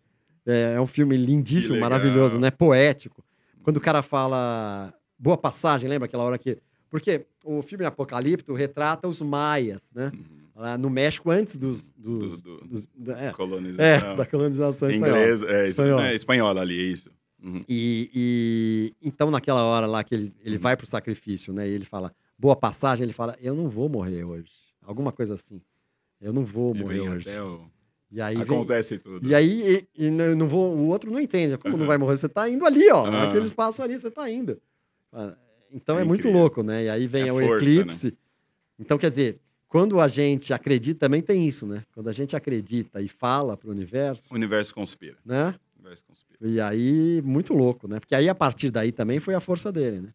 É, 0.46 0.74
é 0.76 0.80
um 0.80 0.86
filme 0.86 1.16
lindíssimo, 1.16 1.76
maravilhoso, 1.80 2.38
né? 2.38 2.48
Poético. 2.50 3.24
Quando 3.66 3.78
o 3.78 3.80
cara 3.80 4.00
fala. 4.00 4.94
Boa 5.18 5.36
passagem, 5.36 5.90
lembra 5.90 6.06
aquela 6.06 6.22
hora 6.22 6.38
que. 6.38 6.56
Porque 6.88 7.26
o 7.44 7.62
filme 7.62 7.84
Apocalipto 7.84 8.54
retrata 8.54 9.08
os 9.08 9.20
maias, 9.20 9.90
né? 9.92 10.12
Uhum. 10.14 10.46
Lá 10.54 10.78
no 10.78 10.88
México, 10.88 11.32
antes 11.32 11.56
dos. 11.56 11.90
dos, 11.90 12.40
Do- 12.40 12.58
do- 12.60 12.66
dos- 12.68 12.88
da- 12.94 13.20
é, 13.20 13.32
Colonização. 13.32 13.84
é, 14.12 14.14
da 14.14 14.24
colonização 14.24 14.88
espanhola. 14.88 15.18
Inglês, 15.20 15.42
é, 15.42 15.44
Espanhola. 15.44 15.68
espanhola. 15.68 16.06
É, 16.06 16.14
espanhola 16.14 16.60
ali, 16.60 16.78
é 16.78 16.82
isso. 16.84 17.10
Uhum. 17.42 17.60
E, 17.68 18.08
e- 18.14 18.94
então, 19.08 19.32
naquela 19.32 19.64
hora 19.64 19.86
lá 19.86 20.04
que 20.04 20.14
ele, 20.14 20.32
ele 20.44 20.54
Uhum. 20.56 20.62
vai 20.62 20.76
pro 20.76 20.86
sacrifício, 20.86 21.52
né? 21.52 21.68
E 21.68 21.72
ele 21.72 21.84
fala, 21.84 22.12
boa 22.38 22.54
passagem, 22.54 23.04
ele 23.04 23.12
fala, 23.12 23.36
eu 23.40 23.56
não 23.56 23.68
vou 23.68 23.88
morrer 23.88 24.22
hoje. 24.22 24.52
Alguma 24.80 25.10
coisa 25.10 25.34
assim. 25.34 25.60
Eu 26.20 26.32
não 26.32 26.44
vou 26.44 26.72
morrer 26.72 27.00
hoje. 27.00 27.28
até 27.28 27.42
o... 27.42 27.68
E 28.10 28.20
aí, 28.20 28.34
vem- 28.36 28.44
Acontece 28.44 28.98
tudo. 28.98 29.26
e 29.26 29.34
aí 29.34 29.86
e, 29.96 30.06
e 30.06 30.10
não 30.10 30.46
vou, 30.46 30.74
o 30.76 30.86
outro 30.88 31.10
não 31.10 31.20
entende. 31.20 31.58
Como 31.58 31.74
não 31.76 31.82
Uhum. 31.82 31.86
vai 31.88 31.98
morrer? 31.98 32.16
Você 32.16 32.28
tá 32.28 32.48
indo 32.48 32.64
ali, 32.64 32.88
ó. 32.90 33.04
Aham. 33.06 33.24
Naquele 33.26 33.46
espaço 33.46 33.82
ali, 33.82 33.98
você 33.98 34.10
tá 34.10 34.30
indo. 34.30 34.60
Ah, 35.12 35.36
Então 35.72 35.98
é, 35.98 36.02
É 36.02 36.04
muito 36.04 36.30
louco, 36.30 36.62
né? 36.62 36.84
E 36.84 36.88
aí 36.88 37.06
vem 37.06 37.26
É 37.28 37.32
o 37.32 37.38
força, 37.40 37.68
eclipse. 37.68 38.16
Então, 38.78 38.96
quer 38.96 39.08
dizer, 39.08 39.40
quando 39.68 40.00
a 40.00 40.06
gente 40.06 40.52
acredita, 40.52 41.00
também 41.00 41.20
tem 41.20 41.46
isso, 41.46 41.66
né? 41.66 41.82
Quando 41.92 42.08
a 42.08 42.12
gente 42.12 42.36
acredita 42.36 43.00
e 43.02 43.08
fala 43.08 43.56
pro 43.56 43.70
universo, 43.70 44.32
O 44.32 44.36
universo 44.36 44.72
conspira. 44.74 45.16
né? 45.24 45.54
O 45.76 45.80
universo 45.80 46.04
conspira. 46.04 46.38
E 46.40 46.60
aí, 46.60 47.20
muito 47.24 47.52
louco, 47.54 47.88
né? 47.88 47.98
Porque 47.98 48.14
aí, 48.14 48.28
a 48.28 48.34
partir 48.34 48.70
daí, 48.70 48.92
também 48.92 49.18
foi 49.18 49.34
a 49.34 49.40
força 49.40 49.72
dele, 49.72 50.00
né? 50.02 50.14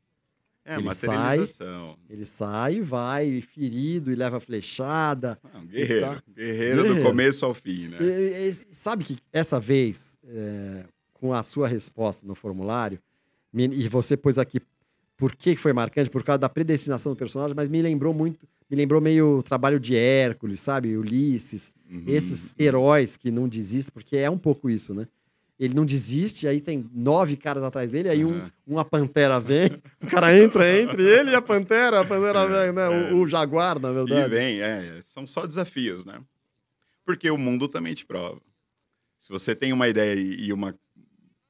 É, 0.72 0.76
Ele 0.78 0.84
materialização. 0.84 1.98
Ele 2.10 2.26
sai 2.26 2.76
e 2.76 2.82
vai 2.82 3.42
ferido 3.42 4.12
e 4.12 4.16
leva 4.16 4.40
flechada. 4.40 5.38
Não, 5.54 5.66
guerreiro. 5.66 6.02
Tá. 6.06 6.24
Guerreiro 6.36 6.78
do 6.78 6.84
Guerreiro. 6.84 7.04
começo 7.10 7.46
ao 7.46 7.54
fim, 7.54 7.88
né? 7.90 7.98
E- 8.02 8.50
e- 8.50 8.76
sabe 8.76 9.04
que 9.04 9.18
essa 9.34 9.60
vez, 9.60 10.18
é, 10.28 10.84
com 11.14 11.34
a 11.34 11.44
sua 11.44 11.68
resposta 11.68 12.26
no 12.26 12.36
formulário, 12.36 13.00
e 13.54 13.88
você 13.88 14.16
pôs 14.16 14.38
aqui 14.38 14.62
por 15.18 15.36
que 15.36 15.56
foi 15.56 15.74
marcante, 15.74 16.10
por 16.10 16.24
causa 16.24 16.40
da 16.40 16.50
predestinação 16.50 17.12
do 17.12 17.16
personagem, 17.16 17.56
mas 17.56 17.70
me 17.70 17.82
lembrou 17.82 18.14
muito, 18.14 18.48
me 18.70 18.76
lembrou 18.78 19.00
meio 19.02 19.40
o 19.40 19.44
trabalho 19.44 19.80
de 19.80 19.96
Hércules, 19.96 20.60
sabe? 20.62 20.96
Ulisses, 20.98 21.72
Uhum. 21.90 22.04
esses 22.08 22.56
heróis 22.58 23.18
que 23.18 23.30
não 23.30 23.48
desistem, 23.48 23.92
porque 23.94 24.16
é 24.18 24.30
um 24.30 24.38
pouco 24.38 24.70
isso, 24.70 24.94
né? 24.94 25.06
Ele 25.64 25.76
não 25.76 25.86
desiste, 25.86 26.48
aí 26.48 26.60
tem 26.60 26.90
nove 26.92 27.38
caras 27.38 27.62
atrás 27.62 27.88
dele, 27.88 28.10
aí 28.10 28.26
um, 28.26 28.48
uma 28.66 28.84
pantera 28.84 29.40
vem, 29.40 29.68
o 30.02 30.08
cara 30.08 30.36
entra 30.36 30.68
entre 30.82 31.04
ele 31.04 31.30
e 31.30 31.36
a 31.36 31.42
pantera, 31.42 32.00
a 32.02 32.06
pantera 32.06 32.40
É, 32.40 32.48
vem, 32.66 32.74
né? 32.74 32.82
é. 32.82 33.14
O, 33.14 33.22
o 33.22 33.28
jaguar, 33.28 33.80
na 33.80 33.92
E 33.92 33.94
verdade. 33.94 34.30
vem, 34.34 34.60
é, 34.60 35.00
são 35.04 35.28
só 35.28 35.46
desafios, 35.46 36.04
né? 36.04 36.20
Porque 37.06 37.30
o 37.30 37.38
mundo 37.38 37.68
também 37.68 37.94
te 37.94 38.04
prova. 38.08 38.42
Se 39.20 39.30
você 39.30 39.56
tem 39.56 39.72
uma 39.72 39.88
ideia 39.88 40.16
e 40.20 40.48
e 40.48 40.52
uma, 40.54 40.76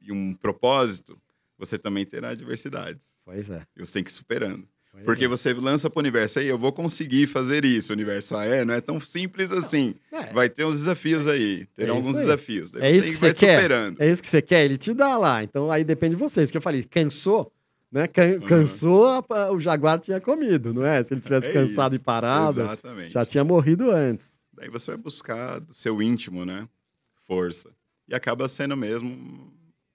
e 0.01 0.11
um 0.11 0.33
propósito, 0.33 1.17
você 1.57 1.77
também 1.77 2.05
terá 2.05 2.31
adversidades. 2.31 3.15
Pois 3.23 3.49
é. 3.49 3.61
E 3.77 3.79
você 3.85 3.93
tem 3.93 4.03
que 4.03 4.09
ir 4.09 4.13
superando. 4.13 4.67
Pois 4.91 5.03
Porque 5.05 5.25
é. 5.25 5.27
você 5.27 5.53
lança 5.53 5.89
para 5.89 5.99
o 5.99 6.01
universo, 6.01 6.39
aí 6.39 6.47
eu 6.47 6.57
vou 6.57 6.71
conseguir 6.71 7.27
fazer 7.27 7.63
isso. 7.65 7.91
O 7.91 7.95
universo, 7.95 8.35
ah, 8.35 8.45
é, 8.45 8.63
não 8.65 8.73
é 8.73 8.81
tão 8.81 8.99
simples 8.99 9.51
assim. 9.51 9.95
É. 10.11 10.33
Vai 10.33 10.49
ter 10.49 10.65
uns 10.65 10.77
desafios 10.77 11.27
aí. 11.27 11.65
Terão 11.75 11.95
É 11.95 11.97
alguns 11.97 12.15
aí. 12.17 12.21
desafios. 12.25 12.71
Daí 12.71 12.83
É 12.83 12.95
isso 12.95 13.09
que 13.09 13.15
você 13.17 13.33
quer? 13.33 13.55
superando. 13.61 14.01
É 14.01 14.09
isso 14.11 14.21
que 14.21 14.27
você 14.27 14.41
quer? 14.41 14.65
Ele 14.65 14.77
te 14.77 14.93
dá 14.93 15.17
lá. 15.17 15.43
Então 15.43 15.71
aí 15.71 15.83
depende 15.83 16.15
de 16.15 16.19
vocês. 16.21 16.51
Que 16.51 16.57
eu 16.57 16.61
falei, 16.61 16.83
cansou, 16.83 17.51
né? 17.91 18.07
Can- 18.07 18.39
Uhum. 18.39 18.41
Cansou, 18.41 19.25
o 19.53 19.59
Jaguar 19.59 19.99
tinha 19.99 20.19
comido, 20.21 20.73
não 20.73 20.85
é? 20.85 21.03
Se 21.03 21.13
ele 21.13 21.21
tivesse 21.21 21.49
É 21.49 21.53
cansado 21.53 21.93
isso. 21.95 22.01
e 22.01 22.05
parado, 22.05 22.61
Exatamente. 22.61 23.13
já 23.13 23.25
tinha 23.25 23.43
morrido 23.43 23.89
antes. 23.91 24.39
Daí 24.53 24.69
você 24.69 24.91
vai 24.91 24.97
buscar 24.97 25.59
do 25.59 25.73
seu 25.73 26.01
íntimo, 26.01 26.45
né? 26.45 26.67
Força. 27.27 27.69
E 28.07 28.13
acaba 28.13 28.47
sendo 28.47 28.75
mesmo 28.75 29.51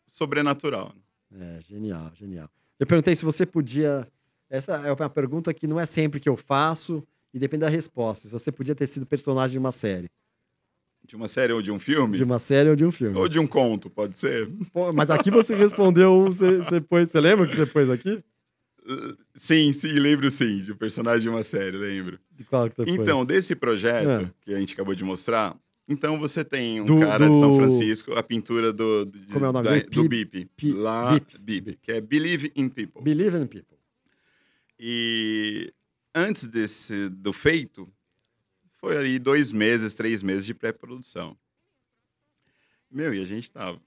sobrenatural. 0.07 0.95
É, 1.39 1.61
genial, 1.61 2.11
genial. 2.15 2.49
Eu 2.79 2.87
perguntei 2.87 3.15
se 3.15 3.25
você 3.25 3.45
podia. 3.45 4.07
Essa 4.49 4.73
é 4.87 4.93
uma 4.93 5.11
pergunta 5.11 5.53
que 5.53 5.67
não 5.67 5.79
é 5.81 5.87
sempre 5.87 6.21
que 6.21 6.29
eu 6.29 6.37
faço 6.37 7.03
e 7.35 7.39
depende 7.39 7.63
da 7.63 7.69
resposta. 7.69 8.27
Se 8.29 8.33
você 8.33 8.53
podia 8.53 8.75
ter 8.75 8.87
sido 8.87 9.05
personagem 9.07 9.53
de 9.53 9.59
uma 9.59 9.73
série. 9.73 10.09
De 11.05 11.15
uma 11.17 11.29
série 11.29 11.53
ou 11.53 11.63
de 11.63 11.71
um 11.71 11.79
filme? 11.79 12.17
De 12.17 12.25
uma 12.25 12.39
série 12.39 12.69
ou 12.71 12.77
de 12.77 12.85
um 12.85 12.91
filme. 12.93 13.17
Ou 13.17 13.29
de 13.29 13.39
um 13.39 13.47
conto, 13.47 13.89
pode 13.89 14.17
ser? 14.17 14.49
Pô, 14.73 14.93
mas 14.93 15.09
aqui 15.11 15.31
você 15.31 15.55
respondeu 15.55 16.13
um. 16.13 16.27
Você, 16.27 16.59
você, 16.59 16.81
pôs, 16.81 17.09
você 17.11 17.21
lembra 17.21 17.45
o 17.45 17.49
que 17.49 17.55
você 17.57 17.67
pôs 17.67 17.89
aqui? 17.91 18.23
Uh, 18.89 19.17
Sim, 19.35 19.73
sim, 19.73 19.93
lembro 19.93 20.31
sim, 20.31 20.59
de 20.63 20.73
um 20.73 20.77
personagem 20.77 21.23
de 21.23 21.29
uma 21.29 21.43
série, 21.43 21.77
lembro. 21.77 22.19
De 22.33 22.45
qual 22.45 22.69
que 22.69 22.77
você 22.77 22.85
pôs? 22.85 22.99
Então, 22.99 23.25
desse 23.25 23.55
projeto 23.55 24.27
Ah. 24.27 24.31
que 24.43 24.55
a 24.55 24.59
gente 24.59 24.75
acabou 24.75 24.95
de 24.95 25.03
mostrar, 25.05 25.57
então 25.89 26.19
você 26.19 26.45
tem 26.45 26.81
um 26.81 26.87
Do- 26.87 27.01
cara 27.01 27.29
de 27.29 27.39
São 27.39 27.51
do- 27.53 27.57
Francisco, 27.57 28.13
a 28.15 28.23
pintura 28.23 28.73
do, 28.73 29.05
de- 29.05 29.33
Como 29.33 29.45
é 29.45 29.49
o 29.49 29.53
nome 29.53 29.69
da- 29.69 29.87
do 29.91 30.09
BIP. 30.09 30.49
Lá. 30.73 31.21
BIP, 31.41 31.79
que 31.83 31.93
é 31.93 32.01
Believe 32.01 32.53
in 32.57 32.69
People. 32.69 33.03
Believe 33.03 33.37
in 33.37 33.47
People. 33.47 33.76
E 34.79 35.73
antes 36.15 36.47
desse, 36.47 37.09
do 37.09 37.33
feito, 37.33 37.91
foi 38.79 38.97
ali 38.97 39.19
dois 39.19 39.51
meses, 39.51 39.95
três 39.95 40.23
meses 40.23 40.45
de 40.45 40.55
pré-produção. 40.55 41.37
Meu, 42.91 43.15
e 43.15 43.21
a 43.21 43.25
gente 43.25 43.51
tava 43.51 43.81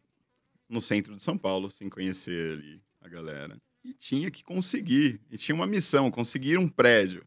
no 0.68 0.82
centro 0.82 1.16
de 1.16 1.24
São 1.24 1.38
Paulo, 1.38 1.70
sem 1.70 1.90
conhecer 1.90 2.54
ali 2.54 2.82
a 3.02 3.08
galera. 3.08 3.62
E 3.84 3.94
tinha 3.94 4.30
que 4.30 4.44
conseguir. 4.44 5.22
E 5.32 5.38
tinha 5.38 5.56
uma 5.56 5.66
missão, 5.66 6.12
conseguir 6.12 6.58
um 6.58 6.68
prédio. 6.68 7.26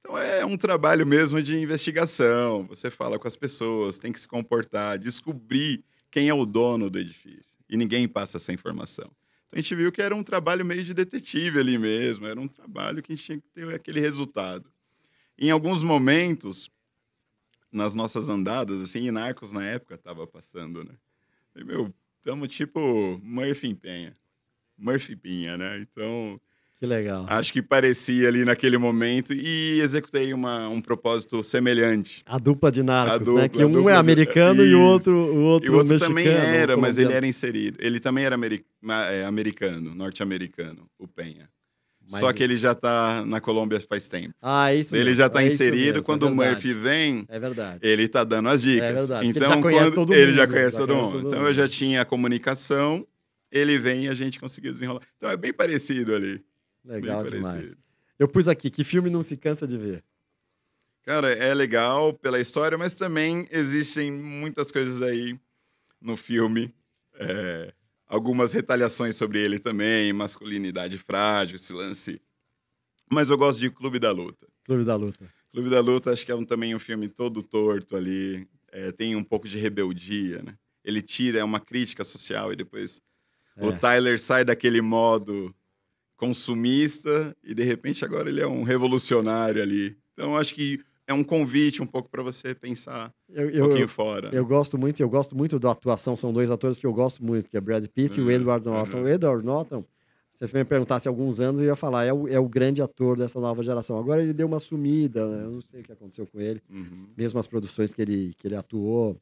Então 0.00 0.16
é 0.16 0.44
um 0.44 0.56
trabalho 0.56 1.06
mesmo 1.06 1.42
de 1.42 1.56
investigação. 1.56 2.64
Você 2.66 2.90
fala 2.90 3.18
com 3.18 3.26
as 3.26 3.36
pessoas, 3.36 3.98
tem 3.98 4.12
que 4.12 4.20
se 4.20 4.28
comportar, 4.28 4.98
descobrir 4.98 5.84
quem 6.10 6.28
é 6.28 6.34
o 6.34 6.46
dono 6.46 6.88
do 6.88 6.98
edifício. 6.98 7.56
E 7.68 7.76
ninguém 7.76 8.06
passa 8.06 8.36
essa 8.36 8.52
informação. 8.52 9.10
A 9.56 9.58
gente 9.58 9.74
viu 9.74 9.90
que 9.90 10.02
era 10.02 10.14
um 10.14 10.22
trabalho 10.22 10.66
meio 10.66 10.84
de 10.84 10.92
detetive 10.92 11.58
ali 11.58 11.78
mesmo, 11.78 12.26
era 12.26 12.38
um 12.38 12.46
trabalho 12.46 13.02
que 13.02 13.10
a 13.10 13.16
gente 13.16 13.24
tinha 13.24 13.40
que 13.40 13.48
ter 13.48 13.74
aquele 13.74 13.98
resultado. 13.98 14.70
Em 15.38 15.50
alguns 15.50 15.82
momentos, 15.82 16.70
nas 17.72 17.94
nossas 17.94 18.28
andadas, 18.28 18.82
assim, 18.82 19.10
Narcos 19.10 19.52
na 19.52 19.64
época 19.64 19.94
estava 19.94 20.26
passando, 20.26 20.84
né? 20.84 20.94
E, 21.54 21.64
meu, 21.64 21.90
estamos 22.18 22.54
tipo 22.54 23.18
Murphy 23.22 23.74
Penha. 23.74 24.14
Murphy 24.76 25.16
Pinha, 25.16 25.56
né? 25.56 25.78
Então, 25.78 26.38
Que 26.78 26.84
legal. 26.86 27.24
acho 27.28 27.52
que 27.52 27.62
parecia 27.62 28.28
ali 28.28 28.44
naquele 28.44 28.76
momento 28.76 29.32
e 29.32 29.80
executei 29.80 30.34
uma, 30.34 30.68
um 30.68 30.80
propósito 30.80 31.42
semelhante. 31.42 32.22
A 32.26 32.38
dupla 32.38 32.70
de 32.70 32.82
narcos, 32.82 33.28
A 33.28 33.32
né? 33.32 33.42
dupla, 33.42 33.48
Que 33.48 33.64
um 33.64 33.72
dupla 33.72 33.90
é 33.90 33.94
de- 33.94 34.00
americano 34.00 34.62
e 34.64 34.74
o 34.74 34.80
outro, 34.82 35.16
o 35.16 35.40
outro, 35.42 35.68
E 35.68 35.70
o 35.70 35.76
outro 35.78 35.94
mexicano. 35.94 36.14
também 36.14 36.28
era, 36.28 36.76
mas 36.76 36.96
ele 36.98 37.06
colombiano. 37.06 37.12
era 37.16 37.26
inserido. 37.26 37.78
Ele 37.80 37.98
também 37.98 38.24
era 38.24 38.36
é, 39.10 39.24
americano, 39.24 39.94
norte-americano, 39.94 40.86
o 40.98 41.08
Penha. 41.08 41.48
Mas 42.08 42.20
Só 42.20 42.28
ele- 42.28 42.36
que 42.38 42.42
ele 42.44 42.56
já 42.58 42.72
tá 42.74 43.24
na 43.26 43.40
Colômbia 43.40 43.80
faz 43.80 44.06
tempo. 44.06 44.32
Ah, 44.40 44.70
é 44.70 44.76
isso 44.76 44.94
ele 44.94 45.04
mesmo, 45.06 45.16
já 45.16 45.28
tá 45.28 45.42
é 45.42 45.46
inserido, 45.46 45.94
mesmo, 45.94 46.04
quando 46.04 46.26
é 46.26 46.30
o 46.30 46.34
Murphy 46.34 46.72
vem, 46.72 47.24
É 47.28 47.40
verdade. 47.40 47.80
ele 47.82 48.06
tá 48.06 48.22
dando 48.22 48.48
as 48.50 48.60
dicas. 48.62 48.84
É 48.84 48.92
verdade, 48.92 49.08
porque 49.26 49.38
ele 49.38 49.46
Então, 49.46 49.48
já 49.56 49.62
conhece 49.62 49.94
todo 49.94 50.14
Ele 50.14 50.32
já 50.32 50.42
mundo, 50.42 50.52
conhece 50.52 50.76
todo 50.76 50.94
mundo. 50.94 51.18
então 51.26 51.38
mundo. 51.38 51.48
eu 51.48 51.54
já 51.54 51.66
tinha 51.66 52.02
a 52.02 52.04
comunicação, 52.04 53.04
ele 53.50 53.76
vem 53.78 54.04
e 54.04 54.08
a 54.08 54.14
gente 54.14 54.38
conseguiu 54.38 54.72
desenrolar. 54.72 55.00
Então 55.16 55.30
é 55.30 55.36
bem 55.36 55.52
parecido 55.52 56.14
ali. 56.14 56.40
Legal 56.86 57.22
bem 57.22 57.32
demais. 57.32 57.54
parecido. 57.54 57.82
Eu 58.18 58.28
pus 58.28 58.48
aqui, 58.48 58.70
que 58.70 58.82
filme 58.84 59.10
não 59.10 59.22
se 59.22 59.36
cansa 59.36 59.66
de 59.66 59.76
ver? 59.76 60.02
Cara, 61.02 61.30
é 61.30 61.54
legal 61.54 62.12
pela 62.14 62.40
história, 62.40 62.76
mas 62.76 62.94
também 62.94 63.46
existem 63.50 64.10
muitas 64.10 64.70
coisas 64.72 65.02
aí 65.02 65.38
no 66.00 66.16
filme. 66.16 66.74
é, 67.18 67.72
algumas 68.06 68.52
retaliações 68.52 69.16
sobre 69.16 69.40
ele 69.40 69.58
também, 69.58 70.12
masculinidade 70.12 70.98
frágil, 70.98 71.56
esse 71.56 71.72
lance. 71.72 72.20
Mas 73.10 73.30
eu 73.30 73.38
gosto 73.38 73.58
de 73.60 73.70
Clube 73.70 73.98
da 73.98 74.10
Luta. 74.10 74.46
Clube 74.64 74.84
da 74.84 74.96
Luta. 74.96 75.26
Clube 75.50 75.70
da 75.70 75.80
Luta, 75.80 76.10
acho 76.12 76.26
que 76.26 76.30
é 76.30 76.34
um- 76.34 76.44
também 76.44 76.74
um 76.74 76.78
filme 76.78 77.08
todo 77.08 77.42
torto 77.42 77.96
ali. 77.96 78.46
é, 78.70 78.92
tem 78.92 79.16
um 79.16 79.24
pouco 79.24 79.48
de 79.48 79.58
rebeldia, 79.58 80.42
né? 80.42 80.58
Ele 80.84 81.00
tira, 81.00 81.38
é 81.38 81.44
uma 81.44 81.58
crítica 81.58 82.04
social 82.04 82.52
e 82.52 82.56
depois 82.56 83.00
o 83.56 83.70
É. 83.70 83.72
Tyler 83.78 84.20
sai 84.20 84.44
daquele 84.44 84.82
modo 84.82 85.54
consumista 86.16 87.36
e 87.42 87.54
de 87.54 87.62
repente 87.64 88.04
agora 88.04 88.28
ele 88.28 88.40
é 88.40 88.46
um 88.46 88.62
revolucionário 88.62 89.62
ali. 89.62 89.96
Então 90.12 90.36
acho 90.36 90.54
que 90.54 90.80
é 91.06 91.14
um 91.14 91.22
convite 91.22 91.82
um 91.82 91.86
pouco 91.86 92.08
para 92.08 92.22
você 92.22 92.54
pensar 92.54 93.14
Eu, 93.28 93.46
um 93.46 93.50
eu, 93.50 93.64
pouquinho 93.64 93.84
eu, 93.84 93.88
fora. 93.88 94.28
eu 94.34 94.44
gosto 94.44 94.76
muito, 94.76 95.00
eu 95.00 95.08
gosto 95.08 95.36
muito 95.36 95.58
da 95.58 95.70
atuação, 95.70 96.16
são 96.16 96.32
dois 96.32 96.50
atores 96.50 96.78
que 96.78 96.86
eu 96.86 96.92
gosto 96.92 97.24
muito, 97.24 97.48
que 97.50 97.56
é 97.56 97.60
Brad 97.60 97.86
Pitt 97.86 98.18
e 98.18 98.22
o 98.22 98.26
Uhum, 98.26 98.30
Edward 98.32 98.66
Norton. 98.66 98.96
uhum. 98.98 99.04
O 99.04 99.08
Edward 99.08 99.44
Norton, 99.46 99.84
se 100.32 100.46
você 100.48 100.58
me 100.58 100.64
perguntasse 100.64 101.06
há 101.06 101.10
alguns 101.10 101.38
anos, 101.38 101.60
eu 101.60 101.66
ia 101.66 101.76
falar, 101.76 102.04
é 102.04 102.12
o, 102.12 102.26
é 102.26 102.38
o 102.40 102.48
grande 102.48 102.82
ator 102.82 103.16
dessa 103.16 103.40
nova 103.40 103.62
geração. 103.62 103.98
Agora 103.98 104.20
ele 104.22 104.32
deu 104.32 104.46
uma 104.48 104.58
sumida, 104.58 105.26
né? 105.28 105.44
eu 105.44 105.50
não 105.52 105.60
sei 105.60 105.80
o 105.80 105.84
que 105.84 105.92
aconteceu 105.92 106.26
com 106.26 106.40
ele. 106.40 106.60
Uhum. 106.68 107.08
mesmo 107.16 107.38
as 107.38 107.46
produções 107.46 107.94
que 107.94 108.02
ele, 108.02 108.32
que 108.36 108.48
ele 108.48 108.56
atuou, 108.56 109.16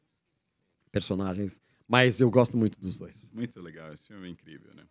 personagens. 0.91 1.61
Mas 1.87 2.19
eu 2.21 2.31
gosto 2.31 2.57
muito 2.57 2.81
dos 2.81 2.99
dois. 2.99 3.31
Muito 3.35 3.61
legal, 3.61 3.93
esse 3.93 4.07
filme 4.07 4.27
é 4.27 4.31
incrível, 4.31 4.71
né? 4.75 4.85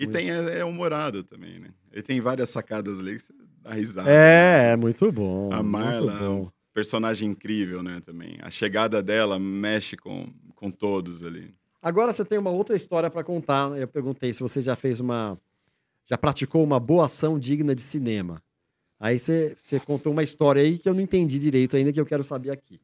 E 0.00 0.04
Muito. 0.06 0.16
tem, 0.16 0.30
é, 0.30 0.60
é 0.60 0.64
humorado 0.64 1.22
também, 1.22 1.58
né? 1.58 1.68
Ele 1.92 2.02
tem 2.02 2.22
várias 2.22 2.48
sacadas 2.48 3.00
ali 3.00 3.16
que 3.16 3.22
você 3.22 3.34
dá 3.62 3.74
risada. 3.74 4.10
É, 4.10 4.70
é 4.72 4.76
muito 4.76 5.12
bom. 5.12 5.52
A 5.52 5.62
Marla, 5.62 6.12
Muito 6.12 6.24
bom. 6.24 6.52
personagem 6.72 7.28
incrível, 7.28 7.82
né, 7.82 8.00
também. 8.00 8.38
A 8.40 8.50
chegada 8.50 9.02
dela 9.02 9.38
mexe 9.38 9.98
com, 9.98 10.32
com 10.54 10.70
todos 10.70 11.22
ali. 11.22 11.54
Agora 11.82 12.14
você 12.14 12.24
tem 12.24 12.38
uma 12.38 12.48
outra 12.48 12.74
história 12.74 13.10
para 13.10 13.22
contar. 13.22 13.78
Eu 13.78 13.86
perguntei 13.86 14.32
se 14.32 14.40
você 14.40 14.62
já 14.62 14.74
fez 14.74 15.00
uma. 15.00 15.38
Já 16.06 16.16
praticou 16.16 16.64
uma 16.64 16.80
boa 16.80 17.04
ação 17.04 17.38
digna 17.38 17.74
de 17.74 17.82
cinema. 17.82 18.42
Aí 18.98 19.18
você, 19.18 19.54
você 19.58 19.78
contou 19.78 20.12
uma 20.12 20.22
história 20.22 20.62
aí 20.62 20.78
que 20.78 20.88
eu 20.88 20.94
não 20.94 21.02
entendi 21.02 21.38
direito 21.38 21.76
ainda, 21.76 21.92
que 21.92 22.00
eu 22.00 22.06
quero 22.06 22.24
saber 22.24 22.52
aqui. 22.52 22.80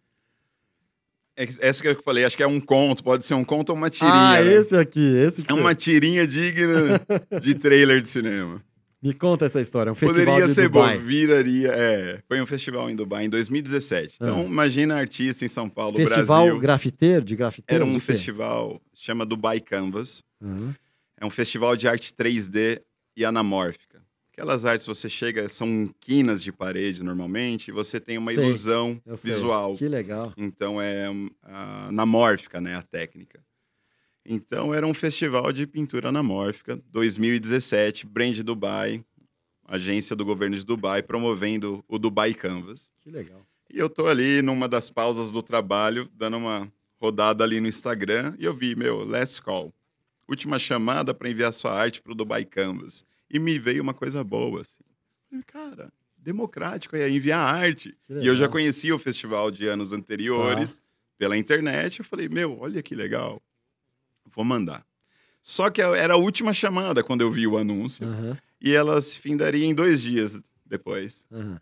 É 1.37 1.47
Essa 1.61 1.82
que 1.82 1.89
eu 1.89 2.03
falei, 2.03 2.24
acho 2.24 2.37
que 2.37 2.43
é 2.43 2.47
um 2.47 2.59
conto, 2.61 3.05
pode 3.05 3.24
ser 3.24 3.34
um 3.34 3.45
conto 3.45 3.70
ou 3.70 3.76
uma 3.76 3.91
tirinha. 3.91 4.12
ah, 4.12 4.43
né? 4.43 4.55
esse 4.55 4.74
aqui, 4.76 5.01
esse 5.18 5.43
que 5.43 5.53
É 5.53 5.55
uma 5.55 5.74
tirinha 5.74 6.26
digna 6.26 7.01
de 7.43 7.55
trailer 7.55 8.01
de 8.01 8.09
cinema. 8.09 8.62
Me 9.03 9.12
conta 9.12 9.45
essa 9.45 9.61
história. 9.61 9.93
Um 9.93 9.95
festival 9.95 10.24
Poderia 10.24 10.47
de 10.49 10.55
ser 10.55 10.68
Dubai. 10.70 10.99
bom, 10.99 11.05
viraria. 11.05 11.68
É, 11.68 12.20
foi 12.26 12.41
um 12.41 12.47
festival 12.47 12.89
em 12.91 12.97
Dubai 12.97 13.26
em 13.26 13.28
2017. 13.28 14.16
Então, 14.20 14.41
Ah. 14.41 14.45
imagina 14.45 14.97
artista 14.97 15.45
em 15.45 15.49
São 15.49 15.68
Paulo, 15.68 15.95
Festival 15.97 16.45
Brasil. 16.45 16.59
grafiteiro, 16.59 17.24
de 17.24 17.37
grafiteiro? 17.37 17.84
Era 17.84 17.91
um 17.93 18.01
festival, 18.01 18.80
chama 18.95 19.26
Dubai 19.26 19.61
Canvas. 19.61 20.24
Uhum. 20.41 20.72
É 21.20 21.26
um 21.26 21.30
festival 21.30 21.76
de 21.76 21.87
arte 21.87 22.12
3D 22.14 22.80
e 23.16 23.24
anamórfica. 23.24 23.95
Aquelas 24.37 24.66
artes 24.66 24.87
você 24.87 25.09
chega, 25.09 25.49
são 25.49 25.89
quinas 25.99 26.43
de 26.43 26.53
parede 26.53 27.03
normalmente, 27.03 27.68
e 27.68 27.72
você 27.72 27.99
tem 27.99 28.18
uma 28.18 28.34
Sei, 28.34 28.45
ilusão 28.45 29.01
visual. 29.07 29.74
Que 29.74 29.89
legal. 29.89 30.30
Então 30.37 30.78
é 30.78 31.07
anamórfica, 31.89 32.61
né, 32.61 32.76
a 32.76 32.82
técnica. 32.82 33.43
Então 34.26 34.74
era 34.74 34.87
um 34.87 34.93
festival 34.93 35.51
de 35.55 35.66
pintura 35.66 36.11
anamórfica, 36.11 36.78
2017, 36.91 38.07
Brand 38.07 38.39
Dubai, 38.41 39.03
agência 39.64 40.14
do 40.14 40.22
governo 40.22 40.55
de 40.55 40.66
Dubai, 40.66 41.03
promovendo 41.03 41.82
o 41.89 41.99
Dubai 41.99 42.34
Canvas. 42.34 42.91
Que 43.01 43.11
legal. 43.11 43.41
E 43.72 43.78
eu 43.78 43.89
tô 43.89 44.07
ali 44.07 44.43
numa 44.43 44.68
das 44.68 44.91
pausas 44.91 45.30
do 45.30 45.43
trabalho, 45.43 46.11
dando 46.14 46.37
uma 46.37 46.70
rodada 47.01 47.43
ali 47.43 47.59
no 47.59 47.68
Instagram, 47.68 48.34
e 48.39 48.45
eu 48.45 48.55
vi, 48.55 48.76
meu, 48.76 49.03
last 49.03 49.41
call. 49.41 49.72
Última 50.28 50.59
chamada 50.59 51.14
para 51.14 51.30
enviar 51.30 51.55
sua 51.55 51.72
arte 51.72 52.03
para 52.03 52.12
o 52.12 52.14
Dubai 52.14 52.45
Canvas. 52.45 53.03
E 53.31 53.39
me 53.39 53.59
veio 53.59 53.83
uma 53.83 53.95
coisa 53.95 54.22
boa, 54.22 54.61
assim. 54.62 54.85
Falei, 55.29 55.45
cara, 55.45 55.93
democrático 56.16 56.97
é 56.97 57.09
enviar 57.11 57.41
arte. 57.41 57.97
E 58.09 58.27
eu 58.27 58.37
já 58.37 58.49
conhecia 58.49 58.95
o 58.95 58.99
festival 58.99 59.51
de 59.51 59.66
anos 59.66 59.93
anteriores 59.93 60.81
pela 61.18 61.37
internet. 61.37 61.99
Eu 62.01 62.05
falei, 62.05 62.29
meu, 62.29 62.59
olha 62.61 62.83
que 62.83 62.95
legal. 62.95 63.43
Vou 64.27 64.45
mandar. 64.45 64.87
Só 65.43 65.70
que 65.70 65.81
era 65.81 66.14
a 66.14 66.16
última 66.16 66.53
chamada 66.53 67.03
quando 67.05 67.20
eu 67.20 67.31
vi 67.31 67.47
o 67.47 67.57
anúncio. 67.57 68.07
Aham, 68.07 68.39
E 68.61 68.72
ela 68.74 69.01
se 69.01 69.18
findaria 69.18 69.64
em 69.64 69.74
dois 69.74 70.03
dias 70.03 70.41
depois 70.64 71.24
aham. 71.31 71.61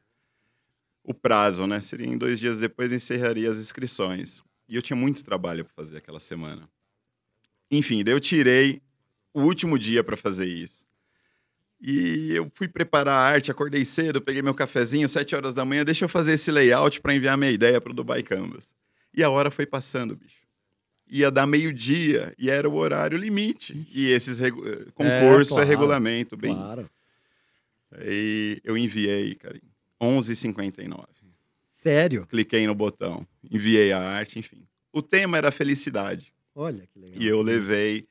o 1.02 1.12
prazo, 1.12 1.66
né? 1.66 1.80
Seria 1.80 2.06
em 2.06 2.16
dois 2.16 2.40
dias 2.40 2.58
depois 2.58 2.92
encerraria 2.92 3.48
as 3.50 3.58
inscrições. 3.58 4.42
E 4.66 4.76
eu 4.76 4.80
tinha 4.82 4.96
muito 4.96 5.22
trabalho 5.24 5.64
para 5.64 5.74
fazer 5.74 5.98
aquela 5.98 6.20
semana. 6.20 6.68
Enfim, 7.70 8.02
daí 8.02 8.14
eu 8.14 8.20
tirei 8.20 8.80
o 9.34 9.42
último 9.42 9.78
dia 9.78 10.02
para 10.02 10.16
fazer 10.16 10.46
isso. 10.46 10.83
E 11.80 12.32
eu 12.32 12.50
fui 12.54 12.66
preparar 12.68 13.14
a 13.18 13.22
arte, 13.34 13.50
acordei 13.50 13.84
cedo, 13.84 14.20
peguei 14.20 14.40
meu 14.40 14.54
cafezinho, 14.54 15.08
sete 15.08 15.34
horas 15.36 15.52
da 15.54 15.64
manhã, 15.64 15.84
deixa 15.84 16.04
eu 16.04 16.08
fazer 16.08 16.32
esse 16.32 16.50
layout 16.50 17.00
para 17.00 17.14
enviar 17.14 17.36
minha 17.36 17.50
ideia 17.50 17.80
para 17.80 17.90
o 17.92 17.94
Dubai 17.94 18.22
Canvas. 18.22 18.72
E 19.12 19.22
a 19.22 19.28
hora 19.30 19.50
foi 19.50 19.66
passando, 19.66 20.16
bicho. 20.16 20.42
Ia 21.06 21.30
dar 21.30 21.46
meio-dia 21.46 22.34
e 22.38 22.48
era 22.48 22.68
o 22.68 22.74
horário 22.74 23.18
limite. 23.18 23.86
E 23.94 24.10
esses 24.10 24.38
regu- 24.38 24.66
eh, 24.66 24.86
concurso 24.94 25.52
é, 25.52 25.56
claro, 25.56 25.68
regulamento, 25.68 26.36
bem. 26.36 26.54
Claro. 26.54 26.88
E 28.00 28.60
eu 28.64 28.76
enviei, 28.76 29.34
cara, 29.34 29.60
11h59 30.00 31.04
Sério? 31.66 32.26
cliquei 32.26 32.66
no 32.66 32.74
botão, 32.74 33.26
enviei 33.48 33.92
a 33.92 34.00
arte, 34.00 34.38
enfim. 34.38 34.66
O 34.92 35.02
tema 35.02 35.36
era 35.36 35.50
felicidade. 35.52 36.32
Olha 36.54 36.86
que 36.86 36.98
legal. 36.98 37.20
E 37.22 37.26
eu 37.26 37.42
levei. 37.42 38.08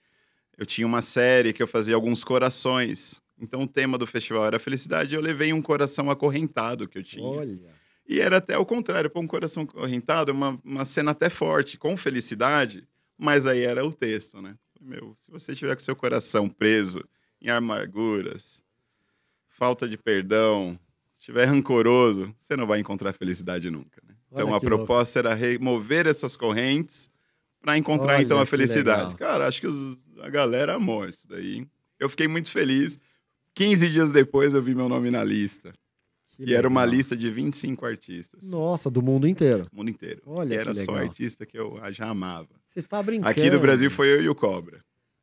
Eu 0.56 0.66
tinha 0.66 0.86
uma 0.86 1.02
série 1.02 1.52
que 1.54 1.64
eu 1.64 1.68
fazia 1.68 1.96
alguns 1.96 2.24
corações. 2.24 3.20
Então 3.40 3.62
o 3.64 3.68
tema 3.68 3.98
do 3.98 4.06
festival 4.08 4.46
era 4.46 4.60
felicidade. 4.60 5.14
E 5.14 5.18
eu 5.18 5.22
levei 5.22 5.52
um 5.54 5.62
coração 5.62 6.10
acorrentado 6.10 6.88
que 6.88 6.98
eu 6.98 7.04
tinha. 7.04 7.26
Olha. 7.26 7.68
E 8.08 8.20
era 8.20 8.38
até 8.38 8.58
o 8.58 8.66
contrário, 8.66 9.10
pôr 9.10 9.22
um 9.22 9.28
coração 9.28 9.64
acorrentado, 9.64 10.32
uma, 10.32 10.60
uma 10.64 10.86
cena 10.86 11.12
até 11.12 11.30
forte, 11.30 11.78
com 11.78 11.96
felicidade, 11.96 12.88
mas 13.18 13.46
aí 13.46 13.62
era 13.62 13.86
o 13.86 13.94
texto, 13.94 14.42
né? 14.42 14.56
Meu, 14.82 15.16
se 15.18 15.32
você 15.32 15.56
tiver 15.56 15.74
com 15.76 15.82
seu 15.82 15.96
coração 15.96 16.50
preso 16.50 17.02
em 17.42 17.50
amarguras, 17.50 18.62
falta 19.48 19.88
de 19.88 19.98
perdão, 19.98 20.78
estiver 21.16 21.46
rancoroso, 21.46 22.34
você 22.38 22.56
não 22.58 22.68
vai 22.68 22.80
encontrar 22.80 23.14
felicidade 23.14 23.70
nunca. 23.70 24.02
Né? 24.06 24.16
Então 24.32 24.54
a 24.54 24.60
que 24.60 24.68
louco. 24.68 24.86
proposta 24.86 25.20
era 25.20 25.34
remover 25.34 26.06
essas 26.08 26.36
correntes 26.36 27.10
para 27.62 27.78
encontrar 27.78 28.16
Olha 28.16 28.24
então 28.24 28.40
a 28.40 28.46
felicidade. 28.46 29.16
Cara, 29.16 29.48
acho 29.48 29.62
que 29.62 29.68
os- 29.68 29.98
a 30.22 30.30
galera 30.30 30.76
amou 30.76 31.08
isso 31.08 31.26
daí. 31.28 31.66
Eu 31.98 32.10
fiquei 32.10 32.28
muito 32.28 32.52
feliz. 32.52 33.00
15 33.56 33.90
dias 33.90 34.12
depois 34.12 34.54
eu 34.54 34.62
vi 34.62 34.74
meu 34.76 34.90
nome 34.90 35.10
na 35.12 35.24
lista. 35.24 35.74
Que 36.36 36.46
E 36.46 36.54
era 36.56 36.68
uma 36.68 36.82
legal. 36.84 36.96
lista 36.98 37.16
de 37.16 37.30
25 37.30 37.86
artistas. 37.86 38.50
Nossa, 38.50 38.90
do 38.90 39.02
mundo 39.04 39.28
inteiro. 39.28 39.68
O 39.72 39.76
mundo 39.78 39.90
inteiro. 39.92 40.22
Olha 40.26 40.48
e 40.48 40.58
que 40.58 40.62
era 40.62 40.74
só 40.74 40.92
legal. 40.94 41.08
artista 41.08 41.46
que 41.46 41.58
eu 41.58 41.80
já 41.92 42.08
amava. 42.10 42.50
Você 42.68 42.82
tá 42.82 43.04
brincando. 43.04 43.30
Aqui 43.30 43.50
do 43.52 43.60
Brasil 43.60 43.92
foi 43.92 44.08
eu 44.12 44.24
e 44.24 44.28
o 44.30 44.34
Cobra. 44.34 44.80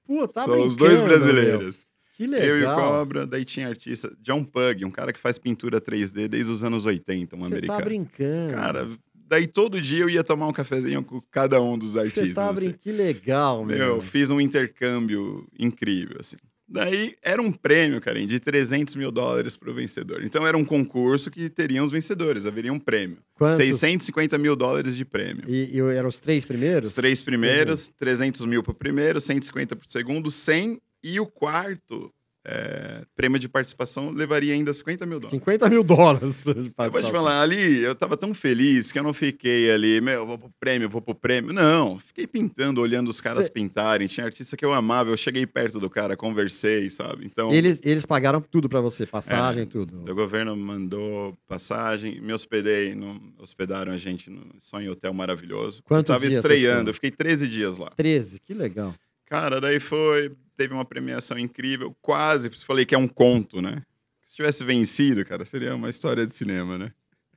Pô, 0.06 0.26
tá 0.28 0.42
São 0.44 0.52
brincando. 0.52 0.68
os 0.70 0.76
dois 0.76 0.98
meu. 1.00 1.04
brasileiros. 1.08 1.86
Que 2.16 2.26
legal. 2.28 2.46
Eu 2.48 2.60
e 2.60 2.64
o 2.64 2.74
Cobra, 2.76 3.26
daí 3.26 3.44
tinha 3.44 3.66
artista. 3.66 4.16
John 4.20 4.44
Pug, 4.44 4.84
um 4.84 4.90
cara 4.90 5.12
que 5.12 5.18
faz 5.18 5.36
pintura 5.38 5.80
3D 5.80 6.28
desde 6.28 6.50
os 6.52 6.62
anos 6.62 6.84
80, 6.86 7.34
um 7.34 7.40
Você 7.40 7.46
americano. 7.46 7.78
tá 7.78 7.84
brincando. 7.84 8.54
Cara, 8.54 8.88
daí 9.14 9.46
todo 9.48 9.80
dia 9.80 10.04
eu 10.04 10.10
ia 10.10 10.22
tomar 10.22 10.46
um 10.46 10.52
cafezinho 10.52 11.02
com 11.02 11.20
cada 11.30 11.60
um 11.60 11.76
dos 11.76 11.96
artistas. 11.96 12.28
Você 12.28 12.34
tá 12.34 12.50
assim. 12.50 12.54
brincando. 12.60 12.78
Que 12.78 12.92
legal, 12.92 13.64
meu. 13.64 13.76
Meu, 13.76 14.00
fiz 14.02 14.30
um 14.30 14.40
intercâmbio 14.40 15.44
incrível, 15.58 16.18
assim. 16.20 16.36
Daí 16.72 17.16
era 17.20 17.42
um 17.42 17.50
prêmio, 17.50 18.00
Karen, 18.00 18.26
de 18.26 18.38
300 18.38 18.94
mil 18.94 19.10
dólares 19.10 19.56
para 19.56 19.70
o 19.70 19.74
vencedor. 19.74 20.22
Então 20.22 20.46
era 20.46 20.56
um 20.56 20.64
concurso 20.64 21.28
que 21.28 21.50
teriam 21.50 21.84
os 21.84 21.90
vencedores, 21.90 22.46
haveria 22.46 22.72
um 22.72 22.78
prêmio. 22.78 23.18
Quantos? 23.34 23.56
650 23.56 24.38
mil 24.38 24.54
dólares 24.54 24.96
de 24.96 25.04
prêmio. 25.04 25.44
E, 25.48 25.76
e 25.76 25.80
eram 25.80 26.08
os 26.08 26.20
três 26.20 26.44
primeiros? 26.44 26.90
Os 26.90 26.94
três 26.94 27.22
primeiros, 27.22 27.88
300 27.98 28.44
mil 28.46 28.62
para 28.62 28.70
o 28.70 28.74
primeiro, 28.74 29.20
150 29.20 29.74
para 29.74 29.84
o 29.84 29.90
segundo, 29.90 30.30
100. 30.30 30.80
E 31.02 31.18
o 31.18 31.26
quarto 31.26 32.12
é, 32.44 33.04
prêmio 33.14 33.38
de 33.38 33.48
participação 33.48 34.10
levaria 34.10 34.54
ainda 34.54 34.72
50 34.72 35.04
mil 35.04 35.18
dólares. 35.18 35.30
50 35.30 35.68
mil 35.68 35.84
dólares 35.84 36.42
pra 36.42 36.86
Eu 36.86 36.90
vou 36.90 37.02
te 37.02 37.10
falar, 37.10 37.42
ali 37.42 37.78
eu 37.80 37.94
tava 37.94 38.16
tão 38.16 38.32
feliz 38.32 38.90
que 38.90 38.98
eu 38.98 39.02
não 39.02 39.12
fiquei 39.12 39.70
ali, 39.70 40.00
meu, 40.00 40.26
vou 40.26 40.38
pro 40.38 40.50
prêmio, 40.58 40.88
vou 40.88 41.02
pro 41.02 41.14
prêmio. 41.14 41.52
Não, 41.52 41.98
fiquei 41.98 42.26
pintando, 42.26 42.80
olhando 42.80 43.08
os 43.10 43.20
caras 43.20 43.44
Cê- 43.44 43.50
pintarem. 43.50 44.06
Tinha 44.08 44.24
artista 44.24 44.56
que 44.56 44.64
eu 44.64 44.72
amava, 44.72 45.10
eu 45.10 45.16
cheguei 45.16 45.46
perto 45.46 45.78
do 45.78 45.90
cara, 45.90 46.16
conversei, 46.16 46.88
sabe? 46.88 47.26
Então, 47.26 47.52
Eles, 47.52 47.78
eles 47.84 48.06
pagaram 48.06 48.40
tudo 48.40 48.68
pra 48.68 48.80
você, 48.80 49.04
passagem, 49.06 49.64
É, 49.64 49.66
tudo. 49.66 50.00
o 50.10 50.14
governo 50.14 50.56
mandou 50.56 51.36
passagem, 51.46 52.20
me 52.20 52.32
hospedei, 52.32 52.94
no, 52.94 53.20
hospedaram 53.38 53.92
a 53.92 53.96
gente 53.98 54.30
no 54.30 54.46
Sonho 54.58 54.92
Hotel 54.92 55.12
maravilhoso. 55.12 55.82
Quantos 55.84 56.08
eu 56.08 56.14
tava 56.14 56.26
dias 56.26 56.34
estreando, 56.42 56.88
eu 56.90 56.94
fiquei 56.94 57.10
13 57.10 57.46
dias 57.46 57.76
lá. 57.76 57.90
13, 57.90 58.40
que 58.40 58.54
legal. 58.54 58.94
Cara, 59.26 59.60
daí 59.60 59.78
foi, 59.78 60.32
teve 60.60 60.74
uma 60.74 60.84
premiação 60.84 61.38
incrível, 61.38 61.96
quase, 62.02 62.50
falei 62.66 62.84
que 62.84 62.94
é 62.94 62.98
um 62.98 63.08
conto, 63.08 63.62
né? 63.62 63.82
Se 64.26 64.36
tivesse 64.36 64.62
vencido, 64.62 65.24
cara, 65.24 65.42
seria 65.46 65.74
uma 65.74 65.88
história 65.88 66.26
de 66.26 66.34
cinema, 66.34 66.76
né? 66.76 66.92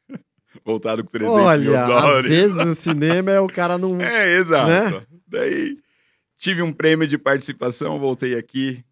Voltado 0.66 1.06
com 1.06 1.10
300 1.10 1.34
mil 1.34 1.46
Olha, 1.46 1.84
às 1.84 1.88
dólares. 1.88 2.30
vezes 2.30 2.66
no 2.66 2.76
cinema 2.76 3.32
é 3.32 3.40
o 3.40 3.48
cara 3.48 3.78
não... 3.78 3.98
É, 4.02 4.36
exato. 4.36 4.70
Né? 4.70 5.06
Daí 5.26 5.78
tive 6.38 6.62
um 6.62 6.74
prêmio 6.74 7.08
de 7.08 7.18
participação, 7.18 7.98
voltei 7.98 8.36
aqui 8.36 8.84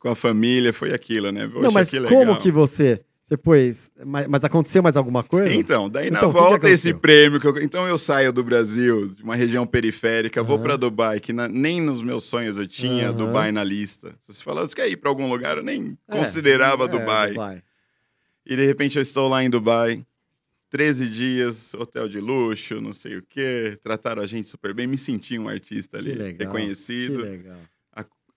com 0.00 0.08
a 0.08 0.16
família, 0.16 0.72
foi 0.72 0.92
aquilo, 0.92 1.30
né? 1.30 1.46
Poxa, 1.46 1.60
não, 1.60 1.70
mas 1.70 1.88
que 1.88 2.00
como 2.00 2.36
que 2.36 2.50
você... 2.50 3.00
Você 3.28 3.36
pôs... 3.36 3.92
Mas, 4.06 4.26
mas 4.26 4.42
aconteceu 4.42 4.82
mais 4.82 4.96
alguma 4.96 5.22
coisa? 5.22 5.54
Então, 5.54 5.90
daí 5.90 6.10
na 6.10 6.20
Então, 6.20 6.30
o 6.30 6.32
que 6.32 6.38
que 6.38 6.44
volta 6.44 6.70
esse 6.70 6.94
prêmio 6.94 7.38
que 7.38 7.46
eu... 7.46 7.58
então 7.62 7.86
eu 7.86 7.98
saio 7.98 8.32
do 8.32 8.42
Brasil, 8.42 9.14
de 9.14 9.22
uma 9.22 9.36
região 9.36 9.66
periférica, 9.66 10.42
vou 10.42 10.56
Aham. 10.56 10.62
para 10.62 10.76
Dubai, 10.78 11.20
que 11.20 11.30
na- 11.30 11.46
nem 11.46 11.78
nos 11.78 12.02
meus 12.02 12.24
sonhos 12.24 12.56
eu 12.56 12.66
tinha 12.66 13.08
Aham. 13.08 13.18
Dubai 13.18 13.52
na 13.52 13.62
lista. 13.62 14.14
Se 14.18 14.32
você 14.32 14.42
falar, 14.42 14.62
você 14.62 14.74
quer 14.74 14.88
ir 14.88 14.96
para 14.96 15.10
algum 15.10 15.28
lugar, 15.28 15.58
eu 15.58 15.62
nem 15.62 15.98
É, 16.08 16.10
considerava 16.10 16.86
é, 16.86 16.88
Dubai. 16.88 17.62
E 18.46 18.56
de 18.56 18.64
repente 18.64 18.96
eu 18.96 19.02
estou 19.02 19.28
lá 19.28 19.44
em 19.44 19.50
Dubai, 19.50 20.02
13 20.70 21.06
dias, 21.06 21.74
hotel 21.74 22.08
de 22.08 22.20
luxo, 22.20 22.80
não 22.80 22.94
sei 22.94 23.18
o 23.18 23.22
quê, 23.22 23.78
trataram 23.82 24.22
a 24.22 24.26
gente 24.26 24.48
super 24.48 24.72
bem, 24.72 24.86
me 24.86 24.96
senti 24.96 25.38
um 25.38 25.50
artista 25.50 25.98
Que 25.98 26.08
ali, 26.08 26.14
legal, 26.14 26.46
reconhecido. 26.46 27.24
Que 27.24 27.28
legal. 27.30 27.60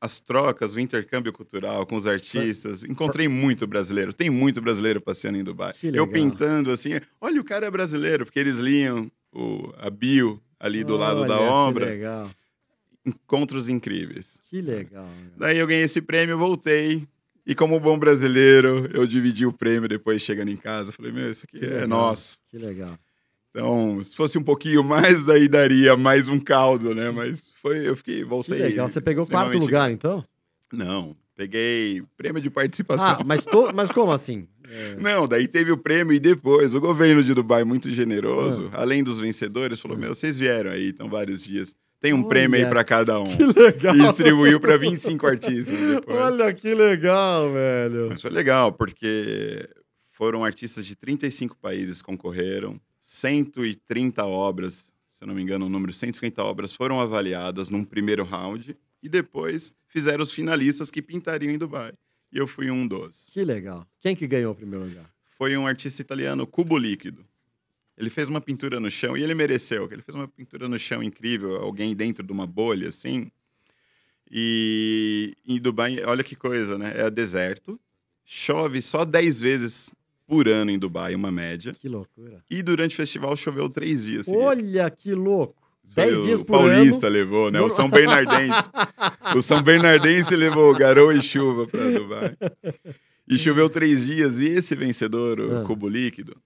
As 0.02 0.20
trocas, 0.20 0.74
o 0.74 0.80
intercâmbio 0.80 1.32
cultural 1.32 1.86
com 1.86 1.96
os 1.96 2.08
artistas. 2.08 2.84
Encontrei 2.84 3.28
muito 3.28 3.68
brasileiro. 3.68 4.12
Tem 4.12 4.30
muito 4.32 4.60
brasileiro 4.60 5.00
passeando 5.00 5.38
em 5.38 5.44
Dubai. 5.44 5.74
Eu 5.84 6.08
pintando 6.08 6.72
assim, 6.72 6.90
olha, 7.22 7.40
o 7.40 7.44
cara 7.44 7.68
é 7.68 7.72
brasileiro, 7.72 8.26
porque 8.26 8.40
eles 8.40 8.58
liam 8.58 9.12
o, 9.32 9.72
a 9.78 9.90
bio 9.92 10.42
ali 10.60 10.84
do 10.84 10.98
lado 10.98 11.26
da 11.28 11.36
Olha, 11.38 11.46
Que 11.46 11.50
obra. 11.52 11.86
legal. 11.86 12.32
Encontros 13.06 13.70
incríveis. 13.70 14.40
Que 14.46 14.62
legal. 14.62 15.06
meu. 15.08 15.32
Daí 15.38 15.58
eu 15.58 15.68
ganhei 15.68 15.84
esse 15.84 16.02
prêmio, 16.02 16.38
voltei. 16.38 17.08
E 17.46 17.56
como 17.56 17.80
bom 17.80 17.98
brasileiro, 17.98 18.88
eu 18.94 19.08
dividi 19.08 19.46
o 19.46 19.52
prêmio 19.54 19.90
depois 19.90 20.22
chegando 20.22 20.50
em 20.52 20.58
casa. 20.58 20.92
Falei, 20.92 21.12
meu, 21.12 21.30
isso 21.30 21.46
aqui 21.48 21.60
Que 21.60 21.66
é 21.66 21.70
legal. 21.70 21.88
nosso. 21.88 22.38
Que 22.50 22.58
legal. 22.58 22.98
Então, 23.52 24.02
se 24.04 24.16
fosse 24.16 24.38
um 24.38 24.44
pouquinho 24.44 24.82
mais, 24.84 25.28
aí 25.28 25.48
daria 25.48 25.96
mais 25.98 26.28
um 26.30 26.40
caldo, 26.40 26.96
né? 26.96 27.12
Mas 27.12 27.52
foi, 27.62 27.88
eu 27.88 27.96
fiquei, 27.98 28.20
Que 28.20 28.24
voltei. 28.26 28.58
legal. 28.58 28.88
Você 28.88 29.02
pegou 29.02 29.28
quarto 29.28 29.58
lugar, 29.58 29.92
então? 29.92 30.24
Não, 30.72 31.16
peguei 31.36 32.02
prêmio 32.16 32.42
de 32.42 32.50
participação. 32.50 33.18
Ah, 33.20 33.24
mas, 33.26 33.44
to... 33.44 33.72
mas 33.76 33.92
como 33.92 34.12
assim? 34.12 34.48
É, 34.70 34.96
Não, 35.02 35.28
daí 35.28 35.50
teve 35.50 35.70
o 35.70 35.78
prêmio 35.78 36.14
e 36.14 36.20
depois 36.20 36.74
o 36.74 36.80
governo 36.80 37.22
de 37.22 37.34
Dubai, 37.34 37.66
muito 37.66 37.90
generoso, 37.92 38.70
Ah. 38.74 38.82
além 38.84 39.04
dos 39.04 39.20
vencedores, 39.20 39.82
falou: 39.82 39.98
Meu, 39.98 40.16
vocês 40.16 40.38
vieram 40.38 40.72
aí, 40.72 40.90
estão 40.90 41.10
vários 41.10 41.44
dias. 41.44 41.76
Tem 42.00 42.14
um 42.14 42.20
Olha, 42.20 42.28
prêmio 42.30 42.58
aí 42.58 42.66
para 42.66 42.84
cada 42.86 43.20
um. 43.20 43.26
Que 43.36 43.46
legal. 43.46 43.96
E 43.96 44.00
distribuiu 44.00 44.60
para 44.62 44.78
25 44.78 45.28
artistas 45.28 45.78
depois. 45.78 46.18
Olha 46.18 46.54
que 46.54 46.74
legal, 46.74 47.52
velho. 47.52 48.08
Mas 48.10 48.22
foi 48.22 48.32
legal, 48.32 48.72
porque 48.72 49.68
foram 50.14 50.44
artistas 50.46 50.86
de 50.86 50.96
35 50.96 51.58
países 51.62 52.02
concorreram, 52.02 52.80
130 53.02 54.24
obras, 54.26 54.92
se 55.10 55.24
eu 55.24 55.28
não 55.28 55.34
me 55.36 55.42
engano, 55.42 55.66
o 55.66 55.70
número 55.70 55.92
150 55.92 56.42
obras 56.44 56.72
foram 56.72 57.02
avaliadas 57.02 57.70
num 57.70 57.84
primeiro 57.84 58.24
round 58.24 58.78
e 59.02 59.10
depois 59.10 59.74
fizeram 59.88 60.22
os 60.22 60.32
finalistas 60.32 60.90
que 60.92 61.02
pintariam 61.02 61.52
em 61.52 61.58
Dubai. 61.58 61.94
e 62.32 62.38
eu 62.38 62.48
fui 62.48 62.72
um 62.72 62.88
dos. 62.88 63.28
Que 63.32 63.44
legal. 63.44 63.86
Quem 64.00 64.16
que 64.16 64.26
ganhou 64.28 64.54
o 64.54 64.56
primeiro 64.56 64.86
lugar? 64.86 65.12
Foi 65.38 65.58
um 65.58 65.66
artista 65.68 66.02
italiano, 66.02 66.46
Cubo 66.48 66.78
Líquido. 66.78 67.26
Ele 67.98 68.10
fez 68.10 68.30
uma 68.30 68.40
pintura 68.40 68.80
no 68.80 68.90
chão 68.90 69.18
e 69.18 69.24
ele 69.24 69.34
mereceu. 69.34 69.90
Ele 69.92 70.02
fez 70.02 70.16
uma 70.16 70.28
pintura 70.28 70.70
no 70.70 70.80
chão 70.80 71.04
incrível, 71.04 71.58
alguém 71.58 71.96
dentro 71.96 72.26
de 72.26 72.32
uma 72.32 72.48
bolha 72.48 72.90
assim. 72.90 73.30
E 74.30 75.36
em 75.46 75.60
Dubai, 75.60 76.02
olha 76.06 76.24
que 76.24 76.36
coisa, 76.36 76.78
né? 76.78 76.94
É 76.96 77.10
deserto, 77.10 77.80
chove 78.24 78.82
só 78.82 79.04
10 79.04 79.42
vezes 79.42 79.94
por 80.32 80.48
ano 80.48 80.72
em 80.72 80.80
Dubai, 80.80 81.14
uma 81.14 81.30
média. 81.30 81.74
Que 81.74 81.90
loucura. 81.90 82.42
E 82.50 82.64
durante 82.64 82.94
o 82.94 82.96
festival 82.96 83.36
choveu 83.36 83.70
três 83.70 84.06
dias. 84.06 84.30
Olha 84.30 84.90
que 84.90 85.14
louco. 85.14 85.62
10 85.94 86.20
o 86.20 86.22
dias 86.22 86.42
por 86.42 86.54
Paulista 86.60 87.08
ano. 87.08 87.14
levou, 87.18 87.52
né? 87.52 87.60
O 87.60 87.70
São 87.70 87.90
Bernardense. 87.90 88.70
o 89.36 89.42
São 89.42 89.62
Bernardense 89.62 90.34
levou 90.38 90.74
garoa 90.74 91.14
e 91.14 91.22
chuva 91.22 91.68
para 91.68 91.92
Dubai. 91.92 92.38
E 93.28 93.38
choveu 93.38 93.70
três 93.70 94.06
dias. 94.06 94.40
E 94.40 94.46
esse 94.48 94.74
vencedor, 94.74 95.38
o 95.42 95.58
Ah. 95.58 95.64
Cubo 95.66 95.90
Líquido, 95.90 96.38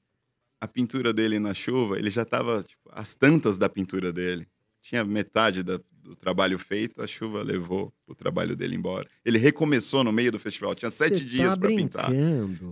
a 0.60 0.68
pintura 0.68 1.14
dele 1.14 1.38
na 1.38 1.54
chuva, 1.54 2.00
ele 2.00 2.10
já 2.10 2.24
estava 2.24 2.64
tipo, 2.64 2.90
as 2.92 3.14
tantas 3.14 3.56
da 3.56 3.70
pintura 3.70 4.12
dele. 4.12 4.48
Tinha 4.82 5.04
metade 5.06 5.62
da- 5.62 5.80
do 6.06 6.16
trabalho 6.16 6.58
feito, 6.60 7.02
a 7.02 7.08
chuva 7.08 7.42
levou 7.44 7.92
o 8.08 8.14
trabalho 8.14 8.56
dele 8.56 8.76
embora. 8.76 9.08
Ele 9.26 9.38
recomeçou 9.38 10.04
no 10.04 10.12
meio 10.12 10.32
do 10.32 10.40
festival. 10.40 10.76
Tinha 10.76 10.92
sete 10.92 11.18
Cê 11.18 11.24
dias 11.24 11.54
tá 11.56 11.58
para 11.60 11.70
pintar. 11.70 12.12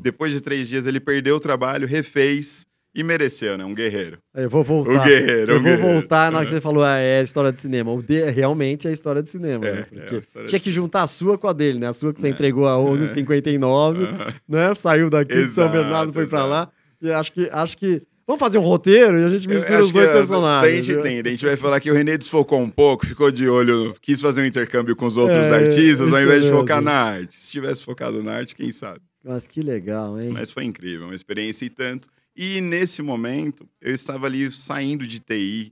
Depois 0.02 0.32
de 0.32 0.40
três 0.42 0.68
dias, 0.68 0.86
ele 0.86 1.00
perdeu 1.00 1.36
o 1.36 1.40
trabalho, 1.40 1.88
refez 1.88 2.66
e 2.96 3.02
mereceu, 3.02 3.58
né? 3.58 3.66
Um 3.66 3.74
guerreiro. 3.74 4.20
Eu 4.36 4.48
vou 4.48 4.64
voltar. 4.64 5.02
O 5.02 5.04
guerreiro, 5.04 5.54
Eu 5.54 5.58
o 5.58 5.62
vou 5.62 5.72
guerreiro. 5.72 5.94
voltar 6.00 6.32
na 6.32 6.38
hora 6.38 6.46
que 6.48 6.54
você 6.54 6.62
falou, 6.62 6.84
ah, 6.84 7.00
é 7.00 7.24
história 7.24 7.52
de 7.52 7.60
cinema. 7.60 7.92
O 7.92 8.04
de, 8.04 8.24
realmente 8.30 8.88
é 8.88 8.92
história 8.94 9.24
de 9.24 9.32
cinema, 9.32 9.66
É, 9.66 9.72
né? 9.74 9.80
é 9.80 9.84
Porque 9.84 10.16
a 10.16 10.20
história 10.20 10.48
tinha 10.48 10.60
que 10.60 10.72
juntar 10.72 11.02
a 11.02 11.08
sua 11.08 11.36
com 11.36 11.48
a 11.48 11.54
dele, 11.54 11.80
né? 11.80 11.88
A 11.88 11.94
sua 11.94 12.14
que 12.14 12.22
você 12.22 12.28
É. 12.28 12.30
entregou 12.30 12.68
a 12.68 12.78
11h59, 12.78 14.04
Aham. 14.04 14.34
né? 14.48 14.76
Saiu 14.76 15.10
daqui 15.10 15.34
de 15.34 15.50
São 15.50 15.66
Exato, 15.66 15.72
Bernardo, 15.72 16.14
foi 16.14 16.24
exato. 16.24 16.48
lá. 16.48 16.70
E 17.02 17.12
acho 17.12 17.32
que, 17.34 17.50
acho 17.52 17.78
que... 17.78 18.04
Vamos 18.26 18.40
fazer 18.40 18.58
um 18.58 18.62
roteiro 18.62 19.20
e 19.20 19.24
a 19.26 19.30
gente 19.30 19.48
mistura 19.48 19.80
os 19.84 19.92
dois 19.92 20.10
personagens. 20.12 20.90
A 20.90 20.94
gente 20.94 21.02
tem, 21.02 21.20
a 21.20 21.24
gente 21.30 21.46
vai 21.46 21.58
falar 21.58 21.80
que 21.80 21.92
o 21.92 21.94
René 21.94 22.18
desfocou 22.18 22.60
um 22.62 22.70
pouco, 22.70 23.06
ficou 23.06 23.30
de 23.30 23.48
olho, 23.48 23.94
quis 24.02 24.22
fazer 24.22 24.42
um 24.42 24.46
intercâmbio 24.46 24.96
com 24.96 25.06
os 25.06 25.18
outros 25.18 25.46
É, 25.48 25.56
artistas, 25.56 26.14
ao 26.14 26.22
invés 26.22 26.44
de 26.46 26.50
focar 26.50 26.82
na 26.82 26.94
arte. 26.94 27.36
Se 27.38 27.52
tivesse 27.52 27.84
focado 27.84 28.24
na 28.24 28.34
arte, 28.34 28.56
quem 28.56 28.72
sabe? 28.72 29.02
Mas 29.24 29.46
que 29.46 29.62
legal, 29.62 30.20
hein? 30.20 30.30
Mas 30.32 30.52
foi 30.52 30.64
incrível, 30.64 31.08
uma 31.08 31.16
experiência 31.16 31.66
e 31.66 31.70
tanto. 31.70 32.08
E 32.36 32.62
nesse 32.62 33.02
momento, 33.02 33.68
eu 33.82 33.94
estava 33.94 34.26
ali 34.26 34.52
saindo 34.52 35.06
de 35.06 35.20
TI, 35.20 35.72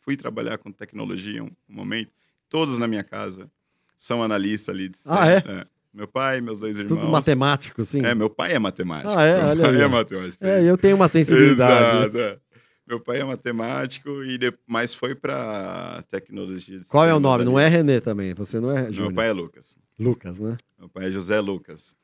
fui 0.00 0.16
trabalhar 0.16 0.58
com 0.58 0.70
tecnologia 0.70 1.42
um, 1.42 1.50
um 1.68 1.74
momento. 1.74 2.10
Todos 2.48 2.78
na 2.78 2.86
minha 2.86 3.02
casa 3.02 3.50
são 3.96 4.22
analistas 4.22 4.74
ali. 4.74 4.88
De 4.90 4.98
Ah, 5.06 5.28
é? 5.28 5.66
Meu 5.96 6.06
pai, 6.06 6.42
meus 6.42 6.58
dois 6.58 6.78
irmãos. 6.78 6.94
Tudo 6.94 7.10
matemático, 7.10 7.82
sim. 7.82 8.04
É, 8.04 8.14
meu 8.14 8.28
pai 8.28 8.52
é 8.52 8.58
matemático. 8.58 9.08
Ah, 9.08 9.24
é? 9.24 9.38
Meu 9.38 9.46
Olha 9.48 9.62
pai 9.62 9.76
aí. 9.76 9.80
é 9.80 9.88
matemático. 9.88 10.44
É, 10.44 10.62
eu 10.62 10.76
tenho 10.76 10.94
uma 10.94 11.08
sensibilidade. 11.08 11.96
Exato, 12.04 12.18
é. 12.18 12.38
Meu 12.86 13.00
pai 13.00 13.20
é 13.20 13.24
matemático, 13.24 14.22
e 14.22 14.36
de... 14.36 14.52
mas 14.66 14.92
foi 14.92 15.14
para 15.14 16.04
tecnologia. 16.10 16.78
de 16.78 16.84
Qual 16.84 17.06
é 17.06 17.14
o 17.14 17.18
nome? 17.18 17.36
ali. 17.36 17.44
Não 17.46 17.58
é 17.58 17.66
Renê 17.66 17.98
também, 17.98 18.34
você 18.34 18.60
não 18.60 18.70
é 18.70 18.82
Meu 18.82 18.92
Júnior. 18.92 19.14
pai 19.14 19.28
é 19.30 19.32
Lucas. 19.32 19.78
Lucas, 19.98 20.38
né? 20.38 20.58
Meu 20.78 20.88
pai 20.90 21.06
é 21.06 21.10
José 21.10 21.40
Lucas. 21.40 21.96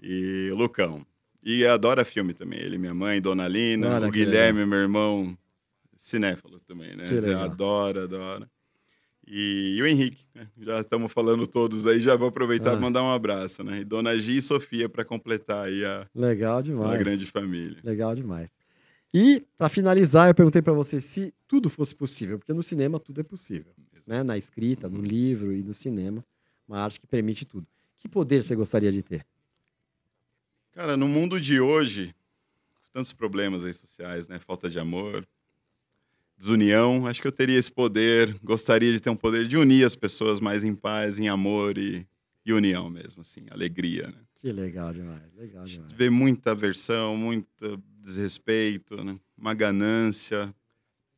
E 0.00 0.50
Lucão. 0.52 1.06
E 1.40 1.64
adora 1.64 2.04
filme 2.04 2.34
também. 2.34 2.58
Ele, 2.58 2.76
minha 2.76 2.92
mãe, 2.92 3.22
Dona 3.22 3.46
Lina, 3.46 3.94
Olha 3.94 4.08
o 4.08 4.10
Guilherme, 4.10 4.66
meu 4.66 4.80
irmão, 4.80 5.38
cinéfalo 5.94 6.58
também, 6.58 6.96
né? 6.96 7.04
Adora, 7.40 8.02
adora. 8.02 8.50
E, 9.30 9.74
e 9.76 9.82
o 9.82 9.86
Henrique, 9.86 10.24
né? 10.34 10.48
Já 10.58 10.80
estamos 10.80 11.12
falando 11.12 11.46
todos 11.46 11.86
aí, 11.86 12.00
já 12.00 12.16
vou 12.16 12.28
aproveitar 12.28 12.72
Ah. 12.72 12.76
e 12.76 12.80
mandar 12.80 13.02
um 13.02 13.10
abraço, 13.12 13.62
né? 13.62 13.80
E 13.80 13.84
Dona 13.84 14.18
Gi 14.18 14.38
e 14.38 14.42
Sofia 14.42 14.88
para 14.88 15.04
completar 15.04 15.66
aí 15.66 15.84
a, 15.84 16.08
Legal 16.14 16.58
a 16.58 16.62
demais. 16.62 16.98
grande 16.98 17.26
família. 17.26 17.76
Legal 17.84 18.14
demais. 18.14 18.50
E, 19.12 19.44
para 19.56 19.68
finalizar, 19.68 20.28
eu 20.28 20.34
perguntei 20.34 20.62
para 20.62 20.72
você 20.72 21.00
se 21.00 21.32
tudo 21.46 21.68
fosse 21.68 21.94
possível, 21.94 22.38
porque 22.38 22.52
no 22.52 22.62
cinema 22.62 22.98
tudo 22.98 23.20
é 23.20 23.24
possível. 23.24 23.72
Né? 24.06 24.22
Na 24.22 24.38
escrita, 24.38 24.88
no 24.88 25.02
livro 25.02 25.52
e 25.52 25.62
no 25.62 25.74
cinema, 25.74 26.24
uma 26.66 26.78
arte 26.80 26.98
que 26.98 27.06
permite 27.06 27.44
tudo. 27.44 27.66
Que 27.98 28.08
poder 28.08 28.42
você 28.42 28.54
gostaria 28.56 28.90
de 28.92 29.02
ter? 29.02 29.26
Cara, 30.72 30.96
no 30.96 31.08
mundo 31.08 31.40
de 31.40 31.60
hoje, 31.60 32.14
com 32.74 32.90
tantos 32.92 33.12
problemas 33.12 33.64
aí 33.64 33.72
sociais, 33.74 34.28
né? 34.28 34.38
Falta 34.38 34.70
de 34.70 34.78
amor, 34.78 35.26
desunião, 36.38 37.06
acho 37.06 37.20
que 37.20 37.26
eu 37.26 37.32
teria 37.32 37.58
esse 37.58 37.70
poder, 37.70 38.34
gostaria 38.42 38.92
de 38.92 39.00
ter 39.00 39.10
um 39.10 39.16
poder 39.16 39.46
de 39.46 39.56
unir 39.56 39.84
as 39.84 39.96
pessoas 39.96 40.40
mais 40.40 40.62
em 40.62 40.74
paz, 40.74 41.18
em 41.18 41.28
amor 41.28 41.76
e, 41.76 42.06
e 42.46 42.52
união 42.52 42.88
mesmo, 42.88 43.22
assim, 43.22 43.46
alegria, 43.50 44.06
né? 44.06 44.18
Que 44.34 44.52
legal 44.52 44.92
demais, 44.92 45.34
legal 45.34 45.64
A 45.64 45.66
gente 45.66 45.78
demais. 45.80 45.92
vê 45.92 46.08
muita 46.08 46.52
aversão, 46.52 47.16
muito 47.16 47.82
desrespeito, 48.00 49.02
né? 49.02 49.18
uma 49.36 49.52
ganância, 49.52 50.54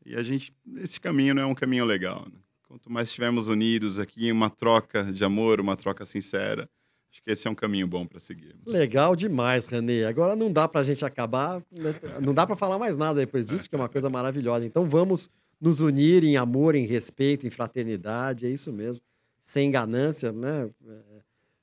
e 0.04 0.14
a 0.16 0.22
gente, 0.22 0.52
esse 0.78 0.98
caminho 0.98 1.34
não 1.34 1.42
é 1.42 1.46
um 1.46 1.54
caminho 1.54 1.84
legal, 1.84 2.26
né? 2.32 2.38
Quanto 2.66 2.90
mais 2.90 3.08
estivermos 3.08 3.48
unidos 3.48 3.98
aqui, 3.98 4.30
uma 4.32 4.48
troca 4.48 5.04
de 5.12 5.24
amor, 5.24 5.60
uma 5.60 5.76
troca 5.76 6.04
sincera, 6.04 6.70
acho 7.11 7.22
que 7.22 7.30
esse 7.30 7.46
é 7.46 7.50
um 7.50 7.54
caminho 7.54 7.86
bom 7.86 8.06
para 8.06 8.20
seguirmos. 8.20 8.64
Legal 8.66 9.16
demais, 9.16 9.66
Renê. 9.66 10.04
Agora 10.04 10.36
não 10.36 10.52
dá 10.52 10.68
pra 10.68 10.82
gente 10.82 11.04
acabar, 11.04 11.62
né? 11.70 11.94
não 12.20 12.32
dá 12.32 12.46
pra 12.46 12.56
falar 12.56 12.78
mais 12.78 12.96
nada 12.96 13.20
depois 13.20 13.44
disso, 13.44 13.68
que 13.68 13.74
é 13.74 13.78
uma 13.78 13.88
coisa 13.88 14.08
maravilhosa. 14.08 14.64
Então 14.64 14.88
vamos 14.88 15.28
nos 15.61 15.80
unir 15.80 16.24
em 16.24 16.36
amor, 16.36 16.74
em 16.74 16.86
respeito, 16.86 17.46
em 17.46 17.50
fraternidade, 17.50 18.46
é 18.46 18.50
isso 18.50 18.72
mesmo. 18.72 19.02
Sem 19.40 19.70
ganância, 19.70 20.32
né? 20.32 20.70
É, 20.86 21.20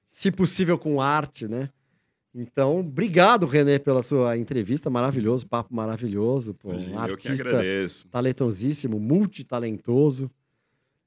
Se 0.07 0.31
possível 0.31 0.77
com 0.77 1.01
arte, 1.01 1.47
né? 1.47 1.69
Então, 2.35 2.81
obrigado, 2.81 3.47
Renê, 3.47 3.79
pela 3.79 4.03
sua 4.03 4.37
entrevista, 4.37 4.91
maravilhoso, 4.91 5.47
papo 5.47 5.73
maravilhoso, 5.73 6.53
pô, 6.53 6.69
um 6.69 6.79
eu 6.79 6.89
que 6.91 6.95
artista 6.95 7.47
agradeço. 7.47 8.07
talentosíssimo, 8.09 8.99
multitalentoso. 8.99 10.29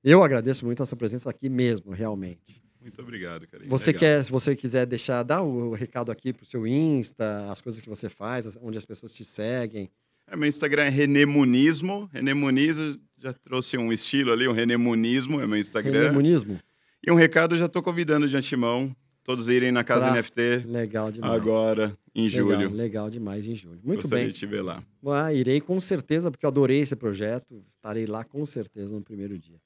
Eu 0.02 0.24
agradeço 0.24 0.64
muito 0.64 0.82
a 0.82 0.86
sua 0.86 0.98
presença 0.98 1.30
aqui 1.30 1.48
mesmo, 1.48 1.92
realmente. 1.92 2.60
Muito 2.80 3.00
obrigado, 3.02 3.46
cara. 3.46 3.62
Você 3.66 3.92
quer, 3.92 4.24
se 4.24 4.30
você 4.30 4.56
quiser 4.56 4.86
deixar, 4.86 5.22
dar 5.22 5.42
o 5.42 5.72
recado 5.74 6.10
aqui 6.10 6.32
pro 6.32 6.46
seu 6.46 6.66
Insta, 6.66 7.50
as 7.50 7.60
coisas 7.60 7.80
que 7.80 7.88
você 7.88 8.08
faz, 8.08 8.56
onde 8.62 8.78
as 8.78 8.86
pessoas 8.86 9.14
te 9.14 9.24
seguem. 9.24 9.90
É, 10.26 10.36
meu 10.36 10.48
Instagram 10.48 10.84
é 10.84 10.88
Renemunismo. 10.88 12.08
Renemunismo, 12.12 12.96
já 13.18 13.32
trouxe 13.32 13.76
um 13.76 13.92
estilo 13.92 14.32
ali, 14.32 14.48
um 14.48 14.52
Renemunismo 14.52 15.40
é 15.40 15.46
meu 15.46 15.58
Instagram. 15.58 16.02
Renemunismo? 16.04 16.58
E 17.06 17.10
um 17.10 17.14
recado, 17.14 17.56
já 17.56 17.66
estou 17.66 17.82
convidando 17.82 18.28
de 18.28 18.36
antemão 18.36 18.94
todos 19.22 19.48
irem 19.48 19.70
na 19.70 19.84
Casa 19.84 20.06
Pra- 20.06 20.14
NFT 20.16 20.64
Legal 20.66 21.10
demais. 21.12 21.32
agora, 21.34 21.96
em 22.14 22.26
legal, 22.28 22.38
julho. 22.48 22.70
Legal 22.72 23.10
demais 23.10 23.46
em 23.46 23.54
julho. 23.54 23.78
Muito 23.84 24.02
Gostaria 24.02 24.24
bem. 24.24 24.32
de 24.32 24.38
te 24.38 24.46
ver 24.46 24.62
lá. 24.62 24.82
Ah, 25.06 25.32
irei 25.32 25.60
com 25.60 25.78
certeza, 25.78 26.30
porque 26.30 26.44
eu 26.44 26.48
adorei 26.48 26.80
esse 26.80 26.96
projeto. 26.96 27.62
Estarei 27.76 28.06
lá 28.06 28.24
com 28.24 28.44
certeza 28.46 28.94
no 28.94 29.02
primeiro 29.02 29.38
dia. 29.38 29.58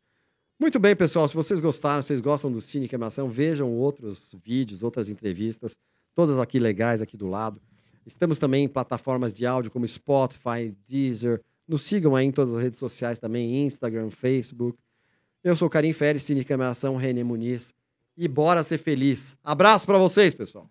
Muito 0.59 0.79
bem, 0.79 0.95
pessoal. 0.95 1.29
Se 1.29 1.35
vocês 1.35 1.61
gostaram, 1.61 2.03
vocês 2.03 2.21
gostam 2.21 2.51
do 2.51 2.61
Cine 2.61 2.89
Queimação, 2.89 3.29
vejam 3.29 3.73
outros 3.73 4.35
vídeos, 4.45 4.83
outras 4.83 5.09
entrevistas, 5.09 5.77
todas 6.15 6.39
aqui 6.39 6.59
legais, 6.59 7.03
aqui 7.03 7.17
do 7.17 7.27
lado. 7.27 7.61
Estamos 8.07 8.39
também 8.39 8.65
em 8.65 8.69
plataformas 8.69 9.33
de 9.35 9.47
áudio 9.47 9.71
como 9.71 9.87
Spotify, 9.87 10.75
Deezer. 10.89 11.41
Nos 11.67 11.83
sigam 11.83 12.15
aí 12.15 12.27
em 12.27 12.33
todas 12.33 12.55
as 12.55 12.63
redes 12.63 12.79
sociais 12.79 13.19
também, 13.19 13.67
Instagram, 13.67 14.11
Facebook. 14.11 14.79
Eu 15.43 15.57
sou 15.57 15.69
Karim 15.69 15.93
Ferri, 15.93 16.21
Cine 16.21 16.45
Queimação, 16.45 16.97
René 16.97 17.25
Muniz. 17.25 17.75
E 18.17 18.29
bora 18.29 18.63
ser 18.63 18.79
feliz. 18.79 19.37
Abraço 19.43 19.87
para 19.87 19.99
vocês, 19.99 20.35
pessoal. 20.35 20.69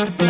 Thank 0.00 0.20
you. 0.22 0.29